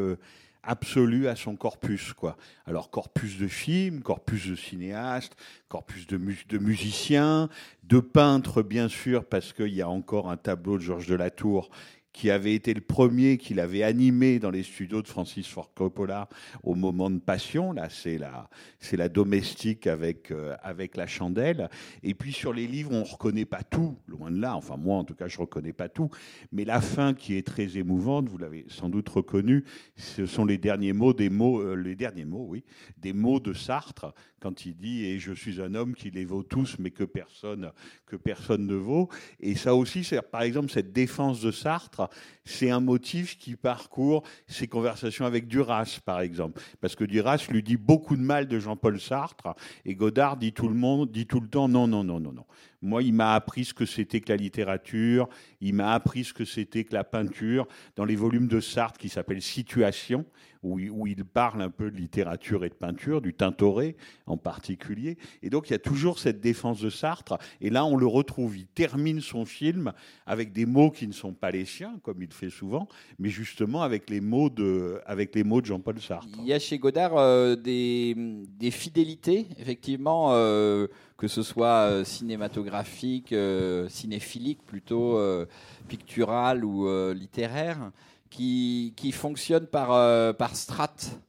absolue 0.67 1.27
à 1.27 1.35
son 1.35 1.55
corpus, 1.55 2.13
quoi. 2.13 2.37
Alors 2.65 2.89
corpus 2.89 3.37
de 3.37 3.47
films, 3.47 4.01
corpus 4.01 4.47
de 4.47 4.55
cinéastes, 4.55 5.35
corpus 5.67 6.07
de, 6.07 6.19
de 6.49 6.57
musiciens, 6.57 7.49
de 7.83 7.99
peintres, 7.99 8.63
bien 8.63 8.87
sûr, 8.87 9.25
parce 9.25 9.53
qu'il 9.53 9.73
y 9.73 9.81
a 9.81 9.89
encore 9.89 10.29
un 10.29 10.37
tableau 10.37 10.77
de 10.77 10.83
Georges 10.83 11.07
de 11.07 11.15
Latour 11.15 11.69
qui 12.15 12.31
avait 12.31 12.55
été 12.55 12.73
le 12.73 12.79
premier 12.79 13.37
qu'il 13.37 13.59
avait 13.59 13.83
animé 13.83 14.39
dans 14.39 14.49
les 14.49 14.63
studios 14.63 15.01
de 15.01 15.07
Francis 15.07 15.45
Ford 15.49 15.73
Coppola 15.73 16.29
au 16.63 16.73
moment 16.73 17.09
de 17.09 17.19
Passion. 17.19 17.73
Là, 17.73 17.89
c'est 17.89 18.17
la, 18.17 18.49
c'est 18.79 18.95
la 18.95 19.09
domestique 19.09 19.85
avec 19.85 20.31
euh, 20.31 20.55
avec 20.63 20.95
la 20.95 21.07
chandelle. 21.07 21.69
Et 22.03 22.13
puis 22.13 22.31
sur 22.31 22.53
les 22.53 22.67
livres, 22.67 22.93
on 22.93 23.03
reconnaît 23.03 23.43
pas 23.43 23.63
tout, 23.63 23.97
loin 24.07 24.31
de 24.31 24.39
là. 24.39 24.55
Enfin 24.55 24.77
moi, 24.77 24.95
en 24.95 25.03
tout 25.03 25.13
cas, 25.13 25.27
je 25.27 25.37
reconnais 25.37 25.73
pas 25.73 25.89
tout. 25.89 26.09
Mais 26.53 26.63
la 26.63 26.79
fin, 26.79 27.13
qui 27.13 27.35
est 27.35 27.45
très 27.45 27.77
émouvante, 27.77 28.29
vous 28.29 28.37
l'avez 28.37 28.65
sans 28.69 28.87
doute 28.87 29.09
reconnu, 29.09 29.65
ce 29.97 30.25
sont 30.25 30.45
les 30.45 30.57
derniers 30.57 30.93
mots 30.93 31.13
des 31.13 31.29
mots, 31.29 31.59
euh, 31.59 31.75
les 31.75 31.97
derniers 31.97 32.23
mots, 32.23 32.45
oui, 32.47 32.63
des 32.97 33.11
mots 33.11 33.41
de 33.41 33.51
Sartre 33.51 34.13
quand 34.45 34.67
il 34.67 34.75
dit 34.75 35.05
et 35.05 35.17
je 35.17 35.31
suis 35.33 35.59
un 35.59 35.73
homme 35.73 35.95
qui 35.95 36.11
les 36.11 36.23
vaut 36.23 36.43
tous, 36.43 36.75
mais 36.77 36.91
que 36.91 37.03
personne 37.03 37.71
que 38.05 38.15
personne 38.15 38.67
ne 38.67 38.75
vaut. 38.75 39.09
Et 39.39 39.55
ça 39.55 39.73
aussi, 39.73 40.03
c'est 40.03 40.21
par 40.21 40.43
exemple 40.43 40.69
cette 40.69 40.93
défense 40.93 41.41
de 41.41 41.49
Sartre, 41.49 42.07
c'est 42.43 42.69
un 42.69 42.79
motif 42.79 43.39
qui 43.39 43.55
parcourt 43.55 44.21
ses 44.45 44.67
conversations 44.67 45.25
avec 45.25 45.47
Duras, 45.47 45.99
par 46.05 46.21
exemple, 46.21 46.61
parce 46.79 46.95
que 46.95 47.05
Duras 47.05 47.43
lui 47.49 47.63
dit 47.63 47.75
beaucoup 47.75 48.15
de 48.15 48.21
mal 48.21 48.47
de 48.47 48.59
Jean-Paul 48.59 48.99
Sartre, 48.99 49.55
et 49.83 49.95
Godard 49.95 50.37
dit 50.37 50.53
tout 50.53 50.67
le 50.67 50.75
monde, 50.75 51.11
dit 51.11 51.25
tout 51.25 51.39
le 51.39 51.47
temps 51.47 51.67
non, 51.67 51.87
non, 51.87 52.03
non, 52.03 52.19
non, 52.19 52.31
non. 52.31 52.45
Moi, 52.85 53.03
il 53.03 53.13
m'a 53.13 53.33
appris 53.33 53.65
ce 53.65 53.73
que 53.73 53.85
c'était 53.85 54.21
que 54.21 54.29
la 54.29 54.37
littérature, 54.37 55.27
il 55.59 55.73
m'a 55.73 55.93
appris 55.93 56.23
ce 56.23 56.33
que 56.33 56.45
c'était 56.45 56.83
que 56.83 56.93
la 56.93 57.03
peinture. 57.03 57.67
Dans 57.95 58.05
les 58.05 58.15
volumes 58.15 58.47
de 58.47 58.59
Sartre 58.59 58.99
qui 58.99 59.09
s'appellent 59.09 59.41
Situation, 59.41 60.25
où 60.61 60.79
où 60.91 61.07
il 61.07 61.23
parle 61.25 61.61
un 61.61 61.69
peu 61.69 61.91
de 61.91 61.97
littérature 61.97 62.65
et 62.65 62.69
de 62.69 62.73
peinture, 62.73 63.21
du 63.21 63.33
Tintoret 63.33 63.95
en 64.25 64.37
particulier. 64.37 65.17
Et 65.41 65.49
donc, 65.49 65.69
il 65.69 65.73
y 65.73 65.75
a 65.75 65.79
toujours 65.79 66.19
cette 66.19 66.41
défense 66.41 66.81
de 66.81 66.89
Sartre. 66.89 67.37
Et 67.61 67.69
là, 67.69 67.85
on 67.85 67.95
le 67.95 68.07
retrouve. 68.07 68.57
Il 68.57 68.67
termine 68.67 69.21
son 69.21 69.45
film 69.45 69.93
avec 70.25 70.51
des 70.51 70.65
mots 70.65 70.91
qui 70.91 71.07
ne 71.07 71.13
sont 71.13 71.33
pas 71.33 71.51
les 71.51 71.65
siens, 71.65 71.99
comme 72.03 72.21
il 72.21 72.31
fait 72.31 72.49
souvent, 72.49 72.87
mais 73.19 73.29
justement 73.29 73.83
avec 73.83 74.09
les 74.09 74.21
mots 74.21 74.49
de, 74.49 74.99
avec 75.05 75.33
les 75.35 75.43
mots 75.43 75.61
de 75.61 75.67
Jean-Paul 75.67 75.99
Sartre. 75.99 76.27
Il 76.39 76.45
y 76.45 76.53
a 76.53 76.59
chez 76.59 76.77
Godard 76.77 77.17
euh, 77.17 77.55
des, 77.55 78.15
des 78.15 78.71
fidélités, 78.71 79.47
effectivement, 79.57 80.33
euh, 80.33 80.87
que 81.17 81.27
ce 81.27 81.43
soit 81.43 81.89
euh, 81.89 82.03
cinématographique, 82.03 83.31
euh, 83.31 83.87
cinéphilique 83.89 84.65
plutôt, 84.65 85.17
euh, 85.17 85.45
pictural 85.87 86.65
ou 86.65 86.87
littéraire, 87.13 87.91
qui, 88.29 88.93
qui 88.95 89.11
fonctionnent 89.11 89.67
par, 89.67 90.35
par 90.35 90.55
strates. 90.55 91.19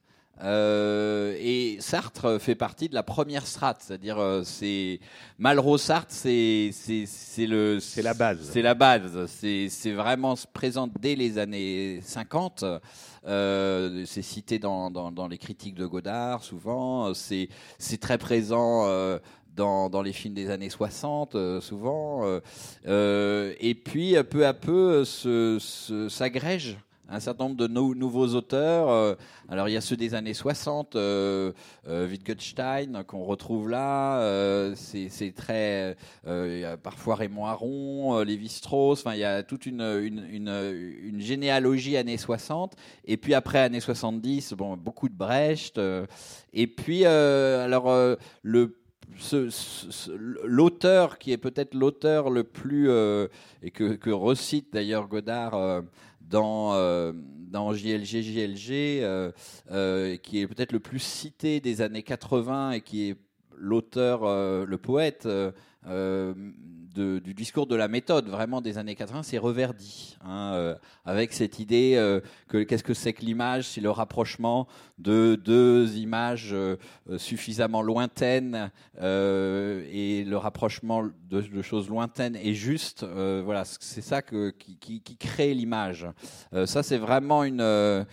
Euh, 0.43 1.35
et 1.39 1.77
Sartre 1.79 2.39
fait 2.39 2.53
partie 2.55 2.89
de 2.89 2.93
la 2.93 3.01
première 3.01 3.47
strate, 3.47 3.77
c'est-à-dire 3.81 4.19
euh, 4.19 4.43
c'est 4.43 4.99
Malraux 5.39 5.79
Sartre, 5.79 6.11
c'est 6.11 6.69
c'est 6.71 7.47
le 7.47 7.79
C'est 7.79 8.03
la 8.03 8.13
base. 8.13 8.39
c'est 8.51 8.61
la 8.61 8.75
base, 8.75 9.25
c'est 9.27 9.67
c'est 9.69 9.93
vraiment 9.93 10.35
présent 10.53 10.87
dès 10.99 11.15
les 11.15 11.39
années 11.39 12.01
50. 12.03 12.63
Euh, 13.25 14.05
c'est 14.05 14.21
cité 14.21 14.57
dans, 14.57 14.89
dans, 14.89 15.11
dans 15.11 15.27
les 15.27 15.37
critiques 15.39 15.75
de 15.75 15.87
Godard 15.87 16.43
souvent. 16.43 17.13
C'est 17.15 17.49
c'est 17.79 17.99
très 17.99 18.19
présent 18.19 18.85
dans, 19.57 20.01
les 20.01 20.13
films 20.13 20.33
des 20.35 20.49
années 20.49 20.69
60 20.69 21.35
euh, 21.35 21.59
souvent. 21.59 22.25
Euh, 22.25 22.39
euh, 22.87 23.53
et 23.59 23.75
puis 23.75 24.15
peu 24.29 24.45
à 24.45 24.53
peu 24.53 25.03
s'agrège 26.09 26.77
un 27.09 27.21
certain 27.21 27.45
nombre 27.45 27.55
de 27.55 27.67
nou- 27.67 27.95
nouveaux 27.95 28.27
auteurs. 28.35 29.17
alors 29.47 29.69
il 29.69 29.71
y 29.71 29.77
a 29.77 29.81
ceux 29.81 29.95
des 29.95 30.13
années 30.13 30.33
60, 30.33 30.97
euh, 30.97 31.53
euh, 31.87 32.05
Wittgenstein 32.05 33.01
qu'on 33.07 33.23
retrouve 33.23 33.69
là. 33.69 34.19
c'est 34.75 35.33
très 35.33 35.95
il 36.27 36.59
y 36.59 36.65
a 36.65 36.75
parfois 36.75 37.15
Raymond 37.15 37.45
Aron, 37.45 38.19
Lévi-Strauss. 38.23 38.99
Enfin 38.99 39.13
il 39.13 39.19
y 39.19 39.23
a 39.23 39.41
toute 39.43 39.65
une, 39.65 39.79
une, 39.81 40.25
une, 40.29 40.99
une 41.01 41.21
généalogie 41.21 41.95
années 41.95 42.17
60. 42.17 42.73
Et 43.05 43.15
puis 43.15 43.33
après 43.33 43.59
années 43.59 43.79
70, 43.79 44.53
bon 44.53 44.75
beaucoup 44.75 45.07
de 45.07 45.15
Brecht. 45.15 45.79
et 46.53 46.67
puis 46.67 47.05
alors 47.05 47.89
le 48.41 48.77
l'auteur 50.43 51.17
qui 51.17 51.31
est 51.31 51.37
peut-être 51.37 51.73
l'auteur 51.73 52.29
le 52.29 52.43
plus 52.43 52.89
euh, 52.89 53.27
et 53.63 53.71
que, 53.71 54.09
recite 54.09 54.73
d'ailleurs 54.73 55.07
Godard 55.07 55.55
euh, 55.55 55.81
dans 56.21 56.73
euh, 56.73 57.13
dans 57.15 57.73
JLG 57.73 58.21
JLG 58.21 58.63
qui 60.21 60.39
est 60.39 60.47
peut-être 60.47 60.71
le 60.71 60.79
plus 60.79 60.99
cité 60.99 61.59
des 61.59 61.81
années 61.81 62.03
80 62.03 62.71
et 62.71 62.81
qui 62.81 63.09
est 63.09 63.15
l'auteur 63.55 64.21
le 64.23 64.77
poète 64.77 65.27
du 66.97 67.33
discours 67.33 67.67
de 67.67 67.75
la 67.75 67.87
méthode 67.87 68.27
vraiment 68.27 68.61
des 68.61 68.77
années 68.77 68.95
80 68.95 69.23
c'est 69.23 69.37
Reverdy 69.37 70.17
hein, 70.23 70.53
euh, 70.53 70.75
avec 71.05 71.31
cette 71.33 71.59
idée 71.59 71.93
euh, 71.95 72.19
que 72.47 72.63
qu'est-ce 72.63 72.83
que 72.83 72.93
c'est 72.93 73.13
que 73.13 73.23
l'image 73.23 73.65
c'est 73.65 73.81
le 73.81 73.91
rapprochement 73.91 74.67
de 74.97 75.35
deux 75.35 75.97
images 75.97 76.49
euh, 76.53 76.77
suffisamment 77.17 77.81
lointaines 77.81 78.71
et 78.99 80.23
le 80.25 80.37
rapprochement 80.37 81.07
de, 81.29 81.61
choses 81.61 81.89
lointaines 81.89 82.35
et 82.35 82.53
justes, 82.53 83.03
voilà, 83.03 83.63
c'est 83.65 84.01
ça 84.01 84.21
qui, 84.21 85.17
crée 85.19 85.53
l'image. 85.53 86.07
Ça, 86.65 86.83
c'est 86.83 86.97
vraiment 86.97 87.43
un 87.43 88.05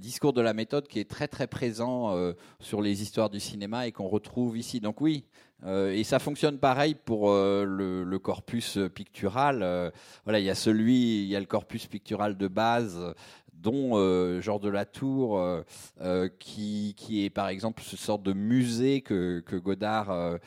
discours 0.00 0.32
de 0.32 0.40
la 0.40 0.54
méthode 0.54 0.88
qui 0.88 0.98
est 1.00 1.08
très 1.08 1.28
très 1.28 1.46
présent 1.46 2.14
sur 2.60 2.82
les 2.82 3.02
histoires 3.02 3.30
du 3.30 3.40
cinéma 3.40 3.86
et 3.86 3.92
qu'on 3.92 4.08
retrouve 4.08 4.58
ici. 4.58 4.80
Donc 4.80 5.00
oui, 5.00 5.24
euh, 5.64 5.92
et 5.92 6.04
ça 6.04 6.18
fonctionne 6.18 6.58
pareil 6.58 6.94
pour 6.94 7.30
euh, 7.30 7.64
le, 7.64 8.18
corpus 8.18 8.78
pictural. 8.94 9.62
Euh, 9.62 9.90
voilà, 10.24 10.38
il 10.38 10.44
y 10.44 10.50
a 10.50 10.54
celui, 10.54 11.22
il 11.22 11.26
y 11.26 11.36
a 11.36 11.40
le 11.40 11.46
corpus 11.46 11.86
pictural 11.86 12.36
de 12.36 12.48
base 12.48 13.14
dont 13.54 14.40
Georges 14.40 14.60
de 14.60 14.68
Latour, 14.68 15.38
euh, 15.38 15.62
euh, 16.00 16.28
qui, 16.38 16.94
qui 16.96 17.24
est 17.24 17.30
par 17.30 17.48
exemple 17.48 17.82
ce 17.82 17.96
sorte 17.96 18.22
de 18.22 18.32
musée 18.32 19.00
que, 19.00 19.40
que 19.40 19.56
Godard 19.56 20.38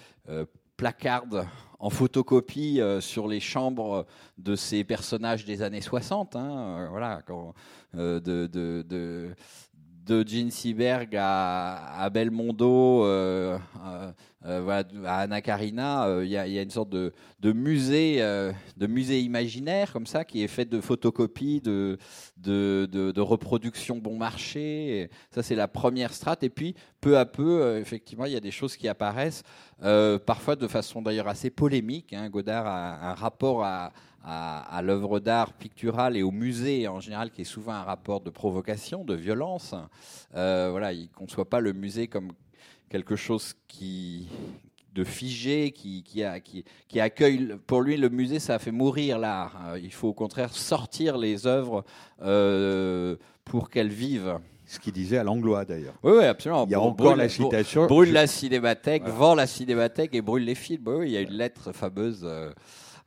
placarde 0.78 1.46
en 1.80 1.90
photocopie 1.90 2.80
sur 3.02 3.28
les 3.28 3.40
chambres 3.40 4.06
de 4.38 4.56
ces 4.56 4.84
personnages 4.84 5.44
des 5.44 5.62
années 5.62 5.82
60. 5.82 6.36
hein, 6.36 6.88
voilà, 6.92 7.22
quand, 7.26 7.54
de 10.10 10.28
Gene 10.28 10.50
Seberg 10.50 11.16
à, 11.16 12.02
à 12.02 12.10
Belmondo, 12.10 13.06
euh, 13.06 13.60
euh, 13.86 14.12
euh, 14.46 14.82
à 15.06 15.20
Anna 15.20 15.42
Karina, 15.42 16.08
il 16.24 16.28
y, 16.28 16.32
y 16.32 16.38
a 16.38 16.62
une 16.62 16.72
sorte 16.72 16.90
de, 16.90 17.14
de 17.40 17.52
musée, 17.52 18.20
de 18.20 18.88
musée 18.88 19.22
imaginaire 19.22 19.94
comme 19.94 20.08
ça, 20.08 20.26
qui 20.26 20.44
est 20.44 20.48
fait 20.48 20.66
de 20.66 20.82
photocopies, 20.82 21.62
de, 21.62 21.98
de, 22.38 22.88
de, 22.92 23.22
reproductions 23.22 23.98
bon 23.98 24.18
marché. 24.18 25.10
Ça, 25.30 25.44
c'est 25.44 25.56
la 25.56 25.68
première 25.68 26.14
strate. 26.14 26.44
Et 26.44 26.50
puis, 26.50 26.74
peu 27.02 27.18
à 27.18 27.26
peu, 27.26 27.78
effectivement, 27.78 28.26
il 28.26 28.34
y 28.34 28.38
a 28.38 28.40
des 28.42 28.52
choses 28.52 28.76
qui 28.78 28.88
apparaissent, 28.88 29.44
parfois 30.26 30.56
de 30.56 30.68
façon 30.68 31.02
d'ailleurs 31.04 31.28
assez 31.28 31.52
polémique. 31.52 32.14
hein. 32.14 32.30
Godard 32.30 32.66
a 32.66 33.12
un 33.12 33.14
rapport 33.14 33.64
à, 33.64 33.92
à, 34.32 34.60
à 34.78 34.82
l'œuvre 34.82 35.20
d'art 35.20 35.54
picturale 35.54 36.16
et 36.16 36.24
au 36.24 36.32
musée 36.32 36.88
en 36.88 37.00
général, 37.00 37.32
qui 37.32 37.42
est 37.42 37.46
souvent 37.46 37.74
un 37.74 37.84
rapport 37.84 38.22
de 38.22 38.30
provocation, 38.30 39.04
de 39.04 39.16
violence. 39.16 39.74
Euh, 40.36 40.68
voilà, 40.72 40.94
il 40.94 41.04
ne 41.04 41.08
conçoit 41.16 41.50
pas 41.50 41.60
le 41.62 41.74
musée 41.74 42.08
comme 42.08 42.32
quelque 42.90 43.16
chose 43.16 43.54
qui 43.68 44.28
de 44.94 45.04
figé, 45.04 45.72
qui, 45.72 46.04
qui, 46.04 46.24
a, 46.24 46.40
qui, 46.40 46.66
qui 46.88 47.00
accueille. 47.00 47.56
Pour 47.68 47.82
lui, 47.82 47.96
le 47.96 48.10
musée, 48.10 48.40
ça 48.40 48.58
fait 48.60 48.72
mourir 48.72 49.20
l'art. 49.20 49.56
Euh, 49.70 49.80
Il 49.80 49.94
faut 49.94 50.08
au 50.10 50.14
contraire 50.14 50.52
sortir 50.54 51.18
les 51.18 51.46
œuvres 51.46 51.86
euh, 52.24 53.16
pour 53.46 53.70
qu'elles 53.70 53.90
vivent. 53.92 54.40
Ce 54.66 54.80
qu'il 54.80 54.94
disait 54.94 55.18
à 55.18 55.24
Langlois 55.24 55.64
d'ailleurs. 55.66 55.96
Oui, 56.04 56.14
oui, 56.18 56.24
absolument. 56.26 56.66
Il 56.66 56.72
y 56.72 56.76
a 56.76 56.80
Brûle- 56.80 56.90
encore 56.92 57.16
la 57.16 57.28
brûle- 57.28 57.30
citation. 57.30 57.86
Brûle 57.88 58.10
Je- 58.10 58.14
la 58.14 58.28
cinémathèque, 58.28 59.04
Voilà. 59.04 59.18
vend 59.18 59.36
la 59.36 59.48
cinémathèque 59.48 60.14
et 60.14 60.22
brûle 60.22 60.44
les 60.46 60.56
films. 60.56 60.84
Oui, 60.88 60.96
oui, 61.00 61.06
il 61.10 61.12
y 61.14 61.18
a 61.18 61.22
une 61.22 61.34
lettre 61.34 61.72
fameuse, 61.72 62.22
euh, 62.24 62.52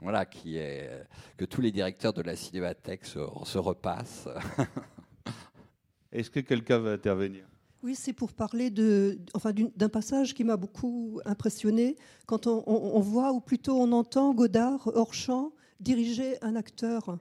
voilà, 0.03 0.24
qui 0.26 0.57
est 0.57 0.88
que 1.36 1.44
tous 1.44 1.61
les 1.61 1.70
directeurs 1.72 2.12
de 2.12 2.22
la 2.22 2.36
cinémathèque 2.36 3.05
se, 3.05 3.20
se 3.44 3.59
repassent. 3.59 4.28
Est-ce 6.12 6.30
que 6.30 6.40
quelqu'un 6.40 6.78
va 6.78 6.92
intervenir? 6.92 7.44
Oui, 7.82 7.94
c'est 7.96 8.12
pour 8.12 8.32
parler 8.32 8.70
de, 8.70 9.18
enfin, 9.34 9.53
d'un 9.53 9.88
passage 9.88 10.34
qui 10.34 10.44
m'a 10.44 10.57
beaucoup 10.57 11.20
impressionné 11.24 11.96
quand 12.26 12.46
on, 12.46 12.62
on- 12.66 12.96
on 12.96 13.00
voit, 13.00 13.32
ou 13.32 13.40
plutôt 13.40 13.74
on 13.80 13.90
entend 13.92 14.32
Godard 14.34 14.88
hors 14.94 15.14
champ 15.14 15.53
diriger 15.80 16.36
un 16.42 16.55
acteur. 16.55 17.18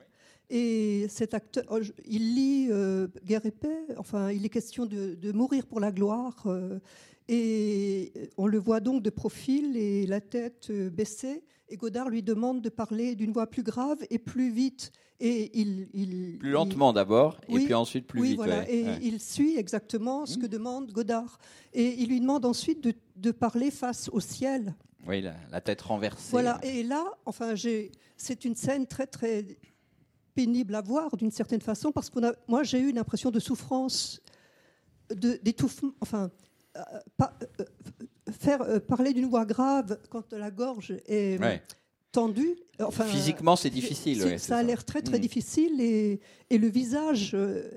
Et 0.51 1.07
cet 1.09 1.33
acteur, 1.33 1.63
oh, 1.69 1.79
il 2.05 2.35
lit 2.35 2.67
euh, 2.69 3.07
Guerre 3.23 3.45
et 3.45 3.51
paix, 3.51 3.85
enfin, 3.97 4.31
il 4.31 4.45
est 4.45 4.49
question 4.49 4.85
de, 4.85 5.15
de 5.15 5.31
mourir 5.31 5.65
pour 5.65 5.79
la 5.79 5.91
gloire. 5.91 6.35
euh, 6.45 6.79
et 7.29 8.11
on 8.37 8.45
le 8.45 8.57
voit 8.59 8.81
donc 8.81 9.01
de 9.01 9.09
profil 9.09 9.77
et 9.77 10.05
la 10.05 10.19
tête 10.19 10.67
euh, 10.69 10.89
baissée. 10.89 11.43
Et 11.71 11.77
Godard 11.77 12.09
lui 12.09 12.21
demande 12.21 12.61
de 12.61 12.69
parler 12.69 13.15
d'une 13.15 13.31
voix 13.31 13.47
plus 13.47 13.63
grave 13.63 13.97
et 14.09 14.19
plus 14.19 14.51
vite. 14.51 14.91
Et 15.19 15.51
il, 15.59 15.87
il- 15.93 16.37
Plus 16.39 16.49
lentement 16.51 16.93
d'abord, 16.93 17.39
et 17.47 17.59
puis 17.63 17.73
ensuite 17.73 18.07
plus 18.07 18.19
oui, 18.21 18.27
vite. 18.29 18.37
voilà. 18.37 18.59
ouais, 18.59 18.75
Et 18.75 18.83
ouais. 18.85 18.99
il 19.01 19.21
suit 19.21 19.55
exactement 19.57 20.25
ce 20.25 20.37
que 20.37 20.47
demande 20.47 20.91
Godard. 20.91 21.37
Et 21.73 22.01
il 22.01 22.09
lui 22.09 22.19
demande 22.19 22.43
ensuite 22.45 22.83
de, 22.83 22.93
de 23.15 23.31
parler 23.31 23.71
face 23.71 24.09
au 24.11 24.19
ciel. 24.19 24.75
Oui, 25.07 25.21
la, 25.21 25.33
la 25.51 25.61
tête 25.61 25.81
renversée. 25.81 26.31
Voilà. 26.31 26.59
Et 26.63 26.83
là, 26.83 27.05
enfin, 27.25 27.55
j'ai, 27.55 27.91
c'est 28.17 28.45
une 28.45 28.55
scène 28.55 28.85
très 28.87 29.07
très 29.07 29.45
pénible 30.35 30.75
à 30.75 30.81
voir 30.81 31.15
d'une 31.17 31.31
certaine 31.31 31.61
façon 31.61 31.91
parce 31.91 32.09
a, 32.23 32.33
moi, 32.47 32.63
j'ai 32.63 32.79
eu 32.79 32.89
une 32.89 32.97
impression 32.97 33.31
de 33.31 33.39
souffrance, 33.39 34.21
de 35.15 35.39
d'étouffement. 35.43 35.91
Enfin, 36.01 36.29
euh, 36.77 36.81
pas- 37.17 37.33
euh, 37.59 37.65
faire 38.31 38.61
euh, 38.63 38.79
parler 38.79 39.13
d'une 39.13 39.27
voix 39.27 39.45
grave 39.45 39.97
quand 40.09 40.33
la 40.33 40.51
gorge 40.51 40.93
est 41.07 41.39
Ouais. 41.39 41.61
tendue. 42.11 42.55
Enfin, 42.79 43.05
Physiquement, 43.05 43.55
c'est 43.55 43.69
difficile. 43.69 44.23
ouais, 44.23 44.37
ça 44.37 44.57
a 44.57 44.63
l'air 44.63 44.83
très 44.85 45.01
très 45.01 45.17
Mm. 45.17 45.21
difficile 45.21 45.81
et, 45.81 46.19
et 46.49 46.57
le 46.57 46.67
visage 46.67 47.31
euh, 47.33 47.69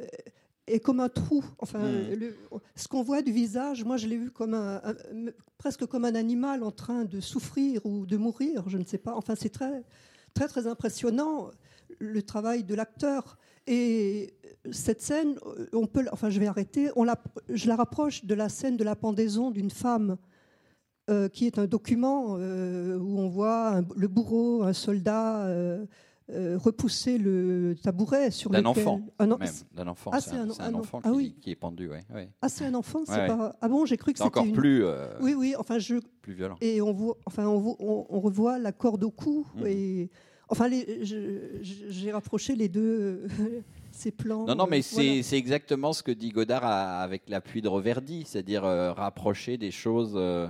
est 0.66 0.80
comme 0.80 1.00
un 1.00 1.08
trou. 1.10 1.44
Enfin, 1.58 1.80
Mm. 1.80 2.14
le- 2.18 2.36
ce 2.74 2.88
qu'on 2.88 3.02
voit 3.02 3.22
du 3.22 3.32
visage, 3.32 3.84
moi 3.84 3.96
je 3.96 4.06
l'ai 4.06 4.16
vu 4.16 4.30
comme 4.30 4.54
un, 4.54 4.76
un- 4.84 4.94
presque 5.58 5.84
comme 5.86 6.04
un 6.04 6.14
animal 6.14 6.62
en 6.62 6.70
train 6.72 7.04
de 7.04 7.20
souffrir 7.20 7.84
ou 7.86 8.06
de 8.06 8.16
mourir, 8.16 8.64
je 8.68 8.78
ne 8.78 8.84
sais 8.84 8.98
pas. 8.98 9.14
Enfin, 9.14 9.34
c'est 9.36 9.50
très 9.50 9.82
très 10.34 10.48
très 10.48 10.66
impressionnant 10.66 11.50
le 12.00 12.22
travail 12.22 12.64
de 12.64 12.74
l'acteur. 12.74 13.38
Et 13.66 14.34
cette 14.72 15.00
scène, 15.00 15.36
on 15.72 15.86
peut, 15.86 16.04
enfin, 16.12 16.28
je 16.28 16.38
vais 16.40 16.46
arrêter. 16.48 16.90
On 16.96 17.04
la, 17.04 17.22
je 17.48 17.68
la 17.68 17.76
rapproche 17.76 18.24
de 18.24 18.34
la 18.34 18.48
scène 18.48 18.76
de 18.76 18.84
la 18.84 18.96
pendaison 18.96 19.50
d'une 19.50 19.70
femme 19.70 20.16
euh, 21.10 21.28
qui 21.28 21.46
est 21.46 21.58
un 21.58 21.66
document 21.66 22.36
euh, 22.38 22.96
où 22.98 23.18
on 23.18 23.28
voit 23.28 23.76
un- 23.78 23.84
le 23.96 24.08
bourreau, 24.08 24.62
un 24.62 24.72
soldat, 24.72 25.44
euh, 25.46 25.84
repousser 26.30 27.18
le 27.18 27.74
tabouret 27.82 28.30
sur 28.30 28.48
D'un 28.50 28.60
lequel... 28.62 28.70
enfant, 28.88 29.00
Un 29.18 29.30
en- 29.30 29.36
Même, 29.36 29.48
d'un 29.74 29.86
enfant. 29.88 30.10
Ah, 30.14 30.20
c'est 30.22 30.30
c'est 30.30 30.36
un, 30.36 30.48
un- 30.48 30.52
c'est 30.54 30.62
un 30.62 30.66
un 30.68 30.74
en- 30.74 30.78
enfant 30.80 31.00
ah 31.04 31.10
qui, 31.10 31.16
oui. 31.16 31.36
qui 31.42 31.50
est 31.50 31.54
pendu. 31.56 31.88
Ouais, 31.90 32.00
ouais. 32.14 32.30
Ah, 32.40 32.48
c'est 32.48 32.64
un 32.64 32.72
enfant, 32.74 33.00
c'est 33.04 33.12
Ouais, 33.12 33.26
pas... 33.26 33.54
Ah 33.60 33.68
bon, 33.68 33.84
j'ai 33.84 33.98
cru 33.98 34.12
que 34.12 34.18
C'est 34.18 34.24
c'était 34.24 34.38
encore 34.38 34.46
une... 34.48 34.54
plus, 34.54 34.84
Oui, 35.20 35.34
oui, 35.36 35.54
enfin, 35.58 35.78
je... 35.78 35.96
plus 36.22 36.32
violent. 36.32 36.56
Et 36.62 36.80
on, 36.80 36.92
voit, 36.94 37.18
enfin, 37.26 37.46
on, 37.46 37.58
voit- 37.58 37.76
on- 37.78 38.06
on 38.08 38.20
revoit 38.20 38.58
la 38.58 38.72
corde 38.72 39.04
au 39.04 39.10
cou. 39.10 39.46
Mhm. 39.56 39.66
Et... 39.66 40.10
Enfin, 40.48 40.68
les- 40.68 41.04
je- 41.04 41.58
je- 41.62 41.88
j'ai 41.90 42.12
rapproché 42.12 42.54
les 42.54 42.68
deux, 42.68 43.26
ces 43.92 44.10
plans. 44.10 44.46
Non, 44.46 44.54
non, 44.54 44.66
mais 44.70 44.78
euh, 44.78 44.82
c'est 44.82 44.94
voilà. 45.08 45.22
c'est 45.22 45.36
exactement 45.38 45.92
ce 45.92 46.02
que 46.02 46.10
dit 46.12 46.30
Godard 46.30 46.64
avec 46.64 47.28
l'appui 47.28 47.60
de 47.60 47.68
Reverdy, 47.68 48.24
c'est-à-dire 48.26 48.64
euh, 48.64 48.92
rapprocher 48.92 49.56
des 49.58 49.70
choses, 49.70 50.12
euh, 50.16 50.48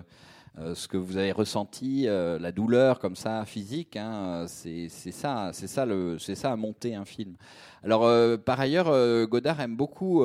ce 0.57 0.87
que 0.87 0.97
vous 0.97 1.17
avez 1.17 1.33
ressenti, 1.33 2.05
euh, 2.07 2.39
la 2.39 2.53
douleur 2.53 3.01
comme 3.01 3.17
ça, 3.17 3.45
physique, 3.45 3.97
hein, 3.97 4.45
euh, 4.45 4.47
c'est 4.47 4.89
ça, 4.89 5.51
c'est 5.53 5.67
ça, 5.67 5.87
c'est 6.19 6.35
ça 6.35 6.53
à 6.53 6.57
monter 6.57 6.95
un 6.95 7.05
film. 7.05 7.35
Alors, 7.83 8.05
euh, 8.05 8.37
par 8.37 8.61
ailleurs, 8.61 8.89
euh, 8.89 9.27
Godard 9.27 9.61
aime 9.61 9.77
beaucoup 9.77 10.25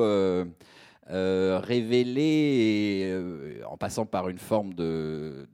euh, 1.12 1.60
et, 1.68 3.02
euh, 3.04 3.62
en 3.68 3.76
passant 3.76 4.06
par 4.06 4.28
une 4.28 4.38
forme 4.38 4.74
de, 4.74 5.46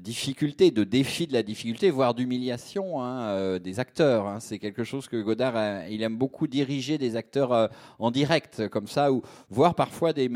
difficulté, 0.00 0.70
de 0.70 0.84
défi 0.84 1.26
de 1.26 1.32
la 1.32 1.42
difficulté, 1.42 1.90
voire 1.90 2.14
d'humiliation 2.14 3.02
hein, 3.02 3.28
euh, 3.28 3.58
des 3.58 3.80
acteurs. 3.80 4.26
hein. 4.26 4.40
C'est 4.40 4.58
quelque 4.58 4.84
chose 4.84 5.08
que 5.08 5.20
Godard, 5.20 5.86
il 5.88 6.02
aime 6.02 6.16
beaucoup 6.16 6.46
diriger 6.46 6.98
des 6.98 7.16
acteurs 7.16 7.70
en 7.98 8.10
direct, 8.10 8.68
comme 8.68 8.86
ça, 8.86 9.12
ou 9.12 9.22
voire 9.50 9.74
parfois 9.74 10.12
des, 10.12 10.28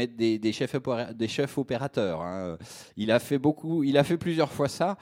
chefs, 0.53 0.77
des 1.15 1.29
chefs 1.29 1.59
opérateurs. 1.59 2.23
hein. 2.23 2.59
Il 2.97 3.11
a 3.11 3.19
fait 3.19 3.39
beaucoup, 3.39 3.85
il 3.85 3.97
a 3.97 4.05
fait 4.05 4.19
plusieurs 4.19 4.53
fois 4.53 4.69
ça. 4.69 4.97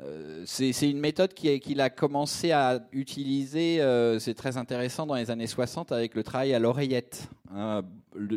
Euh, 0.00 0.42
c'est 0.44 0.90
une 0.90 0.98
méthode 0.98 1.34
qui- 1.34 1.60
qu'il 1.60 1.80
a 1.80 1.88
commencé 1.88 2.50
à 2.50 2.84
utiliser, 2.92 3.80
euh, 3.80 4.18
c'est 4.18 4.34
très 4.34 4.56
intéressant, 4.56 5.06
dans 5.06 5.14
les 5.14 5.30
années 5.30 5.46
60 5.46 5.92
avec 5.92 6.14
le 6.16 6.24
travail 6.24 6.52
à 6.52 6.58
l'oreillette. 6.58 7.28
hein. 7.54 7.82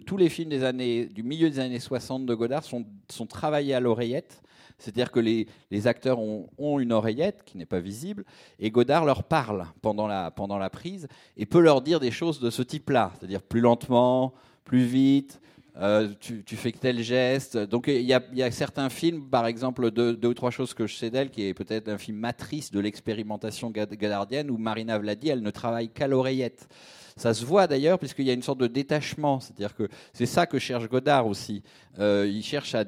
Tous 0.05 0.17
les 0.17 0.29
films 0.29 0.49
des 0.49 0.63
années, 0.63 1.05
du 1.05 1.23
milieu 1.23 1.49
des 1.49 1.59
années 1.59 1.79
60 1.79 2.25
de 2.25 2.33
Godard 2.35 2.63
sont, 2.63 2.85
travaillés 3.27 3.73
à 3.73 3.79
l'oreillette. 3.79 4.41
C'est-à-dire 4.79 5.11
que 5.11 5.19
les, 5.19 5.47
les 5.71 5.87
acteurs 5.87 6.19
ont, 6.19 6.49
ont 6.59 6.79
une 6.79 6.91
oreillette 6.91 7.43
qui 7.43 7.57
n'est 7.57 7.65
pas 7.65 7.79
visible 7.79 8.23
et 8.59 8.69
Godard 8.69 9.05
leur 9.05 9.23
parle 9.23 9.65
pendant 9.81 10.05
la, 10.07 10.29
pendant 10.29 10.59
la 10.59 10.69
prise 10.69 11.07
et 11.35 11.47
peut 11.47 11.59
leur 11.61 11.81
dire 11.81 11.99
des 11.99 12.11
choses 12.11 12.39
de 12.39 12.51
ce 12.51 12.61
type-là, 12.61 13.11
c'est-à-dire 13.17 13.41
plus 13.41 13.59
lentement, 13.61 14.33
plus 14.65 14.83
vite, 14.83 15.39
euh, 15.79 16.09
tu, 16.19 16.55
fais 16.55 16.71
tel 16.71 17.01
geste. 17.01 17.57
Donc 17.57 17.87
il 17.87 18.01
y 18.01 18.13
a, 18.13 18.51
certains 18.51 18.89
films, 18.89 19.29
par 19.29 19.45
exemple 19.45 19.91
deux, 19.91 20.17
ou 20.23 20.33
trois 20.33 20.51
choses 20.51 20.73
que 20.73 20.87
je 20.87 20.95
sais 20.95 21.09
d'elle, 21.09 21.29
qui 21.29 21.47
est 21.47 21.53
peut-être 21.53 21.87
un 21.87 21.97
film 21.97 22.17
matrice 22.17 22.71
de 22.71 22.79
l'expérimentation 22.79 23.69
gad- 23.69 23.95
godardienne, 23.95 24.49
où 24.49 24.57
Marina 24.57 24.97
Vladi, 24.97 25.29
elle 25.29 25.41
ne 25.41 25.51
travaille 25.51 25.89
qu'à 25.89 26.07
l'oreillette. 26.07 26.67
Ça 27.17 27.33
se 27.33 27.43
voit 27.43 27.65
d'ailleurs 27.65 27.97
puisqu'il 27.97 28.25
y 28.25 28.29
a 28.29 28.33
une 28.33 28.43
sorte 28.43 28.59
de 28.59 28.67
détachement, 28.67 29.39
c'est-à-dire 29.39 29.75
que 29.75 29.87
c'est 30.13 30.27
ça 30.27 30.45
que 30.45 30.59
cherche 30.59 30.87
Godard 30.87 31.25
aussi. 31.25 31.63
Euh, 31.97 32.29
il 32.31 32.43
cherche 32.43 32.75
à, 32.75 32.85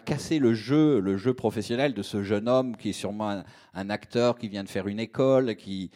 casser 0.00 0.38
le 0.38 0.52
jeu, 0.52 1.00
le 1.00 1.16
jeu 1.16 1.32
professionnel 1.32 1.94
de 1.94 2.02
ce 2.02 2.22
jeune 2.22 2.46
homme 2.46 2.76
qui 2.76 2.90
est 2.90 2.92
sûrement 2.92 3.42
un, 3.72 3.90
acteur 3.90 4.36
qui 4.36 4.48
vient 4.48 4.64
de 4.64 4.68
faire 4.68 4.86
une 4.86 5.00
école, 5.00 5.56
qui, 5.56 5.90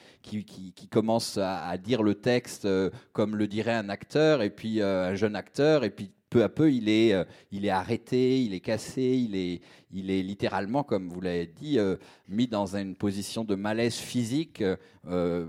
commence 0.90 1.36
à, 1.36 1.76
dire 1.76 2.02
le 2.02 2.14
texte 2.14 2.64
euh, 2.64 2.88
comme 3.12 3.36
le 3.36 3.46
dirait 3.46 3.74
un 3.74 3.90
acteur, 3.90 4.40
et 4.40 4.48
puis 4.48 4.80
un 4.80 5.14
jeune 5.14 5.36
acteur, 5.36 5.84
et 5.84 5.90
puis 5.90 6.10
peu 6.30 6.42
à 6.42 6.48
peu 6.48 6.72
il 6.72 6.88
est, 6.88 7.12
euh, 7.14 7.24
il 7.52 7.64
est 7.64 7.70
arrêté, 7.70 8.42
il 8.42 8.54
est 8.54 8.60
cassé, 8.60 9.02
il 9.02 9.34
est, 9.36 9.60
il 9.92 10.10
est 10.10 10.22
littéralement, 10.22 10.82
comme 10.82 11.08
vous 11.08 11.20
l'avez 11.20 11.46
dit, 11.46 11.78
euh, 11.78 11.96
mis 12.28 12.46
dans 12.46 12.76
une 12.76 12.94
position 12.94 13.44
de 13.44 13.54
malaise 13.54 13.96
physique 13.96 14.62
euh, 15.06 15.48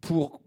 pour 0.00 0.40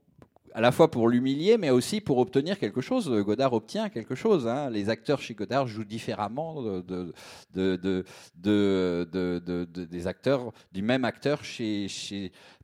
à 0.55 0.61
la 0.61 0.71
fois 0.71 0.89
pour 0.89 1.07
l'humilier, 1.07 1.57
mais 1.57 1.69
aussi 1.69 2.01
pour 2.01 2.17
obtenir 2.17 2.57
quelque 2.57 2.81
chose. 2.81 3.07
Godard 3.23 3.53
obtient 3.53 3.87
quelque 3.87 4.15
chose. 4.15 4.47
hein. 4.47 4.71
Les 4.71 4.89
acteurs 4.89 5.21
chez 5.21 5.35
Godard 5.35 5.67
jouent 5.67 5.83
différemment 5.85 6.63
de, 6.63 6.81
de, 6.81 7.13
de, 7.53 7.75
de, 7.77 8.05
de- 8.35 9.07
de- 9.11 9.39
de- 9.45 9.65
de- 9.71 9.85
des 9.85 10.07
acteurs, 10.07 10.51
du 10.71 10.81
même 10.81 11.05
acteur 11.05 11.43
chez. 11.43 11.87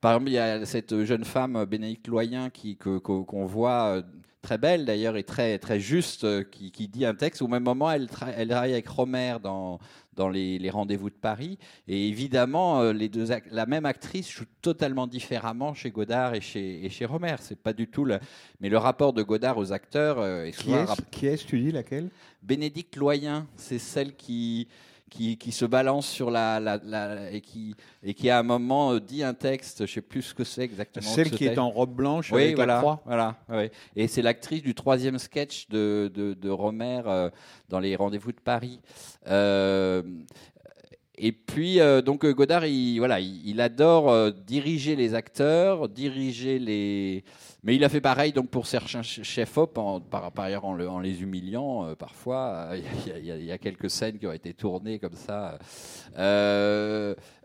Par 0.01 0.13
exemple, 0.13 0.31
il 0.31 0.33
y 0.33 0.39
a 0.39 0.65
cette 0.65 1.03
jeune 1.03 1.23
femme, 1.25 1.63
Bénédicte 1.65 2.07
Loyen, 2.07 2.49
qu'on 2.79 3.45
voit. 3.45 4.01
Très 4.45 4.59
belle 4.59 4.85
d'ailleurs 4.85 5.17
et 5.17 5.23
très 5.23 5.57
très 5.57 5.79
juste, 5.79 6.23
euh, 6.23 6.43
qui, 6.43 6.71
qui 6.71 6.87
dit 6.87 7.03
un 7.03 7.15
texte. 7.15 7.41
Au 7.41 7.47
même 7.47 7.63
moment, 7.63 7.89
elle, 7.89 8.07
elle 8.37 8.47
travaille 8.49 8.73
avec 8.73 8.87
Romer 8.87 9.37
dans 9.41 9.79
dans 10.15 10.29
les, 10.29 10.59
les 10.59 10.69
rendez-vous 10.69 11.09
de 11.09 11.15
Paris. 11.15 11.57
Et 11.87 12.07
évidemment, 12.07 12.79
euh, 12.79 12.93
les 12.93 13.09
deux 13.09 13.27
la 13.49 13.65
même 13.65 13.85
actrice 13.85 14.29
joue 14.29 14.45
totalement 14.61 15.07
différemment 15.07 15.73
chez 15.73 15.89
Godard 15.89 16.35
et 16.35 16.41
chez, 16.41 16.85
et 16.85 16.89
chez 16.89 17.05
Romer. 17.05 17.35
C'est 17.39 17.57
pas 17.59 17.73
du 17.73 17.87
tout 17.87 18.05
le, 18.05 18.19
mais 18.61 18.69
le 18.69 18.77
rapport 18.77 19.13
de 19.13 19.23
Godard 19.23 19.57
aux 19.57 19.71
acteurs 19.71 20.19
euh, 20.19 20.45
est 20.45 20.51
Qui 20.51 20.71
est-ce 20.73 20.87
rap- 20.87 21.09
qui 21.09 21.25
est-ce, 21.25 21.45
tu 21.45 21.59
dis 21.59 21.71
laquelle? 21.71 22.09
Bénédicte 22.43 22.95
Loyen, 22.97 23.47
c'est 23.57 23.79
celle 23.79 24.15
qui, 24.15 24.67
qui, 25.15 25.37
qui 25.37 25.51
se 25.51 25.63
balance 25.65 26.07
sur 26.07 26.29
la, 26.29 26.59
la, 26.59 26.77
la- 26.83 27.31
et 27.31 27.39
qui 27.41 27.73
et 28.03 28.13
qui 28.13 28.29
à 28.29 28.37
un 28.39 28.43
moment 28.43 28.91
euh, 28.93 28.99
dit 28.99 29.23
un 29.23 29.33
texte, 29.33 29.85
je 29.85 29.93
sais 29.93 30.01
plus 30.01 30.21
ce 30.21 30.33
que 30.33 30.43
c'est 30.43 30.61
exactement. 30.63 31.07
Celle 31.07 31.29
ce 31.29 31.35
qui 31.35 31.45
est 31.45 31.57
en 31.57 31.69
robe 31.69 31.93
blanche 31.95 32.31
Oui, 32.31 32.43
avec 32.43 32.55
voilà, 32.55 32.73
la 32.75 32.79
croix. 32.79 33.01
voilà. 33.05 33.35
Et 33.95 34.07
c'est 34.07 34.21
l'actrice 34.21 34.61
du 34.61 34.75
troisième 34.75 35.17
sketch 35.17 35.69
de, 35.69 36.11
de, 36.13 36.33
de 36.33 36.49
Romer 36.49 37.01
euh, 37.05 37.29
dans 37.69 37.79
les 37.79 37.95
rendez-vous 37.95 38.31
de 38.33 38.39
Paris. 38.39 38.79
Euh, 39.27 40.03
et 41.17 41.31
puis 41.31 41.79
euh, 41.79 42.01
donc 42.01 42.25
euh, 42.25 42.33
Godard, 42.33 42.65
il 42.65 43.61
adore 43.61 44.09
euh, 44.11 44.31
diriger 44.31 44.95
les 44.95 45.13
acteurs, 45.13 45.87
diriger 45.89 46.59
les. 46.59 47.23
Mais 47.63 47.75
il 47.75 47.83
a 47.83 47.89
fait 47.89 48.01
pareil 48.01 48.31
donc 48.31 48.49
pour 48.49 48.67
certains 48.67 49.01
ch- 49.01 49.23
chefs 49.23 49.57
op, 49.57 49.77
en, 49.77 49.99
par, 49.99 50.31
ailleurs 50.37 50.65
en, 50.65 50.73
le- 50.73 50.87
en 50.89 50.99
les 50.99 51.21
humiliant 51.23 51.95
parfois. 51.97 52.69
Il 53.17 53.25
y, 53.25 53.51
a- 53.51 53.57
quelques 53.57 53.89
scènes 53.89 54.19
qui 54.19 54.27
ont 54.27 54.33
été 54.33 54.53
tournées 54.53 54.99
comme 54.99 55.15
ça. 55.15 55.57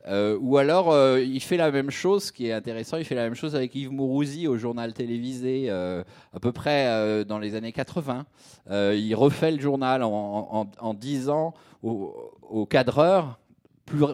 Ou 0.08 0.56
alors, 0.58 0.94
il 1.18 1.40
fait 1.40 1.56
la 1.56 1.70
même 1.70 1.90
chose, 1.90 2.24
ce 2.24 2.32
qui 2.32 2.46
est 2.48 2.52
intéressant, 2.52 2.96
il 2.96 3.04
fait 3.04 3.14
la 3.14 3.24
même 3.24 3.34
chose 3.34 3.54
avec 3.54 3.74
Yves 3.74 3.92
Mourouzi 3.92 4.46
au 4.48 4.56
journal 4.58 4.92
télévisé, 4.92 5.70
à 5.70 6.04
peu 6.40 6.52
près 6.52 7.24
dans 7.24 7.38
les 7.38 7.54
années 7.54 7.72
80. 7.72 8.26
Euh, 8.70 8.94
il 8.98 9.14
refait 9.14 9.52
le 9.52 9.60
journal 9.60 10.02
en, 10.02 10.10
en, 10.52 10.66
en 10.78 10.94
disant 10.94 11.54
au, 11.82 12.14
au 12.48 12.66
cadreur, 12.66 13.38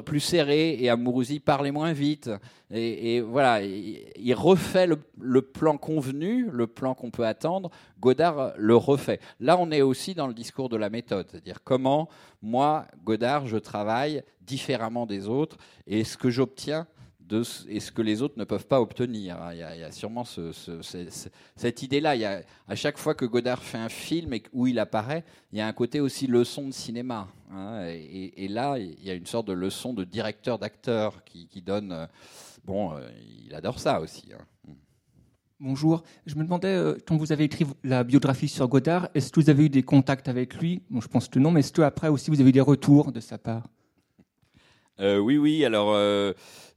plus, 0.05 0.21
serré 0.21 0.75
et 0.81 0.89
Amourouzi 0.89 1.41
parlait 1.41 1.71
moins 1.71 1.93
vite. 1.93 2.31
Et, 2.71 3.21
voilà, 3.21 3.63
il, 3.63 4.05
il 4.17 4.35
refait 4.35 4.87
le, 4.87 4.99
le 5.21 5.43
plan 5.43 5.77
convenu, 5.77 6.49
le 6.51 6.67
plan 6.67 6.95
qu'on 6.95 7.11
peut 7.11 7.27
attendre. 7.27 7.71
Godard 8.01 8.53
le 8.57 8.77
refait. 8.77 9.21
Là, 9.41 9.57
on 9.59 9.71
est 9.71 9.83
aussi 9.83 10.15
dans 10.15 10.27
le 10.27 10.35
discours 10.35 10.69
de 10.69 10.77
la 10.77 10.91
méthode, 10.91 11.27
c'est-à-dire 11.31 11.63
comment 11.63 12.09
moi, 12.43 12.87
Godard, 13.05 13.47
je 13.47 13.59
travaille 13.59 14.23
différemment 14.43 15.07
des 15.07 15.29
autres 15.29 15.57
et 15.87 16.05
ce 16.05 16.17
que 16.17 16.31
j'obtiens 16.31 16.87
et 17.69 17.81
ce 17.81 17.91
que 17.91 18.03
les 18.03 18.23
autres 18.23 18.39
ne 18.39 18.45
peuvent 18.45 18.67
pas 18.67 18.81
obtenir. 18.81 19.37
Il 19.53 19.59
y 19.59 19.63
a, 19.63 19.75
il 19.75 19.81
y 19.81 19.85
a 19.85 19.91
sûrement 19.91 20.25
ce- 20.25 20.53
ce- 20.53 20.81
ce- 20.83 21.11
ce- 21.11 21.29
cette 21.57 21.83
idée-là. 21.83 22.15
À 22.69 22.75
chaque 22.75 22.99
fois 22.99 23.15
que 23.15 23.25
Godard 23.25 23.63
fait 23.63 23.79
un 23.79 23.89
film 23.89 24.33
et 24.33 24.43
où 24.53 24.67
il 24.67 24.79
apparaît, 24.79 25.25
il 25.53 25.59
y 25.59 25.61
a 25.61 25.67
un 25.67 25.73
côté 25.73 26.01
aussi 26.01 26.27
leçon 26.27 26.69
de 26.69 26.73
cinéma. 26.73 27.29
hein. 27.53 27.85
et, 27.89 28.49
là, 28.49 28.79
il 28.79 29.05
y 29.05 29.11
a 29.11 29.15
une 29.15 29.27
sorte 29.27 29.47
de 29.49 29.53
leçon 29.53 29.93
de 29.95 30.05
directeur 30.05 30.59
d'acteur 30.59 31.25
qui, 31.25 31.47
qui 31.49 31.63
donne. 31.63 31.93
euh, 31.93 32.07
Bon, 32.65 32.93
euh, 32.95 33.09
il 33.47 33.55
adore 33.55 33.79
ça 33.79 34.01
aussi. 34.01 34.33
hein. 34.33 34.73
Bonjour. 35.59 36.03
Je 36.27 36.35
me 36.35 36.45
demandais, 36.45 36.69
euh, 36.75 36.97
quand 37.07 37.17
vous 37.17 37.33
avez 37.33 37.45
écrit 37.45 37.65
la 37.83 38.05
biographie 38.05 38.49
sur 38.49 38.69
Godard, 38.69 39.09
est-ce 39.15 39.33
que 39.33 39.41
vous 39.41 39.49
avez 39.49 39.65
eu 39.67 39.69
des 39.71 39.83
contacts 39.83 40.29
avec 40.29 40.55
lui? 40.57 40.83
Bon, 40.91 41.01
je 41.01 41.09
pense 41.09 41.29
que 41.29 41.39
non, 41.39 41.51
mais 41.51 41.61
est-ce 41.61 41.73
que 41.73 41.81
après 41.83 42.09
aussi 42.09 42.31
vous 42.31 42.41
avez 42.41 42.51
eu 42.51 42.53
des 42.53 42.61
retours 42.61 43.11
de 43.13 43.21
sa 43.21 43.39
part? 43.39 43.67
Euh, 45.01 45.19
oui, 45.19 45.37
oui. 45.37 45.65
Alors 45.65 45.93
euh, 45.95 46.33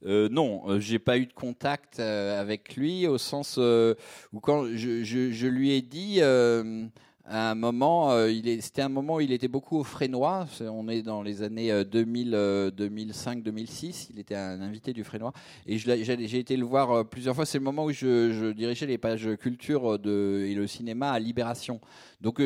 euh, 0.05 0.29
non, 0.29 0.63
euh, 0.67 0.79
j'ai 0.79 0.99
pas 0.99 1.17
eu 1.17 1.25
de 1.25 1.33
contact 1.33 1.99
euh, 1.99 2.39
avec 2.39 2.75
lui 2.75 3.07
au 3.07 3.17
sens 3.17 3.57
où 3.57 4.39
quand 4.41 4.65
je, 4.75 5.47
lui 5.47 5.71
ai 5.71 5.81
dit 5.81 6.21
à 6.21 7.51
un 7.51 7.55
moment, 7.55 8.11
c'était 8.59 8.81
un 8.81 8.89
moment 8.89 9.15
où 9.15 9.21
il 9.21 9.31
était 9.31 9.47
beaucoup 9.47 9.77
au 9.77 9.83
Frénois. 9.83 10.47
On 10.61 10.89
est 10.89 11.03
dans 11.03 11.21
les 11.21 11.43
années 11.43 11.71
euh, 11.71 11.83
2000, 11.83 12.31
euh, 12.33 12.71
2005, 12.71 13.43
2006. 13.43 14.09
Il 14.11 14.19
était 14.19 14.35
un 14.35 14.61
invité 14.61 14.93
du 14.93 15.03
Frénois 15.03 15.31
et 15.67 15.77
j'ai 15.77 16.39
été 16.39 16.57
le 16.57 16.65
voir 16.65 17.05
plusieurs 17.05 17.35
fois. 17.35 17.45
C'est 17.45 17.59
le 17.59 17.63
moment 17.63 17.85
où 17.85 17.91
je, 17.91 18.51
dirigeais 18.51 18.87
les 18.87 18.97
pages 18.97 19.29
culture 19.39 19.95
et 19.95 20.53
le 20.55 20.65
cinéma 20.67 21.11
à 21.11 21.19
Libération. 21.19 21.79
Donc 22.19 22.41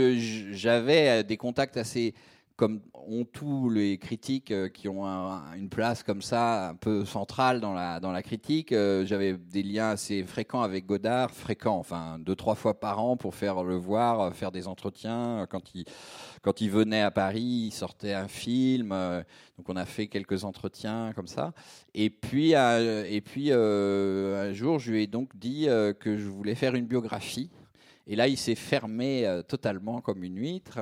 j'avais 0.52 1.24
des 1.24 1.38
contacts 1.38 1.78
assez 1.78 2.14
comme 2.56 2.82
ont 3.08 3.26
tous 3.26 3.70
les 3.70 3.98
critiques 3.98 4.52
euh, 4.52 4.70
qui 4.70 4.88
ont 4.88 5.06
un- 5.06 5.54
une 5.56 5.70
place 5.70 6.04
comme 6.04 6.22
ça, 6.22 6.70
un 6.70 6.76
peu 6.76 7.06
centrale 7.06 7.60
dans 7.60 7.74
la, 7.74 8.00
dans 8.00 8.12
la 8.12 8.22
critique, 8.22 8.72
euh, 8.72 9.06
j'avais 9.06 9.34
des 9.34 9.64
liens 9.64 9.90
assez 9.90 10.24
fréquents 10.24 10.62
avec 10.62 10.86
Godard, 10.86 11.32
fréquents, 11.32 11.78
enfin 11.78 12.18
deux, 12.20 12.36
trois 12.36 12.56
fois 12.56 12.80
par 12.80 13.04
an 13.04 13.18
pour 13.18 13.36
faire 13.36 13.64
le 13.64 13.76
voir, 13.76 14.22
euh, 14.22 14.32
faire 14.32 14.52
des 14.52 14.68
entretiens. 14.68 15.46
Quand 15.50 15.76
il, 15.76 15.86
quand 16.42 16.62
il 16.62 16.70
venait 16.70 17.02
à 17.02 17.12
Paris, 17.12 17.68
il 17.68 17.72
sortait 17.72 18.14
un 18.14 18.28
film, 18.28 18.90
donc 19.58 19.70
on 19.70 19.76
a 19.76 19.86
fait 19.86 20.08
quelques 20.08 20.44
entretiens 20.44 21.14
comme 21.16 21.28
ça. 21.28 21.54
Et 21.94 22.10
puis, 22.10 22.52
et 22.54 23.22
puis 23.22 23.52
un 23.52 24.52
jour, 24.54 24.80
je 24.80 24.92
lui 24.92 25.04
ai 25.04 25.08
donc 25.08 25.30
dit 25.36 25.68
que 26.00 26.18
je 26.18 26.28
voulais 26.28 26.56
faire 26.56 26.76
une 26.76 26.86
biographie. 26.86 27.50
Et 28.08 28.18
là, 28.18 28.28
il 28.28 28.38
s'est 28.38 28.56
fermé 28.56 29.42
totalement 29.48 30.02
comme 30.02 30.24
une 30.24 30.38
huître. 30.38 30.80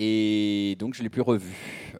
Et 0.00 0.76
donc, 0.78 0.94
je 0.94 1.02
l'ai 1.02 1.08
plus 1.08 1.22
revu. 1.22 1.52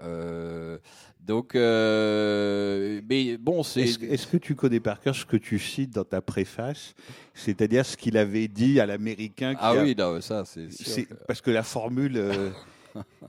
Euh, 0.05 0.79
donc, 1.27 1.57
euh, 1.57 3.01
mais 3.11 3.37
bon, 3.37 3.65
c'est. 3.65 3.81
Est-ce 3.81 4.27
que 4.29 4.37
tu 4.37 4.55
connais 4.55 4.79
par 4.79 5.01
cœur 5.01 5.17
ce 5.17 5.25
que 5.27 5.37
tu 5.37 5.59
cites 5.59 5.91
dans 5.91 6.05
ta 6.05 6.21
préface, 6.23 6.95
c'est-à-dire 7.35 7.85
ce 7.85 7.97
qu'il 7.97 8.17
avait 8.17 8.47
dit 8.47 8.79
à 8.79 8.87
l'américain 8.87 9.55
Ah 9.59 9.71
a- 9.71 9.83
oui, 9.83 9.97
non, 9.99 10.21
ça, 10.21 10.45
c'est 10.45 10.69
que- 11.07 11.15
Parce 11.27 11.41
que 11.41 11.51
la 11.51 11.65
formule, 11.65 12.17
euh, 12.17 12.51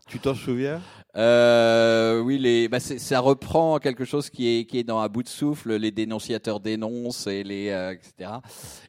tu 0.08 0.20
t'en 0.20 0.34
souviens? 0.36 0.82
Euh, 1.16 2.20
oui, 2.22 2.38
les, 2.38 2.68
bah 2.68 2.80
ça 2.80 3.20
reprend 3.20 3.80
quelque 3.80 4.06
chose 4.06 4.30
qui 4.30 4.60
est, 4.60 4.66
qui 4.66 4.80
est 4.80 4.84
dans 4.84 5.00
à 5.00 5.08
bout 5.10 5.24
de 5.24 5.28
souffle, 5.30 5.76
les 5.76 5.92
dénonciateurs 5.92 6.60
dénoncent 6.60 7.28
et 7.28 7.44
les, 7.44 7.70
euh, 7.70 7.92
etc. 7.94 8.32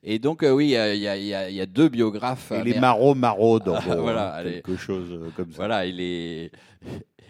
Et 0.03 0.19
donc, 0.19 0.43
euh, 0.43 0.51
oui, 0.53 0.67
il 0.67 0.71
y 0.71 0.77
a, 0.77 0.95
il 0.95 1.01
y, 1.01 1.09
a, 1.09 1.17
il 1.17 1.25
y 1.27 1.35
a- 1.35 1.51
il 1.51 1.57
y 1.57 1.61
a 1.61 1.67
deux 1.67 1.89
biographes. 1.89 2.53
Et 2.53 2.63
les 2.63 2.73
améri- 2.73 2.81
marauds 2.81 3.15
maraudent, 3.15 3.79
voilà, 3.99 4.37
hein, 4.39 4.45
quelque 4.45 4.77
chose 4.77 5.09
euh, 5.13 5.31
comme 5.37 5.51
ça. 5.51 5.57
Voilà, 5.57 5.87
et 5.87 5.93
les, 5.93 6.51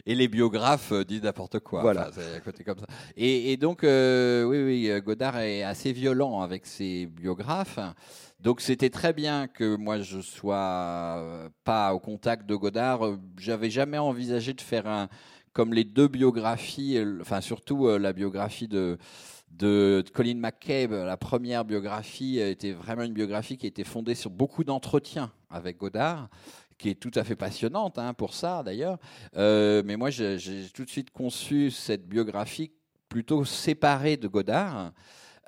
et 0.06 0.14
les 0.14 0.28
biographes 0.28 0.92
euh, 0.92 1.04
disent 1.04 1.22
n'importe 1.22 1.60
quoi. 1.60 1.82
Voilà. 1.82 2.08
Enfin, 2.08 2.20
côté 2.44 2.64
comme 2.64 2.78
ça. 2.78 2.86
Et, 3.16 3.52
et 3.52 3.56
donc, 3.56 3.84
euh, 3.84 4.44
oui, 4.44 4.62
oui, 4.62 4.90
euh, 4.90 5.00
Godard 5.00 5.38
est 5.38 5.62
assez 5.62 5.92
violent 5.92 6.40
avec 6.42 6.66
ses 6.66 7.06
biographes. 7.06 7.78
Donc, 8.42 8.62
c'était 8.62 8.88
très 8.88 9.12
bien 9.12 9.48
que 9.48 9.76
moi 9.76 10.00
je 10.00 10.20
sois 10.20 11.16
euh, 11.18 11.50
pas 11.62 11.92
au 11.92 11.98
contact 11.98 12.46
de 12.46 12.54
Godard. 12.54 13.04
Euh, 13.04 13.18
J'avais 13.38 13.68
jamais 13.68 13.98
envisagé 13.98 14.54
de 14.54 14.62
faire 14.62 14.86
un 14.86 15.08
comme 15.52 15.74
les 15.74 15.84
deux 15.84 16.08
biographies, 16.08 16.96
euh, 16.96 17.18
enfin 17.20 17.42
surtout 17.42 17.86
la 17.98 18.12
biographie 18.12 18.68
de 18.68 18.98
de 19.50 20.02
Colin 20.14 20.36
McCabe, 20.36 20.92
la 20.92 21.16
première 21.16 21.64
biographie 21.64 22.38
était 22.38 22.72
vraiment 22.72 23.02
une 23.02 23.12
biographie 23.12 23.58
qui 23.58 23.66
était 23.66 23.84
fondée 23.84 24.14
sur 24.14 24.30
beaucoup 24.30 24.62
d'entretiens 24.62 25.32
avec 25.50 25.76
Godard, 25.76 26.28
qui 26.78 26.88
est 26.88 26.94
tout 26.94 27.10
à 27.16 27.24
fait 27.24 27.34
passionnante 27.34 27.98
hein, 27.98 28.14
pour 28.14 28.32
ça 28.32 28.62
d'ailleurs. 28.62 28.98
Mais 29.34 29.96
moi, 29.96 30.10
j'ai 30.10 30.38
tout 30.72 30.84
de 30.84 30.90
suite 30.90 31.10
conçu 31.10 31.72
cette 31.72 32.08
biographie 32.08 32.70
plutôt 33.08 33.44
séparée 33.44 34.16
de 34.16 34.28
Godard, 34.28 34.92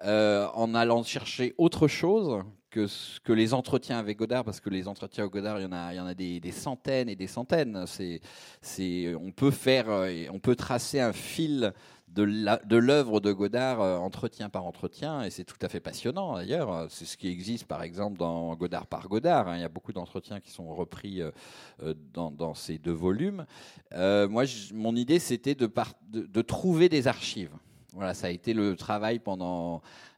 en 0.05 0.75
allant 0.75 1.05
chercher 1.05 1.55
autre 1.57 1.87
chose 1.87 2.43
que 2.73 3.33
les 3.33 3.55
entretiens 3.55 3.99
avec 3.99 4.19
Godard, 4.19 4.45
parce 4.45 4.61
que 4.61 4.71
les 4.71 4.89
entretiens 4.89 5.25
avec 5.25 5.33
Godard, 5.33 5.61
il 5.61 5.65
y 5.65 5.67
en 5.67 5.73
a, 5.73 5.93
il 5.93 5.97
y 5.97 6.01
en 6.01 6.07
a 6.07 6.15
des, 6.15 6.41
centaines 6.53 7.09
et 7.09 7.17
des 7.17 7.27
centaines. 7.27 7.85
C'est, 7.87 8.21
c'est, 8.61 9.15
on 9.15 9.31
peut 9.31 9.51
faire, 9.51 9.89
euh, 9.89 10.25
on 10.33 10.39
peut 10.39 10.57
tracer 10.57 11.01
un 11.01 11.13
fil 11.13 11.73
de 12.09 12.23
la- 12.25 12.59
de 12.65 12.77
l'œuvre 12.77 13.21
de 13.21 13.33
Godard 13.33 13.81
euh, 13.81 13.97
entretien 13.97 14.49
par 14.49 14.65
entretien, 14.67 15.23
et 15.23 15.31
c'est 15.31 15.45
tout 15.45 15.57
à 15.63 15.69
fait 15.69 15.81
passionnant 15.81 16.35
d'ailleurs. 16.35 16.87
C'est 16.91 17.05
ce 17.05 17.17
qui 17.17 17.29
existe 17.29 17.67
par 17.67 17.83
exemple 17.83 18.19
dans 18.19 18.55
Godard 18.57 18.87
par 18.87 19.09
Godard. 19.09 19.49
hein. 19.49 19.57
Il 19.57 19.61
y 19.61 19.65
a 19.65 19.69
beaucoup 19.69 19.93
d'entretiens 19.93 20.41
qui 20.41 20.51
sont 20.51 20.75
repris 20.75 21.23
euh, 21.23 21.95
dans, 22.15 22.55
ces 22.55 22.79
deux 22.79 22.93
volumes. 22.93 23.47
Moi, 23.95 24.45
mon 24.75 24.97
idée, 24.97 25.19
c'était 25.19 25.55
de, 25.55 25.71
de, 26.09 26.21
de 26.27 26.43
trouver 26.43 26.89
des 26.89 27.07
archives. 27.07 27.53
Voilà, 27.93 28.15
ça 28.15 28.29
a 28.29 28.31
été 28.31 28.55
le 28.55 28.75
travail 28.75 29.21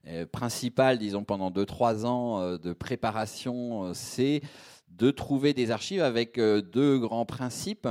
euh, 0.06 0.26
principal, 0.26 0.98
disons 0.98 1.24
pendant 1.24 1.50
2-3 1.50 2.04
ans 2.06 2.40
euh, 2.40 2.56
de 2.56 2.72
préparation, 2.72 3.86
euh, 3.86 3.94
c'est 3.94 4.42
de 4.90 5.10
trouver 5.10 5.54
des 5.54 5.72
archives 5.72 6.02
avec 6.02 6.36
deux 6.36 6.98
grands 7.00 7.26
principes. 7.26 7.88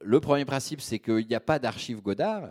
Le 0.00 0.18
premier 0.18 0.46
principe, 0.46 0.80
c'est 0.80 0.98
qu'il 0.98 1.26
n'y 1.26 1.34
a 1.34 1.40
pas 1.40 1.58
d'archives 1.58 2.00
Godard. 2.00 2.48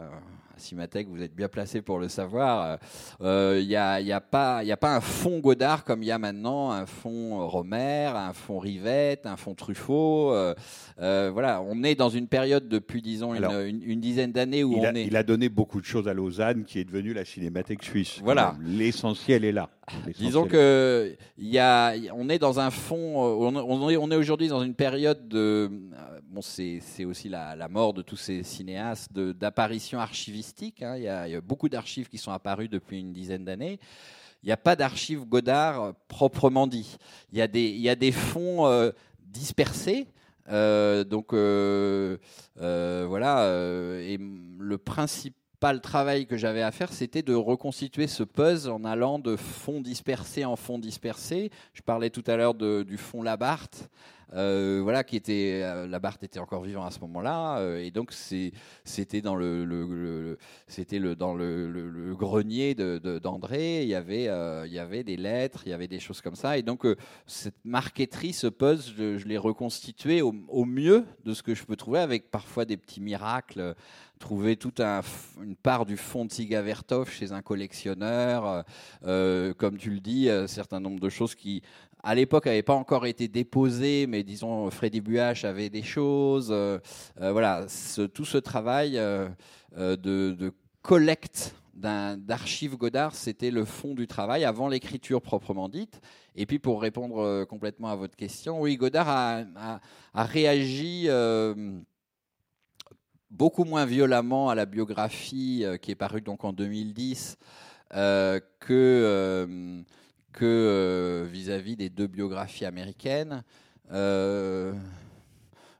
Euh, 0.58 0.60
À 0.60 0.60
Cimatech, 0.60 1.08
vous 1.08 1.22
êtes 1.22 1.36
bien 1.36 1.48
placé 1.48 1.82
pour 1.82 2.00
le 2.00 2.08
savoir. 2.10 2.80
Euh, 3.22 3.60
Il 3.62 3.68
n'y 3.68 3.76
a, 3.76 4.02
il 4.02 4.08
y 4.08 4.12
a, 4.12 4.20
pas- 4.22 4.64
il 4.64 4.68
y 4.68 4.72
a 4.72 4.78
pas 4.78 4.96
un 4.96 5.02
fond 5.02 5.40
Godard 5.40 5.84
comme 5.84 6.02
il 6.04 6.08
y 6.08 6.12
a 6.12 6.18
maintenant 6.20 6.72
un 6.72 6.86
fond 6.86 7.48
Romer, 7.48 8.12
un 8.16 8.34
fond 8.34 8.58
Rivette, 8.60 9.26
un 9.26 9.38
fond 9.38 9.54
Truffaut. 9.54 10.32
Euh, 10.34 10.54
euh, 11.00 11.30
voilà, 11.32 11.62
on 11.62 11.84
est 11.84 11.96
dans 11.96 12.10
une 12.10 12.28
période 12.28 12.68
depuis, 12.68 13.02
disons, 13.02 13.34
une, 13.36 13.44
Alors, 13.44 13.62
une- 13.62 13.84
une 13.84 14.00
dizaine 14.00 14.32
d'années 14.32 14.64
où 14.64 14.74
Il 14.74 14.80
on 14.80 14.84
a, 14.84 14.92
est. 14.94 15.06
il 15.06 15.16
a 15.16 15.24
donné 15.24 15.50
beaucoup 15.50 15.80
de 15.80 15.86
choses 15.86 16.08
à 16.08 16.14
Lausanne, 16.14 16.64
qui 16.66 16.80
est 16.80 16.86
devenue 16.86 17.14
la 17.14 17.26
Cinémathèque 17.26 17.84
suisse. 17.84 18.20
Voilà. 18.24 18.56
L'essentiel 18.66 19.46
est 19.46 19.52
là. 19.52 19.70
Disons 20.18 20.48
que 20.48 21.16
y 21.38 21.58
a, 21.60 21.94
on 22.14 22.28
est 22.30 22.40
dans 22.40 22.60
un 22.60 22.72
fond, 22.72 23.22
on, 23.22 23.90
est, 23.90 23.96
on 23.96 24.12
est 24.12 24.16
aujourd'hui 24.16 24.50
dans 24.50 24.62
une 24.62 24.76
période 24.76 25.30
de, 25.30 25.72
euh, 25.94 26.20
bon, 26.30 26.42
c'est, 26.42 26.82
aussi 27.06 27.30
la, 27.30 27.56
la 27.56 27.70
mort 27.70 27.94
de 27.94 28.02
tous 28.02 28.18
ces 28.18 28.44
cinéastes 28.44 29.14
de- 29.14 29.32
d'apparition 29.32 30.00
archivistique. 30.00 30.82
hein. 30.82 30.96
Il, 30.98 31.04
y 31.04 31.08
a, 31.08 31.28
il 31.28 31.32
y 31.32 31.36
a 31.36 31.42
beaucoup 31.42 31.70
d'archives 31.70 32.10
qui 32.10 32.18
sont 32.18 32.32
apparues 32.34 32.68
depuis 32.68 33.00
une 33.00 33.14
dizaine 33.14 33.46
d'années. 33.46 33.80
Il 34.44 34.48
n'y 34.48 34.52
a 34.52 34.58
pas 34.58 34.76
d'archives 34.76 35.24
Godard 35.26 35.82
euh, 35.82 35.92
proprement 36.10 36.68
dit. 36.68 36.98
Il 37.32 37.38
y 37.38 37.42
a 37.42 37.48
des, 37.48 37.70
il 37.70 37.80
y 37.82 37.90
a 37.90 37.96
des 37.96 38.12
fonds 38.12 38.68
euh, 38.68 38.92
dispersés. 39.26 40.08
Euh, 40.50 41.04
donc 41.04 41.34
euh, 41.34 42.18
voilà, 42.58 43.46
et 44.02 44.18
le 44.60 44.78
principal 45.60 45.82
travail 45.82 46.28
que 46.28 46.38
j'avais 46.38 46.62
à 46.62 46.72
faire, 46.72 46.94
c'était 46.94 47.24
de 47.24 47.34
reconstituer 47.34 48.06
ce 48.06 48.22
puzzle 48.22 48.70
en 48.70 48.84
allant 48.84 49.18
de 49.18 49.36
fonds 49.36 49.82
dispersés 49.82 50.46
en 50.46 50.56
fonds 50.56 50.78
dispersés. 50.78 51.50
Je 51.74 51.82
parlais 51.82 52.12
tout 52.12 52.24
à 52.28 52.36
l'heure 52.36 52.54
du 52.54 52.98
fonds 52.98 53.24
Labarthe. 53.24 53.90
Euh, 54.34 54.82
voilà, 54.84 55.04
qui 55.04 55.16
était 55.16 55.62
euh, 55.64 55.88
Labarthe 55.88 56.24
était 56.24 56.40
encore 56.40 56.62
vivant 56.64 56.86
à 56.86 56.92
ce 56.92 57.00
moment-là, 57.00 57.60
euh, 57.60 57.82
et 57.82 57.92
donc 57.92 58.12
c'était 58.12 59.22
dans 59.22 59.36
le, 59.36 60.38
c'était 60.68 61.00
le 61.00 61.16
dans 61.16 61.34
le, 61.34 62.14
grenier 62.14 62.76
de 62.76 62.98
de- 62.98 63.20
d'André. 63.20 63.84
Il 63.84 63.90
y 63.90 63.96
avait 63.96 64.26
il 64.68 64.74
y 64.74 64.80
avait 64.80 65.04
des 65.04 65.16
lettres, 65.16 65.62
il 65.66 65.70
y 65.70 65.74
avait 65.74 65.88
des 65.88 66.00
choses 66.00 66.20
comme 66.20 66.36
ça, 66.36 66.58
et 66.58 66.62
donc 66.62 66.86
cette 67.26 67.56
marqueterie, 67.64 68.34
ce 68.34 68.48
puzzle, 68.48 69.18
je, 69.18 69.26
l'ai 69.28 69.38
reconstitué 69.38 70.22
au, 70.22 70.66
mieux 70.66 71.06
de 71.24 71.34
ce 71.34 71.44
que 71.44 71.56
je 71.56 71.64
peux 71.64 71.76
trouver, 71.76 72.00
avec 72.00 72.30
parfois 72.30 72.66
des 72.66 72.78
petits 72.78 73.02
miracles. 73.02 73.76
Trouver 74.20 74.56
toute 74.56 74.80
une 74.80 75.56
part 75.62 75.86
du 75.86 75.96
fond 75.96 76.26
de 76.26 76.60
Vertov 76.60 77.12
chez 77.12 77.34
un 77.34 77.44
collectionneur, 77.44 78.66
comme 79.04 79.78
tu 79.78 79.92
le 79.92 80.00
dis, 80.00 80.28
un 80.30 80.48
certain 80.48 80.80
nombre 80.80 81.00
de 81.00 81.10
choses 81.10 81.36
qui, 81.36 81.62
à 82.04 82.16
l'époque, 82.16 82.46
n'avaient 82.46 82.64
pas 82.64 82.74
encore 82.76 83.06
été 83.06 83.28
déposées, 83.28 84.08
mais 84.08 84.24
disons, 84.24 84.70
Freddy 84.72 85.02
Buach 85.02 85.44
avait 85.44 85.70
des 85.70 85.84
choses. 85.84 86.50
euh, 86.52 86.78
euh, 87.22 87.32
voilà, 87.32 87.66
tout 88.14 88.26
ce 88.26 88.38
travail 88.38 88.98
euh, 88.98 89.28
de, 89.76 90.54
collecte 90.82 91.56
d'archives 91.74 92.76
Godard, 92.76 93.14
c'était 93.14 93.52
le 93.52 93.64
fond 93.66 93.94
du 93.94 94.08
travail 94.08 94.46
avant 94.46 94.68
l'écriture 94.68 95.22
proprement 95.22 95.70
dite. 95.70 96.02
Et 96.36 96.46
puis 96.48 96.58
pour 96.60 96.82
répondre 96.82 97.46
complètement 97.46 97.90
à 97.90 97.96
votre 97.96 98.16
question, 98.16 98.62
oui, 98.62 98.78
Godard 98.78 99.08
a, 99.10 99.44
a- 100.16 100.24
réagi 100.24 101.08
beaucoup 103.30 103.64
moins 103.64 103.86
violemment 103.86 104.50
à 104.50 104.56
la 104.56 104.66
biographie 104.66 105.66
qui 105.82 105.92
est 105.92 105.96
parue 105.96 106.22
donc 106.22 106.46
en 106.46 106.54
2010 106.54 107.38
euh, 107.94 108.40
que 108.60 109.84
que 110.38 110.46
euh, 110.46 111.28
vis-à-vis 111.28 111.76
des 111.76 111.90
deux 111.90 112.06
biographies 112.06 112.66
américaines. 112.66 113.44
Euh, 113.92 114.72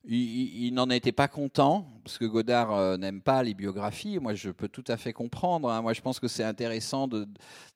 il, 0.04 0.72
n'en 0.74 0.90
était 0.90 1.12
pas 1.12 1.28
content 1.28 1.86
parce 2.04 2.18
que 2.18 2.26
Godard 2.26 2.74
euh, 2.74 2.98
n'aime 2.98 3.22
pas 3.22 3.44
les 3.44 3.54
biographies. 3.54 4.18
Moi, 4.18 4.34
je 4.34 4.50
peux 4.50 4.68
tout 4.68 4.84
à 4.88 4.98
fait 4.98 5.14
comprendre. 5.14 5.70
hein. 5.70 5.84
Moi, 5.84 5.94
je 5.94 6.02
pense 6.02 6.20
que 6.20 6.28
c'est 6.28 6.44
intéressant 6.44 7.08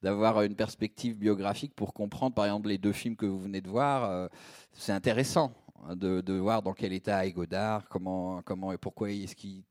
d'avoir 0.02 0.42
une 0.42 0.56
perspective 0.56 1.16
biographique 1.18 1.76
pour 1.76 1.94
comprendre, 1.94 2.34
par 2.34 2.46
exemple, 2.46 2.70
les 2.70 2.80
deux 2.80 2.94
films 2.94 3.16
que 3.16 3.28
vous 3.28 3.40
venez 3.40 3.62
de 3.62 3.70
voir. 3.70 4.30
c'est 4.74 4.94
intéressant 4.94 5.54
de, 5.94 6.22
de 6.22 6.34
voir 6.34 6.64
dans 6.64 6.74
quel 6.74 6.94
état 6.94 7.24
est 7.28 7.32
Godard, 7.32 7.88
comment, 7.90 8.42
comment 8.42 8.72
et 8.72 8.78
pourquoi 8.80 9.12
est-ce 9.12 9.36
qu'il 9.36 9.64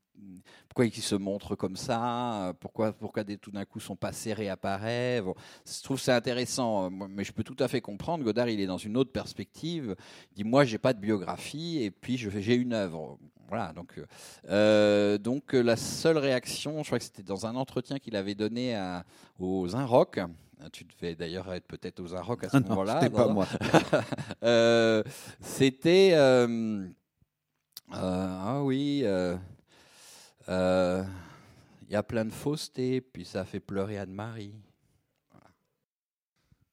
pourquoi 0.67 0.85
il 0.85 0.93
se 0.93 1.15
montre 1.15 1.55
comme 1.55 1.75
ça? 1.75 2.53
Pourquoi, 2.59 2.93
pourquoi 2.93 3.23
des- 3.23 3.37
tout 3.37 3.51
d'un 3.51 3.65
coup 3.65 3.79
son 3.79 3.95
passé 3.95 4.33
réapparaît 4.33 5.21
Bon, 5.21 5.33
Je 5.65 5.83
trouve 5.83 5.99
ça 5.99 6.15
intéressant, 6.15 6.85
euh, 6.85 6.89
mais 7.09 7.23
je 7.23 7.31
peux 7.33 7.43
tout 7.43 7.55
à 7.59 7.67
fait 7.67 7.81
comprendre. 7.81 8.23
Godard, 8.23 8.49
il 8.49 8.59
est 8.61 8.65
dans 8.67 8.77
une 8.77 8.97
autre 8.97 9.11
perspective. 9.11 9.95
Il 10.31 10.35
dit 10.35 10.43
Moi, 10.43 10.63
j'ai 10.65 10.77
pas 10.77 10.93
de 10.93 10.99
biographie, 10.99 11.81
et 11.83 11.91
puis 11.91 12.17
j'ai 12.17 12.55
une 12.55 12.73
œuvre. 12.73 13.17
Voilà, 13.47 13.73
donc, 13.73 13.97
euh, 13.97 14.05
euh, 14.49 15.17
donc 15.17 15.51
la 15.51 15.75
seule 15.75 16.17
réaction, 16.17 16.83
je 16.83 16.87
crois 16.87 16.99
que 16.99 17.03
c'était 17.03 17.21
dans 17.23 17.45
un 17.45 17.55
entretien 17.55 17.99
qu'il 17.99 18.15
avait 18.15 18.35
donné 18.35 18.75
à, 18.75 19.03
aux 19.39 19.75
Inrock. 19.75 20.19
Tu 20.71 20.85
devais 20.85 21.15
d'ailleurs 21.15 21.51
être 21.53 21.65
peut-être 21.67 21.99
aux 21.99 22.15
Inrock 22.15 22.43
à 22.45 22.49
ce 22.49 22.57
Ah 22.57 22.59
moment-là. 22.61 22.99
c'était 23.01 23.13
pas 23.13 23.27
moi. 23.27 23.47
Euh, 24.43 25.03
c'était. 25.41 26.11
euh, 26.13 26.87
ah 27.91 28.61
oui. 28.63 29.03
Euh, 30.49 31.01
euh, 31.01 31.03
Il 31.87 31.93
y 31.93 31.95
a 31.95 32.03
plein 32.03 32.25
de 32.25 32.31
fausseté, 32.31 33.01
puis 33.01 33.25
ça 33.25 33.43
fait 33.45 33.59
pleurer 33.59 33.97
Anne-Marie. 33.97 34.53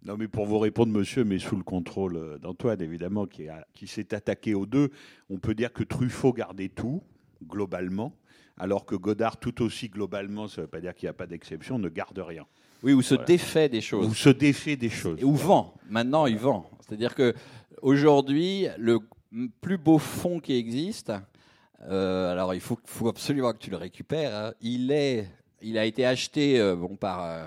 Non, 0.05 0.17
mais 0.17 0.29
pour 0.29 0.47
vous 0.47 0.59
répondre, 0.61 0.93
monsieur, 0.93 1.25
mais 1.25 1.39
sous 1.41 1.57
le 1.57 1.65
contrôle 1.65 2.17
euh, 2.17 2.39
d'Antoine, 2.39 2.81
évidemment, 2.81 3.27
qui, 3.27 3.49
a- 3.49 3.67
qui 3.75 3.89
s'est 3.89 4.15
attaqué 4.15 4.55
aux 4.55 4.65
deux, 4.65 4.91
on 5.29 5.39
peut 5.39 5.55
dire 5.55 5.73
que 5.73 5.83
Truffaut 5.83 6.33
gardait 6.33 6.69
tout, 6.69 7.03
globalement, 7.45 8.15
alors 8.57 8.87
que 8.87 8.95
Godard, 8.95 9.39
tout 9.39 9.61
aussi 9.63 9.89
globalement, 9.89 10.47
ça 10.47 10.61
ne 10.61 10.67
veut 10.67 10.71
pas 10.71 10.81
dire 10.81 10.95
qu'il 10.95 11.07
n'y 11.07 11.11
a 11.11 11.15
pas 11.15 11.27
d'exception, 11.27 11.79
ne 11.81 11.89
garde 11.89 12.19
rien. 12.21 12.47
Oui, 12.85 12.93
ou 12.93 13.03
se 13.03 13.15
Voilà. 13.15 13.27
défait 13.27 13.69
des 13.69 13.81
choses. 13.81 14.07
Ou 14.07 14.15
se 14.15 14.29
défait 14.29 14.77
des 14.77 14.89
choses. 14.89 15.19
Et 15.21 15.25
où 15.25 15.35
vend. 15.35 15.75
Maintenant, 15.91 16.27
il 16.27 16.39
vend. 16.39 16.71
C'est-à-dire 16.81 17.15
que 17.17 17.35
aujourd'hui, 17.83 18.69
le 18.79 19.01
plus 19.61 19.79
beau 19.79 19.99
fond 19.99 20.39
qui 20.39 20.55
existe, 20.55 21.13
euh, 21.83 22.33
alors 22.33 22.55
il 22.55 22.61
faut, 22.61 22.79
absolument 23.07 23.53
que 23.53 23.59
tu 23.59 23.71
le 23.71 23.77
récupères. 23.77 24.35
hein, 24.35 24.53
il 24.61 24.91
est, 24.91 25.29
il 25.63 25.79
a 25.79 25.85
été 25.85 26.05
acheté, 26.07 26.59
euh, 26.61 26.75
bon 26.77 26.97
par, 26.97 27.25
euh, 27.25 27.47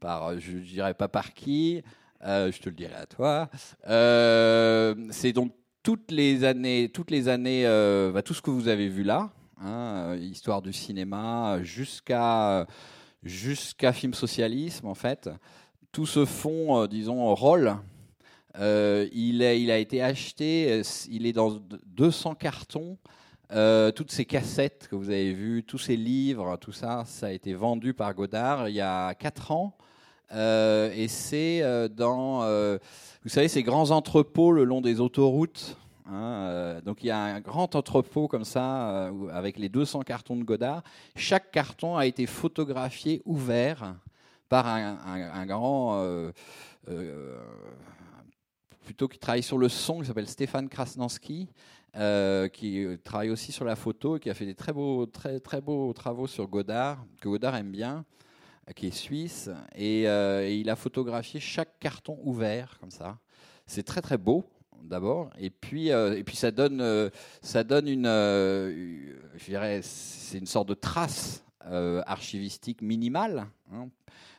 par, 0.00 0.26
euh, 0.28 0.38
je 0.38 0.52
dirais 0.58 0.94
pas 0.94 1.08
par 1.08 1.32
qui. 1.34 1.82
je 2.22 2.58
te 2.60 2.68
le 2.68 2.74
dirai 2.74 2.94
à 2.94 3.06
toi. 3.06 3.48
C'est 5.12 5.32
donc 5.32 5.52
toutes 5.82 6.10
les 6.10 6.44
années, 6.44 6.90
toutes 6.92 7.10
les 7.10 7.28
années, 7.28 7.64
bah, 8.12 8.22
tout 8.22 8.34
ce 8.34 8.42
que 8.42 8.50
vous 8.50 8.68
avez 8.68 8.88
vu 8.88 9.02
là, 9.02 9.30
hein, 9.60 10.16
histoire 10.20 10.62
du 10.62 10.72
cinéma, 10.72 11.58
jusqu'à 11.62 12.66
jusqu'à 13.22 13.92
film 13.92 14.14
socialisme 14.14 14.86
en 14.86 14.94
fait 14.94 15.28
tout 15.92 16.06
ce 16.06 16.24
fond, 16.24 16.86
disons, 16.86 17.34
rôle, 17.34 17.76
il, 18.56 19.42
est- 19.42 19.60
il 19.60 19.70
a 19.70 19.78
été 19.78 20.02
acheté, 20.02 20.82
il 21.10 21.26
est 21.26 21.32
dans 21.32 21.50
d- 21.52 21.76
200 21.86 22.34
cartons. 22.36 22.96
Euh, 23.52 23.90
toutes 23.90 24.12
ces 24.12 24.24
cassettes 24.24 24.86
que 24.88 24.94
vous 24.94 25.10
avez 25.10 25.32
vues, 25.32 25.64
tous 25.64 25.78
ces 25.78 25.96
livres, 25.96 26.56
tout 26.56 26.70
ça, 26.72 27.04
ça 27.06 27.26
a 27.26 27.30
été 27.30 27.52
vendu 27.52 27.94
par 27.94 28.14
Godard 28.14 28.68
il 28.68 28.76
y 28.76 28.80
a 28.80 29.12
4 29.14 29.50
ans. 29.50 29.76
Euh, 30.32 30.92
et 30.94 31.08
c'est 31.08 31.60
euh, 31.62 31.88
dans, 31.88 32.40
vous 33.24 33.28
savez, 33.28 33.48
ces 33.48 33.64
grands 33.64 33.90
entrepôts 33.90 34.52
le 34.52 34.62
long 34.62 34.80
des 34.80 35.00
autoroutes. 35.00 35.76
hein, 36.06 36.80
donc 36.84 37.02
il 37.02 37.06
y 37.06 37.10
a 37.10 37.18
un 37.18 37.40
grand 37.40 37.74
entrepôt 37.74 38.28
comme 38.28 38.44
ça, 38.44 39.10
avec 39.32 39.58
les 39.58 39.68
200 39.68 40.02
cartons 40.02 40.36
de 40.36 40.44
Godard. 40.44 40.84
Chaque 41.16 41.50
carton 41.50 41.96
a 41.96 42.06
été 42.06 42.26
photographié, 42.26 43.20
ouvert, 43.24 43.96
par 44.48 44.68
un, 44.68 44.96
un- 45.34 45.46
grand, 45.46 46.00
plutôt 48.84 49.08
qui 49.08 49.18
travaille 49.18 49.42
sur 49.42 49.58
le 49.58 49.68
son, 49.68 50.00
qui 50.00 50.06
s'appelle 50.06 50.28
Stéphane 50.28 50.68
Krasnanski, 50.68 51.48
euh, 51.96 52.46
qui 52.48 52.86
travaille 53.02 53.30
aussi 53.30 53.50
sur 53.50 53.64
la 53.64 53.74
photo 53.74 54.18
qui 54.18 54.30
a 54.30 54.34
fait 54.34 54.46
des 54.46 54.54
très 54.54 54.72
beaux, 54.72 55.06
très, 55.06 55.40
très 55.40 55.60
beaux 55.60 55.92
travaux 55.92 56.28
sur 56.28 56.46
Godard, 56.46 57.04
que 57.20 57.28
Godard 57.28 57.56
aime 57.56 57.72
bien, 57.72 58.04
euh, 58.68 58.72
qui 58.72 58.86
est 58.86 58.92
suisse. 58.92 59.50
Et, 59.74 60.08
euh, 60.08 60.46
et 60.46 60.56
il 60.56 60.70
a 60.70 60.76
photographié 60.76 61.40
chaque 61.40 61.78
carton 61.80 62.18
ouvert, 62.22 62.78
comme 62.78 62.92
ça. 62.92 63.18
C'est 63.66 63.82
très 63.82 64.02
très 64.02 64.18
beau 64.18 64.44
d'abord, 64.82 65.30
et 65.38 65.50
puis 65.50 65.88
et 65.88 66.24
puis 66.24 66.36
ça 66.36 66.50
donne 66.50 67.10
ça 67.42 67.64
donne 67.64 67.86
une, 67.86 68.06
je 68.06 69.44
dirais, 69.44 69.80
c'est 69.82 70.38
une 70.38 70.46
sorte 70.46 70.68
de 70.68 70.74
trace 70.74 71.44
archivistique 71.60 72.80
minimale. 72.80 73.46
hein, 73.74 73.88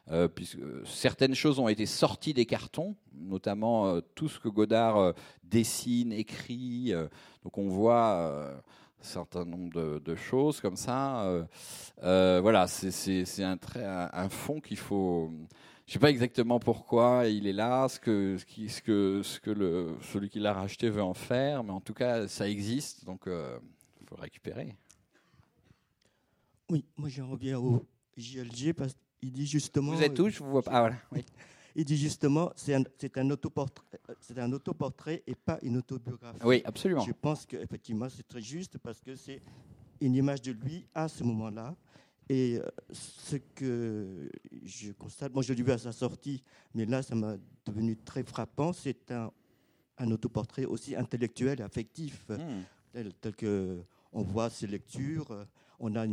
euh, 0.09 0.27
puisque 0.27 0.57
certaines 0.85 1.35
choses 1.35 1.59
ont 1.59 1.67
été 1.67 1.85
sorties 1.85 2.33
des 2.33 2.45
cartons, 2.45 2.95
notamment 3.13 3.87
euh, 3.87 4.01
tout 4.15 4.27
ce 4.29 4.39
que 4.39 4.49
Godard 4.49 4.97
euh, 4.97 5.13
dessine, 5.43 6.11
écrit. 6.11 6.93
euh, 6.93 7.07
donc 7.43 7.57
on 7.57 7.67
voit 7.69 8.13
euh, 8.13 8.57
un 8.57 9.03
certain 9.03 9.45
nombre 9.45 9.99
de, 9.99 10.15
choses 10.15 10.59
comme 10.59 10.75
ça. 10.75 11.23
euh, 11.25 11.43
euh, 12.03 12.39
voilà, 12.41 12.67
c'est- 12.67 13.43
un, 13.43 13.57
un, 13.75 14.09
un 14.11 14.29
fond 14.29 14.59
qu'il 14.59 14.77
faut. 14.77 15.31
Je 15.87 15.93
sais 15.93 15.99
pas 15.99 16.09
exactement 16.09 16.59
pourquoi 16.59 17.27
il 17.27 17.47
est 17.47 17.53
là, 17.53 17.87
ce 17.89 17.99
que, 17.99 18.37
ce 18.37 18.81
que, 18.81 19.21
ce 19.23 19.39
que 19.39 19.51
le, 19.51 19.95
celui 20.13 20.29
qui 20.29 20.39
l'a 20.39 20.53
racheté 20.53 20.89
veut 20.89 21.03
en 21.03 21.13
faire, 21.13 21.63
mais 21.63 21.71
en 21.71 21.81
tout 21.81 21.93
cas, 21.93 22.27
ça 22.27 22.47
existe, 22.49 23.03
donc 23.05 23.23
il 23.27 24.05
faut 24.07 24.15
le 24.15 24.21
récupérer. 24.21 24.75
Oui, 26.69 26.85
moi 26.95 27.09
j'en 27.09 27.27
reviens 27.27 27.59
au 27.59 27.85
JLG 28.15 28.73
parce 28.73 28.93
qu'il 29.21 29.31
dit 29.31 29.45
justement. 29.45 29.93
Vous 29.93 30.01
êtes 30.01 30.19
où? 30.19 30.29
Je 30.29 30.39
vous 30.43 30.49
vois 30.51 30.63
pas. 30.63 30.71
Ah, 30.73 30.79
voilà. 30.81 30.95
Oui. 31.11 31.23
Il 31.73 31.85
dit 31.85 31.95
justement, 31.95 32.51
c'est 32.57 32.73
un, 32.75 32.83
c'est 32.97 33.17
un 33.17 33.29
autoportrait, 33.29 33.85
euh, 34.09 34.13
c'est 34.19 34.37
un 34.39 34.51
autoportrait 34.51 35.23
et 35.25 35.35
pas 35.35 35.57
une 35.61 35.77
autobiographie. 35.77 36.39
Oui, 36.43 36.61
absolument. 36.65 36.99
Je 37.05 37.13
pense 37.13 37.45
qu'effectivement 37.45 38.09
c'est 38.09 38.27
très 38.27 38.41
juste 38.41 38.77
parce 38.79 38.99
que 38.99 39.15
c'est 39.15 39.41
une 40.01 40.13
image 40.15 40.41
de 40.41 40.51
lui 40.51 40.85
à 40.93 41.07
ce 41.07 41.23
moment-là. 41.23 41.73
Et 42.27 42.57
euh, 42.59 42.65
ce 42.91 43.37
que 43.55 44.29
je 44.65 44.91
constate, 44.91 45.33
moi 45.33 45.43
je 45.43 45.53
l'ai 45.53 45.63
vu 45.63 45.71
à 45.71 45.77
sa 45.77 45.93
sortie, 45.93 46.43
mais 46.75 46.85
là 46.85 47.01
ça 47.01 47.15
m'a 47.15 47.37
devenu 47.65 47.95
très 47.95 48.23
frappant, 48.23 48.73
c'est 48.73 49.09
un, 49.11 49.31
un 49.97 50.11
autoportrait 50.11 50.65
aussi 50.65 50.93
intellectuel 50.93 51.61
et 51.61 51.63
affectif, 51.63 52.25
Hmm. 52.27 52.63
tel, 52.91 53.13
tel 53.21 53.33
que 53.33 53.81
on 54.11 54.23
voit 54.23 54.49
ses 54.49 54.67
lectures, 54.67 55.31
euh, 55.31 55.45
on 55.81 55.95
a 55.95 56.05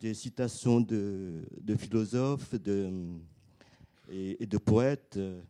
des 0.00 0.14
citations 0.14 0.80
de, 0.80 1.44
philosophes 1.78 2.54
et, 4.10 4.46
de 4.46 4.58
poètes 4.58 5.16
euh, 5.16 5.40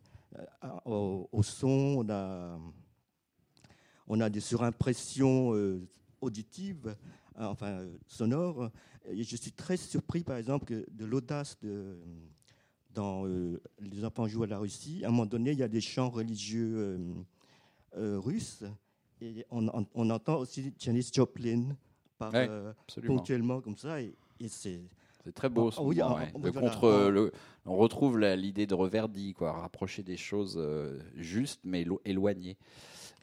au, 0.85 1.41
son, 1.41 2.05
on 4.07 4.19
a, 4.21 4.29
des 4.29 4.39
surimpressions 4.39 5.55
euh, 5.55 5.81
auditives, 6.21 6.95
hein, 7.35 7.47
enfin 7.47 7.85
sonores. 8.07 8.69
Je 9.11 9.35
suis 9.35 9.51
très 9.51 9.75
surpris, 9.75 10.23
par 10.23 10.37
exemple, 10.37 10.85
de 10.89 11.05
l'audace 11.05 11.57
dans 12.93 13.25
euh, 13.25 13.59
Les 13.79 14.05
enfants 14.05 14.27
jouent 14.27 14.43
à 14.43 14.47
la 14.47 14.59
Russie. 14.59 15.03
À 15.03 15.07
un 15.07 15.11
moment 15.11 15.25
donné, 15.25 15.51
il 15.51 15.57
y 15.57 15.63
a 15.63 15.67
des 15.67 15.81
chants 15.81 16.09
religieux 16.11 16.99
russes. 17.95 18.63
Et 19.19 19.45
on, 19.49 19.67
on- 19.69 19.87
on 19.95 20.09
entend 20.11 20.37
aussi 20.37 20.71
Janis 20.77 21.09
Joplin 21.11 21.75
par, 22.31 22.41
Ouais, 22.41 22.47
euh, 22.49 22.71
ponctuellement 23.05 23.61
comme 23.61 23.77
ça. 23.77 24.01
Et, 24.01 24.13
et 24.39 24.47
c'est 24.47 24.79
C'est 25.25 25.33
très 25.33 25.49
beau. 25.49 25.69
Ah, 25.69 25.75
ce 25.75 25.81
oui, 25.81 25.95
mouvement, 25.97 26.15
ah, 26.17 26.19
ouais. 26.19 26.27
ah, 26.33 26.37
Le 26.37 26.43
oui, 26.45 26.51
voilà. 26.53 26.69
contre, 26.69 27.05
Ah. 27.07 27.09
le- 27.09 27.31
on 27.65 27.77
retrouve 27.77 28.19
l'idée 28.19 28.65
de 28.67 28.73
Reverdy, 28.73 29.33
quoi, 29.33 29.53
rapprocher 29.53 30.03
des 30.03 30.17
choses 30.17 30.55
euh, 30.57 30.99
justes 31.15 31.61
mais 31.63 31.83
élo- 31.83 32.01
éloignées. 32.05 32.57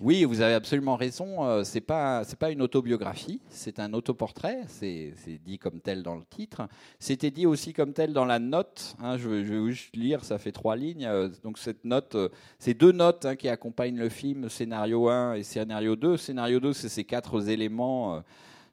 Oui, 0.02 0.24
vous 0.24 0.40
avez 0.40 0.54
absolument 0.54 0.96
raison. 0.96 1.44
euh, 1.44 1.62
c'est 1.62 1.82
pas 1.82 2.24
c'est 2.24 2.38
pas 2.38 2.50
une 2.50 2.62
autobiographie, 2.62 3.38
c'est 3.50 3.78
un 3.80 3.92
autoportrait. 3.92 4.62
C'est 4.66 5.12
c'est 5.18 5.36
dit 5.36 5.58
comme 5.58 5.78
tel 5.80 6.02
dans 6.02 6.14
le 6.14 6.24
titre. 6.24 6.62
C'était 6.98 7.30
dit 7.30 7.44
aussi 7.44 7.74
comme 7.74 7.92
tel 7.92 8.14
dans 8.14 8.24
la 8.24 8.38
note. 8.38 8.96
hein, 9.02 9.18
je, 9.18 9.28
vais- 9.28 9.44
je 9.44 9.52
vais 9.52 9.70
juste 9.70 9.94
lire, 9.94 10.24
ça 10.24 10.38
fait 10.38 10.52
trois 10.52 10.74
lignes. 10.74 11.04
euh, 11.04 11.28
donc 11.44 11.58
cette 11.58 11.84
note, 11.84 12.14
euh, 12.14 12.30
c'est 12.58 12.72
deux 12.72 12.92
notes 12.92 13.26
hein, 13.26 13.36
qui 13.36 13.50
accompagnent 13.50 13.98
le 13.98 14.08
film, 14.08 14.48
scénario 14.48 15.10
1 15.10 15.34
et 15.34 15.42
scénario 15.42 15.96
2. 15.96 16.16
Scénario 16.16 16.60
2, 16.60 16.72
c'est 16.72 16.88
ces 16.88 17.04
quatre 17.04 17.50
éléments. 17.50 18.22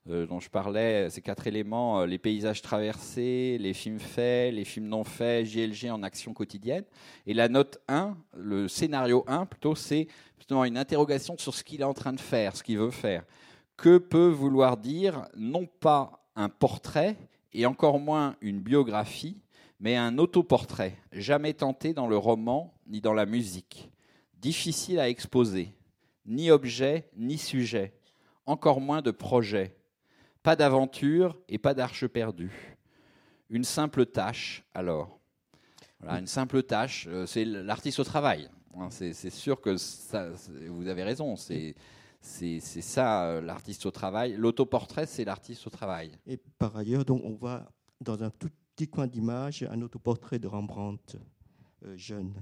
Euh, 0.09 0.17
euh, 0.17 0.25
dont 0.25 0.39
je 0.39 0.49
parlais, 0.49 1.09
ces 1.09 1.21
quatre 1.21 1.47
éléments, 1.47 2.01
euh, 2.01 2.05
les 2.05 2.17
paysages 2.17 2.61
traversés, 2.61 3.57
les 3.59 3.73
films 3.73 3.99
faits, 3.99 4.53
les 4.53 4.65
films 4.65 4.87
non 4.87 5.03
faits, 5.03 5.45
JLG 5.45 5.89
en 5.91 6.03
action 6.03 6.33
quotidienne. 6.33 6.83
Et 7.25 7.33
la 7.33 7.49
note 7.49 7.79
1, 7.87 8.17
le 8.35 8.67
scénario 8.67 9.23
1 9.27 9.45
plutôt, 9.45 9.75
c'est 9.75 10.07
justement 10.37 10.65
une 10.65 10.77
interrogation 10.77 11.37
sur 11.37 11.53
ce 11.53 11.63
qu'il 11.63 11.81
est 11.81 11.85
en 11.85 11.93
train 11.93 12.13
de 12.13 12.19
faire, 12.19 12.55
ce 12.55 12.63
qu'il 12.63 12.77
veut 12.77 12.91
faire. 12.91 13.23
Que 13.75 13.97
peut 13.97 14.29
vouloir 14.29 14.77
dire 14.77 15.27
non 15.35 15.65
pas 15.65 16.25
un 16.35 16.49
portrait 16.49 17.17
et 17.53 17.65
encore 17.65 17.99
moins 17.99 18.35
une 18.41 18.59
biographie, 18.59 19.37
mais 19.79 19.95
un 19.95 20.17
autoportrait, 20.17 20.97
jamais 21.11 21.53
tenté 21.53 21.93
dans 21.93 22.07
le 22.07 22.17
roman 22.17 22.73
ni 22.87 23.01
dans 23.01 23.13
la 23.13 23.25
musique, 23.25 23.91
difficile 24.35 24.99
à 24.99 25.09
exposer, 25.09 25.75
ni 26.25 26.49
objet 26.49 27.09
ni 27.15 27.37
sujet, 27.37 27.93
encore 28.45 28.81
moins 28.81 29.01
de 29.01 29.11
projet, 29.11 29.76
pas 30.47 30.55
d'aventure 30.55 31.37
et 31.49 31.57
pas 31.57 31.73
d'arche 31.73 32.07
perdue. 32.07 32.77
Une 33.49 33.65
simple 33.65 34.05
tâche, 34.05 34.63
alors. 34.73 35.19
Voilà, 35.99 36.19
une 36.19 36.27
simple 36.27 36.63
tâche, 36.63 37.05
euh, 37.09 37.25
c'est 37.25 37.43
l'artiste 37.43 37.99
au 37.99 38.05
travail. 38.05 38.49
Hein, 38.77 38.87
C'est 38.89 39.29
sûr 39.29 39.59
que 39.59 39.75
vous 40.69 40.87
avez 40.87 41.03
raison, 41.03 41.35
c'est 41.35 41.75
ça 42.21 43.25
euh, 43.25 43.41
l'artiste 43.41 43.85
au 43.87 43.91
travail. 43.91 44.37
L'autoportrait, 44.37 45.05
c'est 45.05 45.25
l'artiste 45.25 45.67
au 45.67 45.69
travail. 45.69 46.13
Et 46.25 46.37
par 46.37 46.77
ailleurs, 46.77 47.03
donc, 47.03 47.23
on 47.25 47.33
voit 47.33 47.69
dans 47.99 48.23
un 48.23 48.29
tout 48.29 48.49
petit 48.73 48.87
coin 48.87 49.05
d'image 49.05 49.67
un 49.69 49.81
autoportrait 49.81 50.39
de 50.39 50.47
Rembrandt, 50.47 51.17
euh, 51.83 51.97
jeune. 51.97 52.33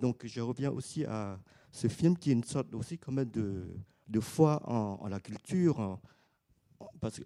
Donc 0.00 0.26
je 0.26 0.40
reviens 0.42 0.70
aussi 0.70 1.04
à 1.04 1.38
ce 1.70 1.86
film 1.86 2.18
qui 2.18 2.30
est 2.30 2.34
une 2.34 2.44
sorte 2.44 2.74
aussi 2.74 2.98
quand 2.98 3.12
même 3.12 3.30
de, 3.30 4.20
foi 4.20 4.60
en, 4.68 5.08
la 5.08 5.20
culture, 5.20 5.98
parce 7.00 7.18
que 7.18 7.24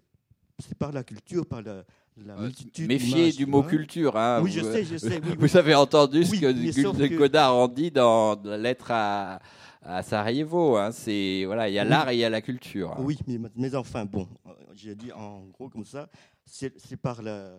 c'est 0.59 0.77
par 0.77 0.91
la 0.91 1.03
culture, 1.03 1.45
par 1.45 1.61
la, 1.61 1.83
la 2.17 2.35
multitude 2.35 2.87
Méfiez 2.87 3.31
du 3.31 3.45
mot 3.45 3.63
culture. 3.63 4.17
Hein. 4.17 4.41
Oui, 4.43 4.51
je 4.51 4.61
sais, 4.61 4.83
je 4.83 4.97
sais. 4.97 5.21
oui, 5.23 5.35
vous 5.39 5.45
oui. 5.45 5.57
avez 5.57 5.75
entendu 5.75 6.23
ce 6.25 6.31
que, 6.31 7.07
que- 7.07 7.15
Godard 7.17 7.55
en 7.55 7.67
dit 7.67 7.91
dans 7.91 8.39
la 8.43 8.57
lettre 8.57 8.91
à, 8.91 9.39
à 9.81 10.03
Sarajevo. 10.03 10.75
Hein. 10.77 10.91
C'est 10.91 11.43
voilà, 11.45 11.69
il 11.69 11.73
y 11.73 11.79
a 11.79 11.85
l'art 11.85 12.09
et 12.09 12.15
il 12.15 12.19
y 12.19 12.25
a 12.25 12.29
la 12.29 12.41
culture. 12.41 12.91
hein. 12.91 12.97
Oui, 12.99 13.17
mais, 13.27 13.39
mais 13.55 13.73
enfin, 13.75 14.03
bon, 14.05 14.27
euh, 14.47 14.51
j'ai 14.75 14.95
dit 14.95 15.11
en 15.13 15.45
gros 15.47 15.69
comme 15.69 15.85
ça, 15.85 16.09
c'est 16.45 16.73
c'est 16.77 16.97
par, 16.97 17.21
la, 17.21 17.51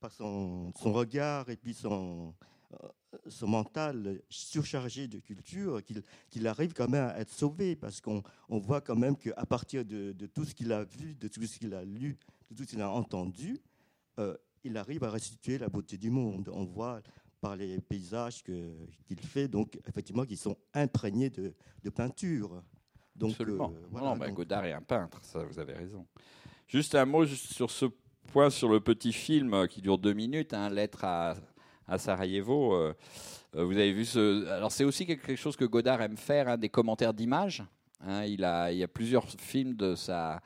par 0.00 0.10
son, 0.10 0.72
son 0.82 0.92
regard 0.92 1.48
et 1.48 1.56
puis 1.56 1.74
son, 1.74 2.34
son 3.28 3.46
mental 3.48 4.20
surchargé 4.28 5.06
de 5.08 5.18
culture 5.18 5.80
qu'il 6.30 6.46
arrive 6.46 6.72
quand 6.72 6.88
même 6.88 7.08
à 7.08 7.18
être 7.18 7.30
sauvé 7.30 7.76
parce 7.76 8.00
qu'on 8.00 8.22
on 8.48 8.58
voit 8.58 8.80
quand 8.80 8.96
même 8.96 9.16
qu'à 9.16 9.44
partir 9.46 9.84
de, 9.84 10.12
de 10.12 10.26
tout 10.26 10.44
ce 10.44 10.54
qu'il 10.54 10.72
a 10.72 10.84
vu, 10.84 11.14
de 11.14 11.28
tout 11.28 11.42
ce 11.42 11.58
qu'il 11.58 11.74
a 11.74 11.84
lu, 11.84 12.16
de 12.50 12.56
tout 12.56 12.62
ce 12.64 12.68
qu'il 12.70 12.80
a 12.82 12.90
entendu, 12.90 13.58
euh, 14.18 14.36
il 14.64 14.76
arrive 14.76 15.04
à 15.04 15.10
restituer 15.10 15.58
la 15.58 15.68
beauté 15.68 15.96
du 15.98 16.10
monde. 16.10 16.48
On 16.52 16.64
voit 16.64 17.00
par 17.40 17.56
les 17.56 17.80
paysages 17.80 18.42
qu'il 18.44 19.18
fait, 19.20 19.48
donc 19.48 19.78
effectivement, 19.88 20.24
qui 20.24 20.36
sont 20.36 20.56
imprégnés 20.72 21.28
de, 21.30 21.52
de 21.82 21.90
peinture. 21.90 22.62
Donc, 23.16 23.32
Absolument. 23.32 23.72
euh, 23.76 23.86
voilà, 23.90 24.08
non, 24.10 24.16
bah, 24.16 24.26
donc- 24.28 24.36
Godard 24.36 24.64
est 24.64 24.72
un 24.72 24.80
peintre, 24.82 25.18
ça 25.24 25.44
vous 25.44 25.58
avez 25.58 25.74
raison. 25.74 26.06
Juste 26.68 26.94
un 26.94 27.04
mot 27.04 27.24
juste 27.26 27.52
sur 27.52 27.70
ce 27.70 27.86
point, 28.32 28.48
sur 28.48 28.68
le 28.68 28.80
petit 28.80 29.12
film 29.12 29.66
qui 29.68 29.82
dure 29.82 29.98
deux 29.98 30.14
minutes, 30.14 30.54
hein, 30.54 30.70
Lettre 30.70 31.04
à, 31.04 31.34
à 31.88 31.98
Sarajevo. 31.98 32.74
euh, 32.74 32.94
euh, 33.56 33.64
vous 33.64 33.72
avez 33.72 33.92
vu 33.92 34.04
ce. 34.04 34.48
Alors, 34.48 34.72
c'est 34.72 34.84
aussi 34.84 35.04
quelque 35.06 35.36
chose 35.36 35.56
que 35.56 35.64
Godard 35.64 36.00
aime 36.02 36.16
faire, 36.16 36.48
hein, 36.48 36.56
des 36.56 36.68
commentaires 36.68 37.12
d'images. 37.14 37.62
hein. 38.06 38.24
il, 38.24 38.44
a, 38.44 38.72
il 38.72 38.78
y 38.78 38.82
a 38.82 38.88
plusieurs 38.88 39.26
films 39.28 39.74
de 39.74 39.94
sa 39.94 40.40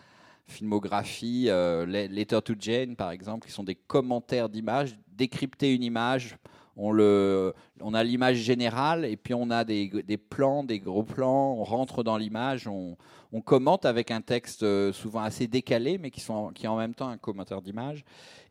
filmographie, 0.46 1.46
euh, 1.48 1.84
Le- 1.86 2.06
Letter 2.06 2.40
to 2.44 2.54
Jane, 2.58 2.96
par 2.96 3.10
exemple, 3.10 3.46
qui 3.46 3.52
sont 3.52 3.64
des 3.64 3.74
commentaires 3.74 4.48
d'images, 4.48 4.96
décrypter 5.08 5.74
une 5.74 5.82
image. 5.82 6.36
On, 6.76 6.92
le, 6.92 7.54
on 7.80 7.94
a 7.94 8.04
l'image 8.04 8.36
générale 8.36 9.04
et 9.06 9.16
puis 9.16 9.32
on 9.34 9.50
a 9.50 9.64
des, 9.64 9.88
des 9.88 10.16
plans, 10.18 10.62
des 10.62 10.78
gros 10.78 11.02
plans, 11.04 11.54
on 11.58 11.64
rentre 11.64 12.02
dans 12.02 12.18
l'image, 12.18 12.68
on, 12.68 12.96
on 13.32 13.40
commente 13.40 13.86
avec 13.86 14.10
un 14.10 14.20
texte 14.20 14.62
euh, 14.62 14.92
souvent 14.92 15.20
assez 15.22 15.46
décalé, 15.46 15.96
mais 15.98 16.10
qui, 16.10 16.20
sont, 16.20 16.50
qui 16.54 16.66
est 16.66 16.68
en 16.68 16.76
même 16.76 16.94
temps 16.94 17.08
un 17.08 17.16
commentaire 17.16 17.62
d'image. 17.62 18.04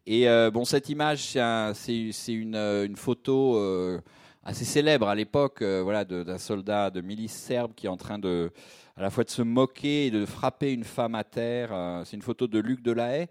Et 0.07 0.27
euh, 0.27 0.49
bon, 0.51 0.65
cette 0.65 0.89
image, 0.89 1.23
c'est 1.23 1.39
un- 1.39 1.73
c'est 1.73 2.09
c'est 2.11 2.33
une, 2.33 2.55
euh, 2.55 2.85
une 2.85 2.95
photo 2.95 3.57
assez 4.45 4.63
célèbre 4.63 5.09
à 5.09 5.15
l'époque, 5.15 5.61
euh, 5.61 5.81
voilà, 5.83 6.05
d'un 6.05 6.37
soldat 6.37 6.91
de 6.91 7.01
milice 7.01 7.33
serbe 7.33 7.73
qui 7.75 7.87
est 7.87 7.89
en 7.89 7.97
train 7.97 8.19
de, 8.19 8.51
à 8.97 9.01
la 9.01 9.09
fois 9.09 9.23
de 9.23 9.29
se 9.29 9.41
moquer 9.41 10.07
et 10.07 10.11
de 10.11 10.25
frapper 10.25 10.71
une 10.71 10.83
femme 10.83 11.15
à 11.15 11.23
terre. 11.23 11.69
Euh, 11.73 12.03
c'est 12.05 12.15
une 12.15 12.21
photo 12.21 12.47
de 12.47 12.59
Luc 12.59 12.81
Delahaye. 12.81 13.27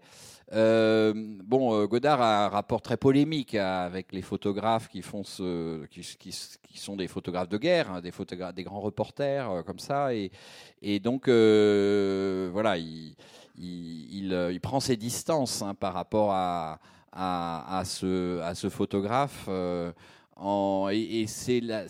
Euh, 0.53 1.11
bon, 1.15 1.73
euh, 1.73 1.87
Godard 1.87 2.21
a 2.21 2.45
un 2.45 2.49
rapport 2.49 2.81
très 2.83 2.97
polémique 2.97 3.55
avec 3.55 4.13
les 4.13 4.21
photographes 4.21 4.87
qui 4.89 5.01
font 5.01 5.23
ce, 5.23 5.83
qui, 5.87 6.31
sont 6.77 6.95
des 6.95 7.07
photographes 7.07 7.49
de 7.49 7.57
guerre, 7.57 7.91
hein, 7.91 8.01
des 8.01 8.63
grands 8.63 8.81
reporters 8.81 9.63
comme 9.65 9.79
ça, 9.79 10.11
et, 10.13 10.99
donc 10.99 11.27
voilà, 11.27 12.77
il, 12.77 14.59
prend 14.61 14.79
ses 14.79 14.97
distances 14.97 15.63
hein, 15.63 15.73
par 15.73 15.95
rapport 15.95 16.31
à 16.31 16.77
ce 17.85 18.69
photographe. 18.69 19.49
Et 20.91 21.25
c'est 21.27 21.61
la- 21.61 21.87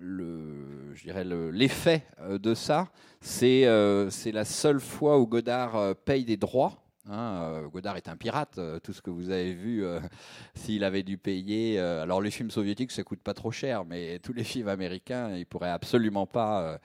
le, 0.00 0.92
je 0.94 1.02
dirais 1.02 1.24
le- 1.24 1.50
l'effet 1.50 2.04
euh, 2.20 2.38
de 2.38 2.54
ça, 2.54 2.88
c'est 3.20 3.66
euh, 3.66 4.10
c'est 4.10 4.32
la 4.32 4.44
seule 4.44 4.80
fois 4.80 5.18
où 5.18 5.26
Godard 5.26 5.76
euh, 5.76 5.94
paye 5.94 6.24
des 6.24 6.36
droits. 6.36 6.82
hein, 7.08 7.62
Godard 7.72 7.96
est 7.96 8.08
un 8.08 8.16
pirate, 8.16 8.58
tout 8.82 8.92
ce 8.92 9.00
que 9.00 9.10
vous 9.10 9.30
avez 9.30 9.54
vu, 9.54 9.84
s'il 10.54 10.84
avait 10.84 11.02
dû 11.02 11.16
payer. 11.18 11.78
alors 11.78 12.20
les 12.20 12.30
films 12.30 12.50
soviétiques, 12.50 12.92
ça 12.92 13.02
coûte 13.04 13.20
pas 13.22 13.34
trop 13.34 13.50
cher, 13.52 13.84
mais 13.84 14.18
tous 14.18 14.32
les 14.32 14.44
films 14.44 14.68
américains, 14.68 15.34
il 15.36 15.46
pourrait 15.46 15.70
absolument 15.70 16.26
pas. 16.26 16.78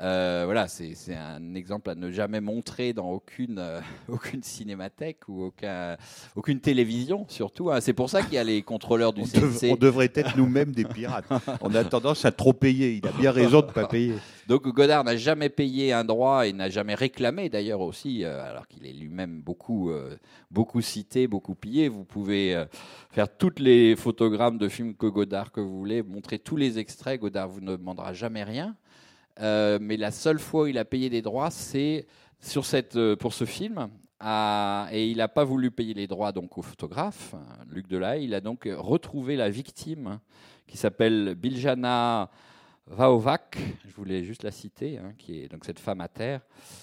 Euh, 0.00 0.42
voilà, 0.44 0.66
c'est 0.68 0.94
un 1.14 1.54
exemple 1.54 1.88
à 1.90 1.94
ne 1.94 2.10
jamais 2.10 2.40
montrer 2.40 2.92
dans 2.92 3.10
aucune, 3.10 3.58
euh, 3.58 3.80
aucune 4.08 4.42
cinémathèque 4.42 5.28
ou 5.28 5.44
aucun, 5.44 5.96
aucune 6.34 6.58
télévision, 6.60 7.26
surtout. 7.28 7.70
hein. 7.70 7.80
C'est 7.80 7.92
pour 7.92 8.10
ça 8.10 8.22
qu'il 8.22 8.34
y 8.34 8.38
a 8.38 8.44
les 8.44 8.62
contrôleurs 8.62 9.12
du 9.12 9.20
On, 9.22 9.24
dev- 9.24 9.56
CNC. 9.58 9.70
on 9.72 9.76
devrait 9.76 10.10
être 10.14 10.36
nous-mêmes 10.36 10.72
des 10.72 10.84
pirates. 10.84 11.26
On 11.60 11.74
a 11.74 11.84
tendance 11.84 12.24
à 12.24 12.32
trop 12.32 12.52
payer. 12.52 12.94
Il 12.96 13.06
a 13.06 13.12
bien 13.12 13.30
raison 13.30 13.60
de 13.60 13.66
ne 13.66 13.72
pas 13.72 13.86
payer. 13.86 14.14
Donc 14.48 14.66
Godard 14.68 15.04
n'a 15.04 15.16
jamais 15.16 15.48
payé 15.48 15.92
un 15.92 16.04
droit 16.04 16.46
et 16.46 16.52
n'a 16.52 16.68
jamais 16.68 16.94
réclamé 16.94 17.48
d'ailleurs 17.48 17.80
aussi, 17.80 18.24
euh, 18.24 18.44
alors 18.50 18.66
qu'il 18.68 18.86
est 18.86 18.92
lui-même 18.92 19.40
beaucoup, 19.40 19.90
euh, 19.90 20.16
beaucoup 20.50 20.82
cité, 20.82 21.26
beaucoup 21.28 21.54
pillé. 21.54 21.88
Vous 21.88 22.04
pouvez 22.04 22.54
euh, 22.54 22.66
faire 23.10 23.28
toutes 23.34 23.58
les 23.60 23.96
photogrammes 23.96 24.58
de 24.58 24.68
films 24.68 24.94
que 24.96 25.06
Godard 25.06 25.50
que 25.52 25.60
vous 25.60 25.78
voulez, 25.78 26.02
montrer 26.02 26.38
tous 26.38 26.56
les 26.56 26.78
extraits. 26.78 27.20
Godard 27.20 27.48
vous 27.48 27.60
ne 27.60 27.76
demandera 27.76 28.12
jamais 28.12 28.42
rien. 28.42 28.74
Euh, 29.40 29.78
mais 29.80 29.96
la 29.96 30.10
seule 30.10 30.38
fois 30.38 30.62
où 30.62 30.66
il 30.66 30.78
a 30.78 30.84
payé 30.84 31.10
des 31.10 31.22
droits, 31.22 31.50
c'est 31.50 32.06
sur 32.40 32.64
cette, 32.64 32.96
euh, 32.96 33.16
pour 33.16 33.32
ce 33.32 33.44
film. 33.44 33.88
et 34.92 35.06
il 35.10 35.16
n'a 35.16 35.28
pas 35.28 35.44
voulu 35.44 35.70
payer 35.70 35.94
les 35.94 36.06
droits 36.06 36.32
donc 36.32 36.56
au 36.56 36.62
photographe, 36.62 37.34
hein, 37.34 37.64
Luc 37.68 37.88
Delahaye. 37.88 38.24
Il 38.24 38.34
a 38.34 38.40
donc 38.40 38.68
retrouvé 38.70 39.36
la 39.36 39.50
victime 39.50 40.06
hein, 40.06 40.20
qui 40.66 40.76
s'appelle 40.76 41.34
Biljana 41.34 42.30
Vaovac, 42.86 43.58
je 43.86 43.94
voulais 43.94 44.24
juste 44.24 44.42
la 44.42 44.50
citer, 44.50 44.98
hein, 44.98 45.14
qui 45.16 45.40
est 45.40 45.48
donc 45.48 45.64
cette 45.64 45.78
femme 45.78 46.02
à 46.02 46.08
terre, 46.08 46.42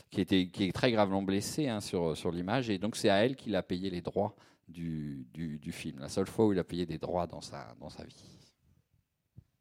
qui, 0.10 0.20
était, 0.22 0.42
est 0.42 0.74
très 0.74 0.92
gravement 0.92 1.22
blessée 1.22 1.70
sur, 1.80 2.18
sur 2.18 2.32
l'image, 2.32 2.72
et 2.72 2.80
donc 2.80 2.96
c'est 2.96 3.10
à 3.10 3.24
elle 3.24 3.36
qu'il 3.36 3.56
a 3.56 3.62
payé 3.62 3.92
les 3.92 4.02
droits 4.02 4.36
du, 4.68 5.28
du, 5.32 5.60
du 5.60 5.72
film, 5.72 6.00
la 6.00 6.10
seule 6.10 6.26
fois 6.26 6.48
où 6.48 6.54
il 6.54 6.60
a 6.60 6.64
payé 6.64 6.88
des 6.88 6.98
droits 6.98 7.28
dans 7.28 7.42
sa, 7.42 7.76
dans 7.80 7.90
sa 7.90 8.04
vie. 8.04 8.24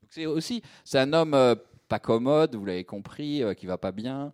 C'est 0.09 0.26
aussi, 0.26 0.62
c'est 0.82 0.99
un 0.99 1.12
homme 1.12 1.34
euh, 1.34 1.55
pas 1.91 1.99
commode, 1.99 2.55
vous 2.55 2.64
l'avez 2.64 2.84
compris, 2.84 3.43
euh, 3.43 3.53
qui 3.53 3.66
va 3.66 3.76
pas 3.76 3.93
bien, 3.93 4.32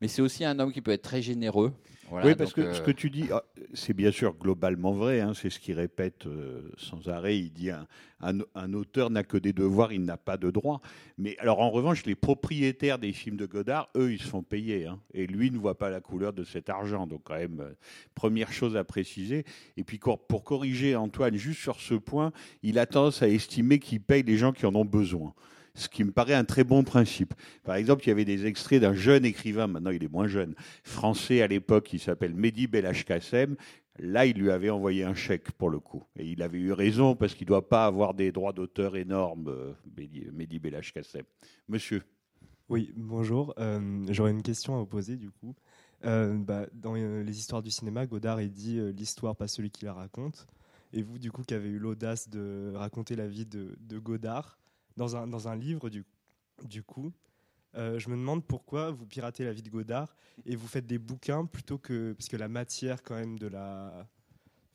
mais 0.00 0.08
c'est 0.08 0.20
aussi 0.22 0.44
un 0.44 0.58
homme 0.58 0.72
qui 0.72 0.82
peut 0.82 0.90
être 0.90 1.02
très 1.02 1.22
généreux. 1.22 1.72
Voilà, 2.08 2.26
oui, 2.28 2.34
parce 2.36 2.54
donc, 2.54 2.64
que 2.64 2.70
euh, 2.70 2.74
ce 2.74 2.82
que 2.82 2.92
tu 2.92 3.10
dis, 3.10 3.26
ah, 3.32 3.42
c'est 3.74 3.92
bien 3.92 4.12
sûr 4.12 4.34
globalement 4.34 4.92
vrai, 4.92 5.20
hein, 5.20 5.32
c'est 5.34 5.50
ce 5.50 5.58
qu'il 5.58 5.74
répète 5.74 6.26
euh, 6.26 6.60
sans 6.76 7.08
arrêt. 7.08 7.36
Il 7.36 7.50
dit 7.52 7.70
un, 7.70 7.86
un, 8.20 8.38
un 8.54 8.72
auteur 8.74 9.10
n'a 9.10 9.24
que 9.24 9.36
des 9.36 9.52
devoirs, 9.52 9.92
il 9.92 10.04
n'a 10.04 10.16
pas 10.16 10.36
de 10.36 10.50
droits. 10.52 10.80
Mais 11.18 11.36
alors 11.38 11.60
en 11.60 11.70
revanche, 11.70 12.06
les 12.06 12.14
propriétaires 12.14 13.00
des 13.00 13.12
films 13.12 13.36
de 13.36 13.46
Godard, 13.46 13.88
eux, 13.96 14.12
ils 14.12 14.20
se 14.20 14.28
font 14.28 14.44
payer. 14.44 14.86
hein, 14.86 15.00
et 15.14 15.26
lui 15.26 15.50
ne 15.50 15.58
voit 15.58 15.78
pas 15.78 15.90
la 15.90 16.00
couleur 16.00 16.32
de 16.32 16.44
cet 16.44 16.68
argent. 16.68 17.08
Donc 17.08 17.22
quand 17.24 17.38
même, 17.38 17.60
euh, 17.60 17.74
première 18.14 18.52
chose 18.52 18.76
à 18.76 18.84
préciser. 18.84 19.44
Et 19.76 19.82
puis 19.82 19.98
pour 19.98 20.44
corriger 20.44 20.94
Antoine, 20.94 21.34
juste 21.34 21.60
sur 21.60 21.80
ce 21.80 21.94
point, 21.94 22.30
il 22.62 22.78
a 22.78 22.86
tendance 22.86 23.22
à 23.22 23.28
estimer 23.28 23.80
qu'il 23.80 24.00
paye 24.00 24.22
les 24.22 24.36
gens 24.36 24.52
qui 24.52 24.64
en 24.66 24.74
ont 24.76 24.84
besoin 24.84 25.34
ce 25.76 25.88
qui 25.88 26.04
me 26.04 26.10
paraît 26.10 26.34
un 26.34 26.44
très 26.44 26.64
bon 26.64 26.82
principe. 26.82 27.34
Par 27.62 27.76
exemple, 27.76 28.02
il 28.04 28.08
y 28.08 28.10
avait 28.10 28.24
des 28.24 28.46
extraits 28.46 28.80
d'un 28.80 28.94
jeune 28.94 29.24
écrivain, 29.24 29.66
maintenant 29.66 29.90
il 29.90 30.02
est 30.02 30.10
moins 30.10 30.26
jeune, 30.26 30.54
français 30.82 31.42
à 31.42 31.46
l'époque, 31.46 31.84
qui 31.84 31.98
s'appelle 31.98 32.34
Mehdi 32.34 32.66
Belhachkassem. 32.66 33.56
Là, 33.98 34.26
il 34.26 34.36
lui 34.36 34.50
avait 34.50 34.70
envoyé 34.70 35.04
un 35.04 35.14
chèque 35.14 35.52
pour 35.52 35.70
le 35.70 35.78
coup. 35.78 36.04
Et 36.18 36.26
il 36.26 36.42
avait 36.42 36.58
eu 36.58 36.72
raison 36.72 37.14
parce 37.14 37.34
qu'il 37.34 37.44
ne 37.44 37.48
doit 37.48 37.68
pas 37.68 37.86
avoir 37.86 38.14
des 38.14 38.32
droits 38.32 38.52
d'auteur 38.52 38.96
énormes, 38.96 39.48
euh, 39.48 39.72
Mehdi, 40.32 40.58
Belhachkassem. 40.58 41.24
Monsieur 41.68 42.02
Oui, 42.68 42.92
bonjour. 42.96 43.54
Euh, 43.58 44.04
J'aurais 44.10 44.32
une 44.32 44.42
question 44.42 44.76
à 44.76 44.78
vous 44.78 44.86
poser 44.86 45.16
du 45.16 45.30
coup. 45.30 45.54
Euh, 46.04 46.36
bah, 46.36 46.66
dans 46.74 46.94
les 46.94 47.38
histoires 47.38 47.62
du 47.62 47.70
cinéma, 47.70 48.06
Godard 48.06 48.40
il 48.40 48.52
dit 48.52 48.80
l'histoire, 48.92 49.34
pas 49.34 49.48
celui 49.48 49.70
qui 49.70 49.84
la 49.84 49.94
raconte. 49.94 50.46
Et 50.92 51.02
vous, 51.02 51.18
du 51.18 51.30
coup, 51.30 51.42
qui 51.42 51.52
avez 51.52 51.68
eu 51.68 51.78
l'audace 51.78 52.28
de 52.28 52.72
raconter 52.74 53.16
la 53.16 53.26
vie 53.26 53.44
de 53.44 53.98
Godard 53.98 54.58
dans 54.96 55.16
un, 55.16 55.26
dans 55.26 55.48
un 55.48 55.56
livre, 55.56 55.90
du, 55.90 56.04
du 56.64 56.82
coup, 56.82 57.12
euh, 57.74 57.98
je 57.98 58.08
me 58.08 58.16
demande 58.16 58.44
pourquoi 58.46 58.90
vous 58.90 59.06
piratez 59.06 59.44
la 59.44 59.52
vie 59.52 59.62
de 59.62 59.70
Godard 59.70 60.16
et 60.46 60.56
vous 60.56 60.66
faites 60.66 60.86
des 60.86 60.98
bouquins 60.98 61.44
plutôt 61.44 61.78
que 61.78 62.12
parce 62.14 62.28
que 62.28 62.36
la 62.36 62.48
matière 62.48 63.02
quand 63.02 63.14
même 63.14 63.38
de 63.38 63.46
la, 63.48 64.06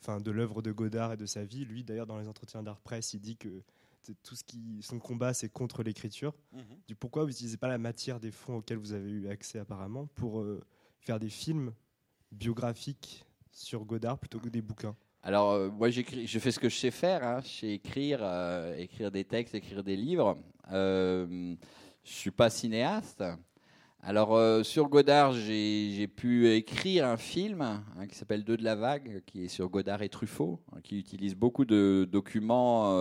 enfin 0.01 0.19
de 0.19 0.32
l'œuvre 0.32 0.61
de 0.61 0.72
Godard 0.72 1.13
et 1.13 1.17
de 1.17 1.26
sa 1.26 1.43
vie. 1.43 1.65
Lui, 1.65 1.84
d'ailleurs, 1.84 2.05
dans 2.07 2.19
les 2.19 2.28
entretiens 2.28 2.61
d'art 2.61 2.80
presse, 2.80 3.13
il 3.13 3.19
dit 3.19 3.38
que 3.38 3.63
tout 4.24 4.36
ce 4.36 4.43
qui 4.43 4.82
son 4.82 4.99
combat 4.99 5.34
c'est 5.34 5.49
contre 5.49 5.84
l'écriture. 5.84 6.34
Du 6.88 6.95
pourquoi 6.95 7.24
vous 7.24 7.30
n'utilisez 7.30 7.57
pas 7.57 7.67
la 7.67 7.78
matière 7.78 8.19
des 8.19 8.32
fonds 8.32 8.57
auxquels 8.57 8.78
vous 8.80 8.93
avez 8.93 9.09
eu 9.09 9.28
accès 9.28 9.59
apparemment 9.59 10.07
pour 10.07 10.41
euh, 10.41 10.61
faire 10.99 11.19
des 11.19 11.30
films 11.30 11.74
biographiques 12.32 13.26
sur 13.51 13.86
Godard 13.86 14.17
plutôt 14.19 14.39
que 14.39 14.49
des 14.49 14.61
bouquins? 14.61 14.95
Alors, 15.24 15.51
euh, 15.51 15.69
moi, 15.69 15.89
je 15.91 16.39
fais 16.39 16.51
ce 16.51 16.59
que 16.59 16.67
je 16.67 16.76
sais 16.76 16.89
faire. 16.89 17.24
Hein. 17.24 17.41
Je 17.43 17.49
sais 17.49 17.69
écrire, 17.69 18.19
euh, 18.24 18.76
écrire 18.78 19.11
des 19.11 19.24
textes, 19.24 19.53
écrire 19.53 19.84
des 19.84 19.95
livres. 19.95 20.36
Euh, 20.72 21.55
je 22.03 22.11
suis 22.11 22.32
pas 22.32 22.49
cinéaste. 22.49 23.24
Alors, 24.03 24.36
euh, 24.36 24.63
sur 24.63 24.89
Godard, 24.89 25.34
j'ai 25.34 26.07
pu 26.07 26.49
écrire 26.49 27.05
un 27.05 27.17
film 27.17 27.61
hein, 27.61 27.84
qui 28.09 28.15
s'appelle 28.15 28.43
Deux 28.43 28.57
de 28.57 28.63
la 28.63 28.74
vague, 28.74 29.22
qui 29.28 29.45
est 29.45 29.47
sur 29.47 29.69
Godard 29.69 30.01
et 30.01 30.09
Truffaut, 30.09 30.59
hein, 30.74 30.80
qui 30.84 30.97
utilise 30.97 31.36
beaucoup 31.36 31.65
de 31.65 32.09
documents 32.11 32.97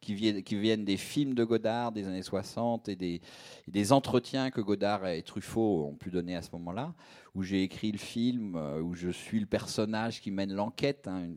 qui, 0.00 0.14
viennent, 0.14 0.44
qui 0.44 0.54
viennent 0.54 0.84
des 0.84 0.96
films 0.96 1.34
de 1.34 1.42
Godard 1.42 1.90
des 1.90 2.06
années 2.06 2.22
60 2.22 2.88
et 2.88 2.94
des, 2.94 3.20
et 3.66 3.70
des 3.72 3.92
entretiens 3.92 4.52
que 4.52 4.60
Godard 4.60 5.08
et 5.08 5.22
Truffaut 5.22 5.88
ont 5.88 5.96
pu 5.96 6.10
donner 6.10 6.36
à 6.36 6.42
ce 6.42 6.50
moment-là, 6.52 6.94
où 7.36 7.42
j'ai 7.42 7.62
écrit 7.62 7.92
le 7.92 7.98
film, 7.98 8.56
euh, 8.56 8.80
où 8.80 8.94
je 8.94 9.10
suis 9.10 9.38
le 9.38 9.44
personnage 9.44 10.22
qui 10.22 10.30
mène 10.30 10.54
l'enquête. 10.54 11.06
hein, 11.06 11.28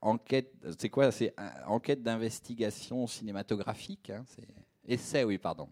enquête, 0.00 0.52
c'est 0.78 0.90
quoi 0.90 1.10
C'est 1.10 1.34
euh, 1.40 1.48
enquête 1.66 2.04
d'investigation 2.04 3.08
cinématographique. 3.08 4.10
hein, 4.10 4.24
essai, 4.86 5.24
oui, 5.24 5.38
pardon. 5.38 5.68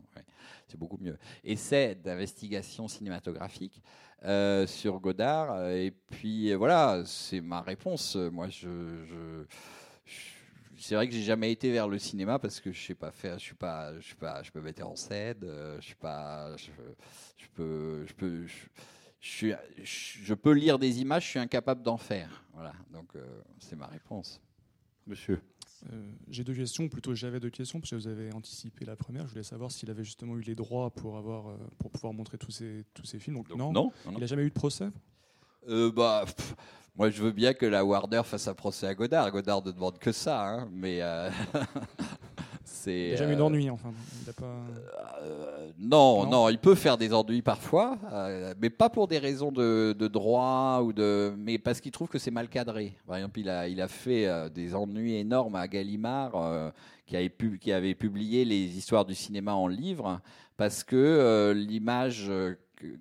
c'est 0.67 0.77
beaucoup 0.77 0.99
mieux. 0.99 1.17
Essai 1.45 1.95
d'investigation 1.95 2.89
cinématographique 2.89 3.81
euh, 4.25 4.67
sur 4.67 4.99
Godard. 4.99 5.71
Et 5.71 5.93
puis 5.93 6.53
voilà, 6.55 7.05
c'est 7.07 7.41
ma 7.41 7.61
réponse. 7.61 8.17
Moi, 8.17 8.49
c'est 10.77 10.97
vrai 10.97 11.07
que 11.07 11.15
j'ai 11.15 11.23
jamais 11.23 11.53
été 11.53 11.71
vers 11.71 11.87
le 11.87 12.01
cinéma 12.01 12.41
parce 12.41 12.59
que 12.59 12.73
je 12.73 12.85
sais 12.85 12.97
pas 12.97 13.12
faire. 13.12 13.39
Je 13.39 13.45
suis 13.45 13.55
pas, 13.55 13.95
je 14.01 14.07
suis 14.07 14.17
pas, 14.17 14.43
je 14.43 14.51
peux 14.51 14.61
mettre 14.61 14.85
en 14.85 14.97
scène. 14.97 15.39
Je 15.79 15.85
suis 15.85 15.95
pas, 15.95 16.57
je, 16.57 17.47
peux, 17.55 18.05
je 18.09 18.12
peux. 18.12 18.45
Je 19.25 19.31
suis, 19.31 19.53
je, 19.83 20.18
je 20.22 20.35
peux 20.35 20.53
lire 20.53 20.79
des 20.79 21.01
images, 21.01 21.25
je 21.25 21.29
suis 21.31 21.39
incapable 21.39 21.83
d'en 21.83 21.97
faire. 21.97 22.45
Voilà, 22.53 22.75
donc 22.93 23.16
euh, 23.16 23.25
c'est 23.59 23.75
ma 23.75 23.87
réponse. 23.87 24.39
Monsieur. 25.07 25.41
Euh, 25.91 26.11
J'ai 26.29 26.45
deux 26.45 26.53
questions, 26.55 26.89
plutôt 26.91 27.14
j'avais 27.14 27.41
deux 27.41 27.49
questions, 27.49 27.81
parce 27.81 27.91
que 27.91 27.97
vous 27.97 28.07
avez 28.07 28.35
anticipé 28.35 28.85
la 28.85 28.97
première. 28.97 29.25
Je 29.27 29.31
voulais 29.31 29.43
savoir 29.43 29.72
s'il 29.72 29.91
avait 29.91 30.05
justement 30.05 30.37
eu 30.37 30.43
les 30.43 30.55
droits 30.55 30.91
pour, 30.91 31.16
avoir, 31.16 31.49
euh, 31.49 31.57
pour 31.79 31.91
pouvoir 31.91 32.12
montrer 32.12 32.37
tous 32.37 32.51
ces, 32.51 32.85
tous 32.93 33.07
ces 33.07 33.18
films. 33.18 33.37
Donc, 33.37 33.49
Donc, 33.49 33.59
non. 33.59 33.72
non, 33.72 33.83
non, 34.05 34.12
non. 34.12 34.18
Il 34.18 34.20
n'a 34.20 34.27
jamais 34.27 34.43
eu 34.45 34.51
de 34.51 34.55
procès? 34.55 34.89
Euh, 35.68 35.91
bah, 35.91 36.25
pff, 36.27 36.55
moi, 36.95 37.09
je 37.09 37.22
veux 37.22 37.33
bien 37.33 37.55
que 37.55 37.64
la 37.64 37.83
Warner 37.83 38.22
fasse 38.25 38.47
un 38.47 38.55
procès 38.55 38.87
à 38.87 38.95
Godard. 38.95 39.31
Godard 39.31 39.64
ne 39.64 39.72
demande 39.72 39.99
que 39.99 40.12
ça, 40.12 40.47
hein, 40.47 40.68
mais 40.70 41.01
euh, 41.01 41.31
c'est. 42.85 43.05
Il 43.07 43.11
n'a 43.11 43.16
jamais 43.16 43.32
eu 43.32 43.35
euh, 43.35 43.39
d'ennui, 43.39 43.70
enfin. 43.70 43.91
Il 44.24 44.30
a 44.30 44.32
pas... 44.32 44.45
euh, 45.22 45.70
non, 45.78 46.24
Non. 46.24 46.30
non, 46.30 46.49
il 46.49 46.59
peut 46.59 46.74
faire 46.74 46.97
des 46.97 47.12
ennuis 47.12 47.43
parfois, 47.43 47.99
euh, 48.12 48.55
mais 48.61 48.70
pas 48.70 48.89
pour 48.91 49.09
des 49.09 49.18
raisons 49.18 49.51
de, 49.53 49.95
de 49.99 50.09
droit 50.09 50.80
ou 50.82 50.93
de, 50.93 51.32
mais 51.39 51.59
parce 51.59 51.80
qu'il 51.80 51.91
trouve 51.93 52.09
que 52.09 52.18
c'est 52.18 52.30
mal 52.30 52.49
cadré. 52.49 52.97
Par 53.07 53.16
exemple, 53.16 53.41
il 53.41 53.49
a, 53.49 53.68
il 53.68 53.80
a 53.80 53.89
fait 53.89 54.26
euh, 54.26 54.49
des 54.49 54.74
ennuis 54.74 55.14
énormes 55.14 55.55
à 55.57 55.66
Gallimard, 55.68 56.72
qui, 57.07 57.16
avait 57.16 57.28
pu- 57.28 57.59
qui 57.59 57.72
avait 57.72 57.95
publié 57.95 58.45
les 58.45 58.76
histoires 58.78 59.05
du 59.05 59.14
cinéma 59.14 59.55
en 59.55 59.66
livre, 59.66 60.20
parce 60.57 60.85
que 60.85 61.53
l'image 61.57 62.30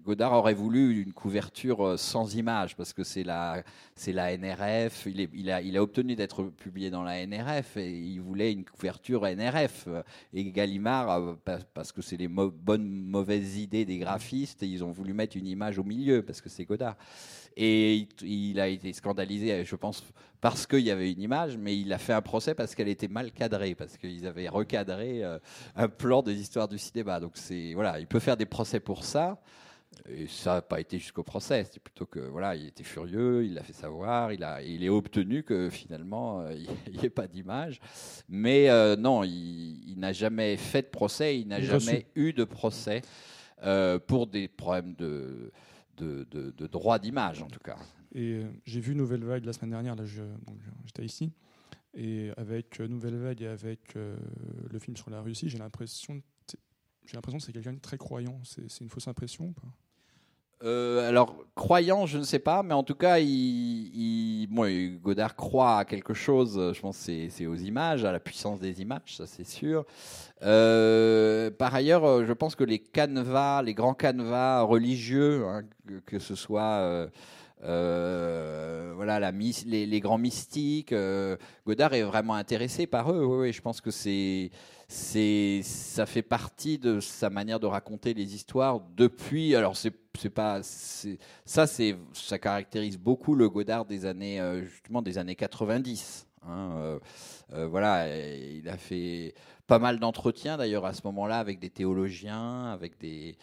Godard 0.03 0.33
aurait 0.33 0.53
voulu 0.53 1.01
une 1.01 1.13
couverture 1.13 1.85
euh, 1.85 1.97
sans 1.97 2.35
image, 2.35 2.75
parce 2.75 2.93
que 2.93 3.03
c'est 3.03 3.23
la, 3.23 3.63
c'est 3.95 4.13
la 4.13 4.35
NRF. 4.37 5.07
Il, 5.07 5.49
a, 5.51 5.61
il 5.61 5.77
a 5.77 5.81
obtenu 5.83 6.15
d'être 6.15 6.43
publié 6.43 6.89
dans 6.89 7.03
la 7.03 7.25
NRF 7.25 7.77
et 7.77 7.91
il 7.91 8.19
voulait 8.21 8.51
une 8.51 8.65
couverture 8.65 9.23
NRF. 9.25 9.87
Et 10.33 10.51
Gallimard, 10.51 11.09
euh, 11.11 11.33
pa- 11.43 11.59
parce 11.73 11.91
que 11.91 12.01
c'est 12.01 12.17
les 12.17 12.27
bonnes 12.27 12.89
mauvaises 13.05 13.57
idées 13.57 13.85
des 13.85 13.97
graphistes, 13.97 14.61
ils 14.61 14.83
ont 14.83 14.91
voulu 14.91 15.13
mettre 15.13 15.37
une 15.37 15.47
image 15.47 15.77
au 15.79 15.83
milieu 15.83 16.21
parce 16.23 16.41
que 16.41 16.49
c'est 16.49 16.65
Godard. 16.65 16.95
Et 17.55 18.07
il, 18.23 18.59
a 18.59 18.67
été 18.67 18.91
scandalisé, 18.93 19.63
je 19.63 19.75
pense, 19.75 20.03
parce 20.41 20.65
qu'il 20.65 20.79
y 20.79 20.89
avait 20.89 21.11
une 21.11 21.21
image, 21.21 21.55
mais 21.55 21.77
il 21.77 21.93
a 21.93 21.99
fait 21.99 22.13
un 22.13 22.21
procès 22.21 22.55
parce 22.55 22.73
qu'elle 22.73 22.87
était 22.87 23.07
mal 23.07 23.31
cadrée, 23.31 23.75
parce 23.75 23.95
qu'ils 23.95 24.25
avaient 24.25 24.49
recadré 24.49 25.23
euh, 25.23 25.37
un 25.75 25.87
plan 25.87 26.23
des 26.23 26.33
histoires 26.33 26.67
du 26.67 26.79
cinéma. 26.79 27.19
Donc 27.19 27.33
c'est 27.35 27.73
voilà, 27.75 27.99
il 27.99 28.07
peut 28.07 28.19
faire 28.19 28.37
des 28.37 28.47
procès 28.47 28.79
pour 28.79 29.03
ça. 29.03 29.39
Et 30.09 30.27
ça 30.27 30.55
n'a 30.55 30.61
pas 30.61 30.79
été 30.81 30.99
jusqu'au 30.99 31.23
procès. 31.23 31.65
C'est 31.71 31.81
plutôt 31.81 32.05
que 32.05 32.19
voilà, 32.19 32.55
il 32.55 32.67
était 32.67 32.83
furieux, 32.83 33.45
il 33.45 33.53
l'a 33.53 33.63
fait 33.63 33.73
savoir, 33.73 34.33
il 34.33 34.43
a, 34.43 34.61
il 34.61 34.83
est 34.83 34.89
obtenu 34.89 35.43
que 35.43 35.69
finalement 35.69 36.41
euh, 36.41 36.53
il 36.87 36.93
n'y 36.99 37.05
ait 37.05 37.09
pas 37.09 37.27
d'image. 37.27 37.79
Mais 38.27 38.69
euh, 38.69 38.95
non, 38.95 39.23
il, 39.23 39.89
il 39.89 39.99
n'a 39.99 40.11
jamais 40.13 40.57
fait 40.57 40.81
de 40.83 40.87
procès, 40.87 41.39
il 41.39 41.47
n'a 41.47 41.61
jamais 41.61 41.95
reçu. 41.97 42.05
eu 42.15 42.33
de 42.33 42.43
procès 42.43 43.01
euh, 43.63 43.97
pour 43.99 44.27
des 44.27 44.47
problèmes 44.47 44.93
de, 44.95 45.51
de, 45.97 46.25
de- 46.31 46.51
de 46.51 46.67
droit 46.67 46.99
d'image 46.99 47.41
en 47.41 47.47
tout 47.47 47.59
cas. 47.63 47.77
Et 48.13 48.33
euh, 48.33 48.43
j'ai 48.65 48.79
vu 48.81 48.95
Nouvelle 48.95 49.23
Vague 49.23 49.45
la 49.45 49.53
semaine 49.53 49.71
dernière, 49.71 49.95
là 49.95 50.03
j'étais 50.05 51.05
ici. 51.05 51.31
Et 51.95 52.31
avec 52.37 52.79
Nouvelle 52.79 53.17
Vague 53.17 53.41
et 53.43 53.47
avec 53.47 53.93
le 53.95 54.79
film 54.79 54.97
sur 54.97 55.09
la 55.11 55.21
Russie, 55.21 55.47
j'ai 55.49 55.59
l'impression 55.59 56.21
j'ai 57.05 57.15
l'impression 57.15 57.37
que 57.37 57.43
c'est 57.43 57.51
quelqu'un 57.51 57.73
de 57.73 57.79
très 57.79 57.97
croyant. 57.97 58.39
C'est 58.45 58.69
c'est 58.71 58.83
une 58.83 58.89
fausse 58.89 59.07
impression 59.07 59.45
ou 59.47 59.51
pas? 59.51 59.67
Euh, 60.63 61.09
alors, 61.09 61.35
croyant, 61.55 62.05
je 62.05 62.17
ne 62.17 62.23
sais 62.23 62.39
pas, 62.39 62.63
mais 62.63 62.73
en 62.73 62.83
tout 62.83 62.95
cas, 62.95 63.19
il, 63.19 64.47
bon, 64.49 64.65
Godard 65.01 65.35
croit 65.35 65.79
à 65.79 65.85
quelque 65.85 66.13
chose, 66.13 66.71
je 66.73 66.79
pense 66.79 67.05
que 67.05 67.27
c'est- 67.29 67.45
aux 67.45 67.55
images, 67.55 68.05
à 68.05 68.13
la 68.13 68.19
puissance 68.21 68.59
des 68.59 68.81
images, 68.81 69.17
ça 69.17 69.27
c'est 69.27 69.45
sûr. 69.45 69.85
Euh, 70.41 71.51
par 71.51 71.75
ailleurs, 71.75 72.05
euh, 72.05 72.25
je 72.25 72.31
pense 72.33 72.55
que 72.55 72.63
les 72.63 72.79
canevas, 72.79 73.61
les 73.61 73.73
grands 73.73 73.93
canevas 73.93 74.61
religieux, 74.61 75.45
hein, 75.47 75.63
que, 76.05 76.19
ce 76.19 76.35
soit... 76.35 77.09
voilà, 77.61 79.19
la 79.19 79.31
les, 79.31 79.85
les 79.85 79.99
grands 79.99 80.17
mystiques. 80.17 80.93
Godard 81.65 81.93
est 81.93 82.03
vraiment 82.03 82.35
intéressé 82.35 82.87
par 82.87 83.11
eux. 83.11 83.25
Oui, 83.25 83.37
oui, 83.47 83.53
je 83.53 83.61
pense 83.61 83.81
que 83.81 83.91
c'est, 83.91 84.49
c'est, 84.93 85.61
ça 85.63 86.05
fait 86.05 86.21
partie 86.21 86.77
de 86.77 86.99
sa 86.99 87.31
manière 87.31 87.59
de 87.59 87.65
raconter 87.65 88.13
les 88.13 88.35
histoires 88.35 88.79
depuis. 88.95 89.55
Alors 89.55 89.75
c'est, 89.75 89.91
pas, 90.29 90.61
ça, 90.61 91.65
ça 91.65 92.39
caractérise 92.39 92.97
beaucoup 92.99 93.33
le 93.33 93.49
Godard 93.49 93.85
des 93.85 94.05
années, 94.05 94.39
euh, 94.39 94.63
justement 94.63 95.01
des 95.01 95.17
années 95.17 95.35
90. 95.35 96.27
hein, 96.43 96.71
euh, 96.77 96.99
euh, 97.53 97.67
voilà, 97.67 98.07
il 98.15 98.69
a 98.69 98.77
fait 98.77 99.33
pas 99.65 99.79
mal 99.79 99.99
d'entretiens 99.99 100.57
d'ailleurs 100.57 100.85
à 100.85 100.93
ce 100.93 101.01
moment-là 101.05 101.39
avec 101.39 101.59
des 101.59 101.71
théologiens, 101.71 102.65
avec 102.65 102.99
des, 102.99 103.35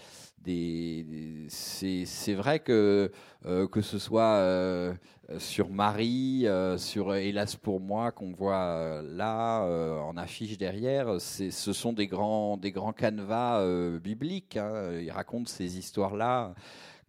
des, 0.45 1.07
c'est, 1.49 2.34
vrai 2.34 2.61
que 2.61 3.11
euh, 3.47 3.68
que 3.68 3.80
ce 3.82 3.99
soit 3.99 4.36
euh, 4.36 4.95
sur 5.38 5.68
Marie, 5.70 6.47
euh, 6.47 6.78
sur 6.78 7.14
Hélas 7.14 7.57
pour 7.57 7.80
moi 7.80 8.11
qu'on 8.11 8.32
voit 8.32 9.03
là 9.03 9.62
en 10.03 10.16
affiche 10.16 10.57
derrière, 10.59 11.20
ce 11.20 11.72
sont 11.72 11.93
des 11.93 12.07
grands 12.07 12.57
des 12.57 12.72
grands 12.72 12.93
canevas 12.93 13.64
bibliques. 13.99 14.57
hein. 14.57 14.93
Il 15.01 15.11
raconte 15.11 15.49
ces 15.49 15.78
histoires-là 15.78 16.55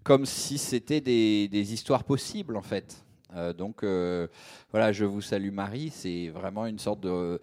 comme 0.03 0.25
si 0.25 0.57
c'était 0.57 1.01
des, 1.01 1.47
des 1.47 1.73
histoires 1.73 2.03
possibles 2.03 2.57
en 2.57 2.61
fait. 2.61 3.03
Euh, 3.36 3.53
donc 3.53 3.84
euh, 3.84 4.27
voilà, 4.71 4.91
je 4.91 5.05
vous 5.05 5.21
salue 5.21 5.51
Marie, 5.51 5.89
c'est 5.89 6.27
vraiment 6.29 6.65
une 6.65 6.79
sorte 6.79 6.99
de, 6.99 7.39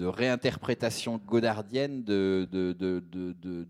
réinterprétation 0.00 1.18
godardienne 1.26 2.04
de, 2.04 2.46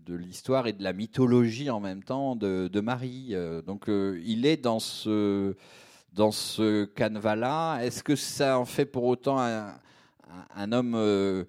l'histoire 0.09 0.67
et 0.67 0.73
de 0.73 0.83
la 0.83 0.93
mythologie 0.93 1.69
en 1.69 1.79
même 1.79 2.03
temps 2.03 2.35
de, 2.35 2.79
Marie. 2.81 3.29
Euh, 3.31 3.61
donc 3.61 3.85
il 3.87 4.45
est 4.45 4.57
dans 4.57 4.79
ce, 4.79 5.55
dans 6.13 6.31
ce 6.31 6.85
canevas-là. 6.85 7.79
Est-ce 7.81 8.03
que 8.03 8.15
ça 8.15 8.59
en 8.59 8.65
fait 8.65 8.85
pour 8.85 9.05
autant 9.05 9.39
un, 9.39 10.71
homme 10.71 11.45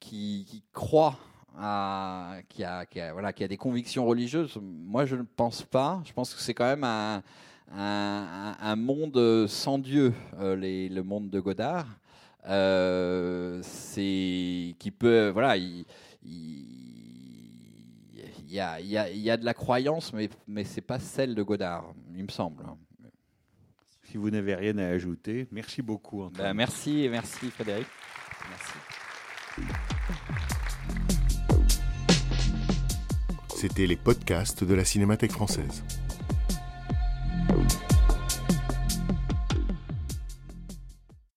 qui, 0.00 0.64
croit 0.72 1.18
à, 1.58 2.36
qui, 2.48 2.64
a, 2.64 2.86
voilà, 3.12 3.34
qui 3.34 3.44
a 3.44 3.48
des 3.48 3.58
convictions 3.58 4.06
religieuses? 4.06 4.58
Moi, 4.62 5.04
je 5.04 5.16
ne 5.16 5.22
pense 5.22 5.62
pas. 5.62 6.00
Je 6.06 6.12
pense 6.14 6.32
que 6.32 6.40
c'est 6.40 6.54
quand 6.54 6.64
même 6.64 6.84
un, 6.84 7.22
un, 7.74 8.76
monde 8.76 9.46
sans 9.48 9.78
Dieu, 9.78 10.12
euh, 10.38 10.56
les- 10.56 10.88
le 10.88 11.02
monde 11.02 11.30
de 11.30 11.40
Godard. 11.40 11.86
Euh, 12.48 13.60
c'est 13.62 14.74
qui 14.78 14.90
peut 14.90 15.28
voilà 15.32 15.56
il, 15.56 15.84
y 18.48 18.58
a, 18.58 18.80
il 18.80 18.86
y 18.88 18.96
a- 18.98 19.08
il 19.10 19.18
y 19.20 19.30
a 19.30 19.36
de 19.36 19.44
la 19.44 19.54
croyance, 19.54 20.12
mais, 20.12 20.28
mais 20.48 20.64
c'est 20.64 20.80
pas 20.80 20.98
celle 20.98 21.34
de 21.36 21.42
Godard, 21.42 21.84
il 22.16 22.24
me 22.24 22.30
semble. 22.30 22.64
Si 24.10 24.16
vous 24.18 24.28
n'avez 24.28 24.54
rien 24.56 24.76
à 24.78 24.86
ajouter, 24.88 25.46
merci 25.52 25.80
beaucoup. 25.82 26.22
Antoine. 26.22 26.48
Ben, 26.48 26.54
merci, 26.54 27.06
merci 27.10 27.48
Frédéric. 27.50 27.86
Merci. 28.50 29.72
C'était 33.56 33.86
les 33.86 33.96
podcasts 33.96 34.64
de 34.64 34.74
la 34.74 34.84
Cinémathèque 34.84 35.32
française. 35.32 35.84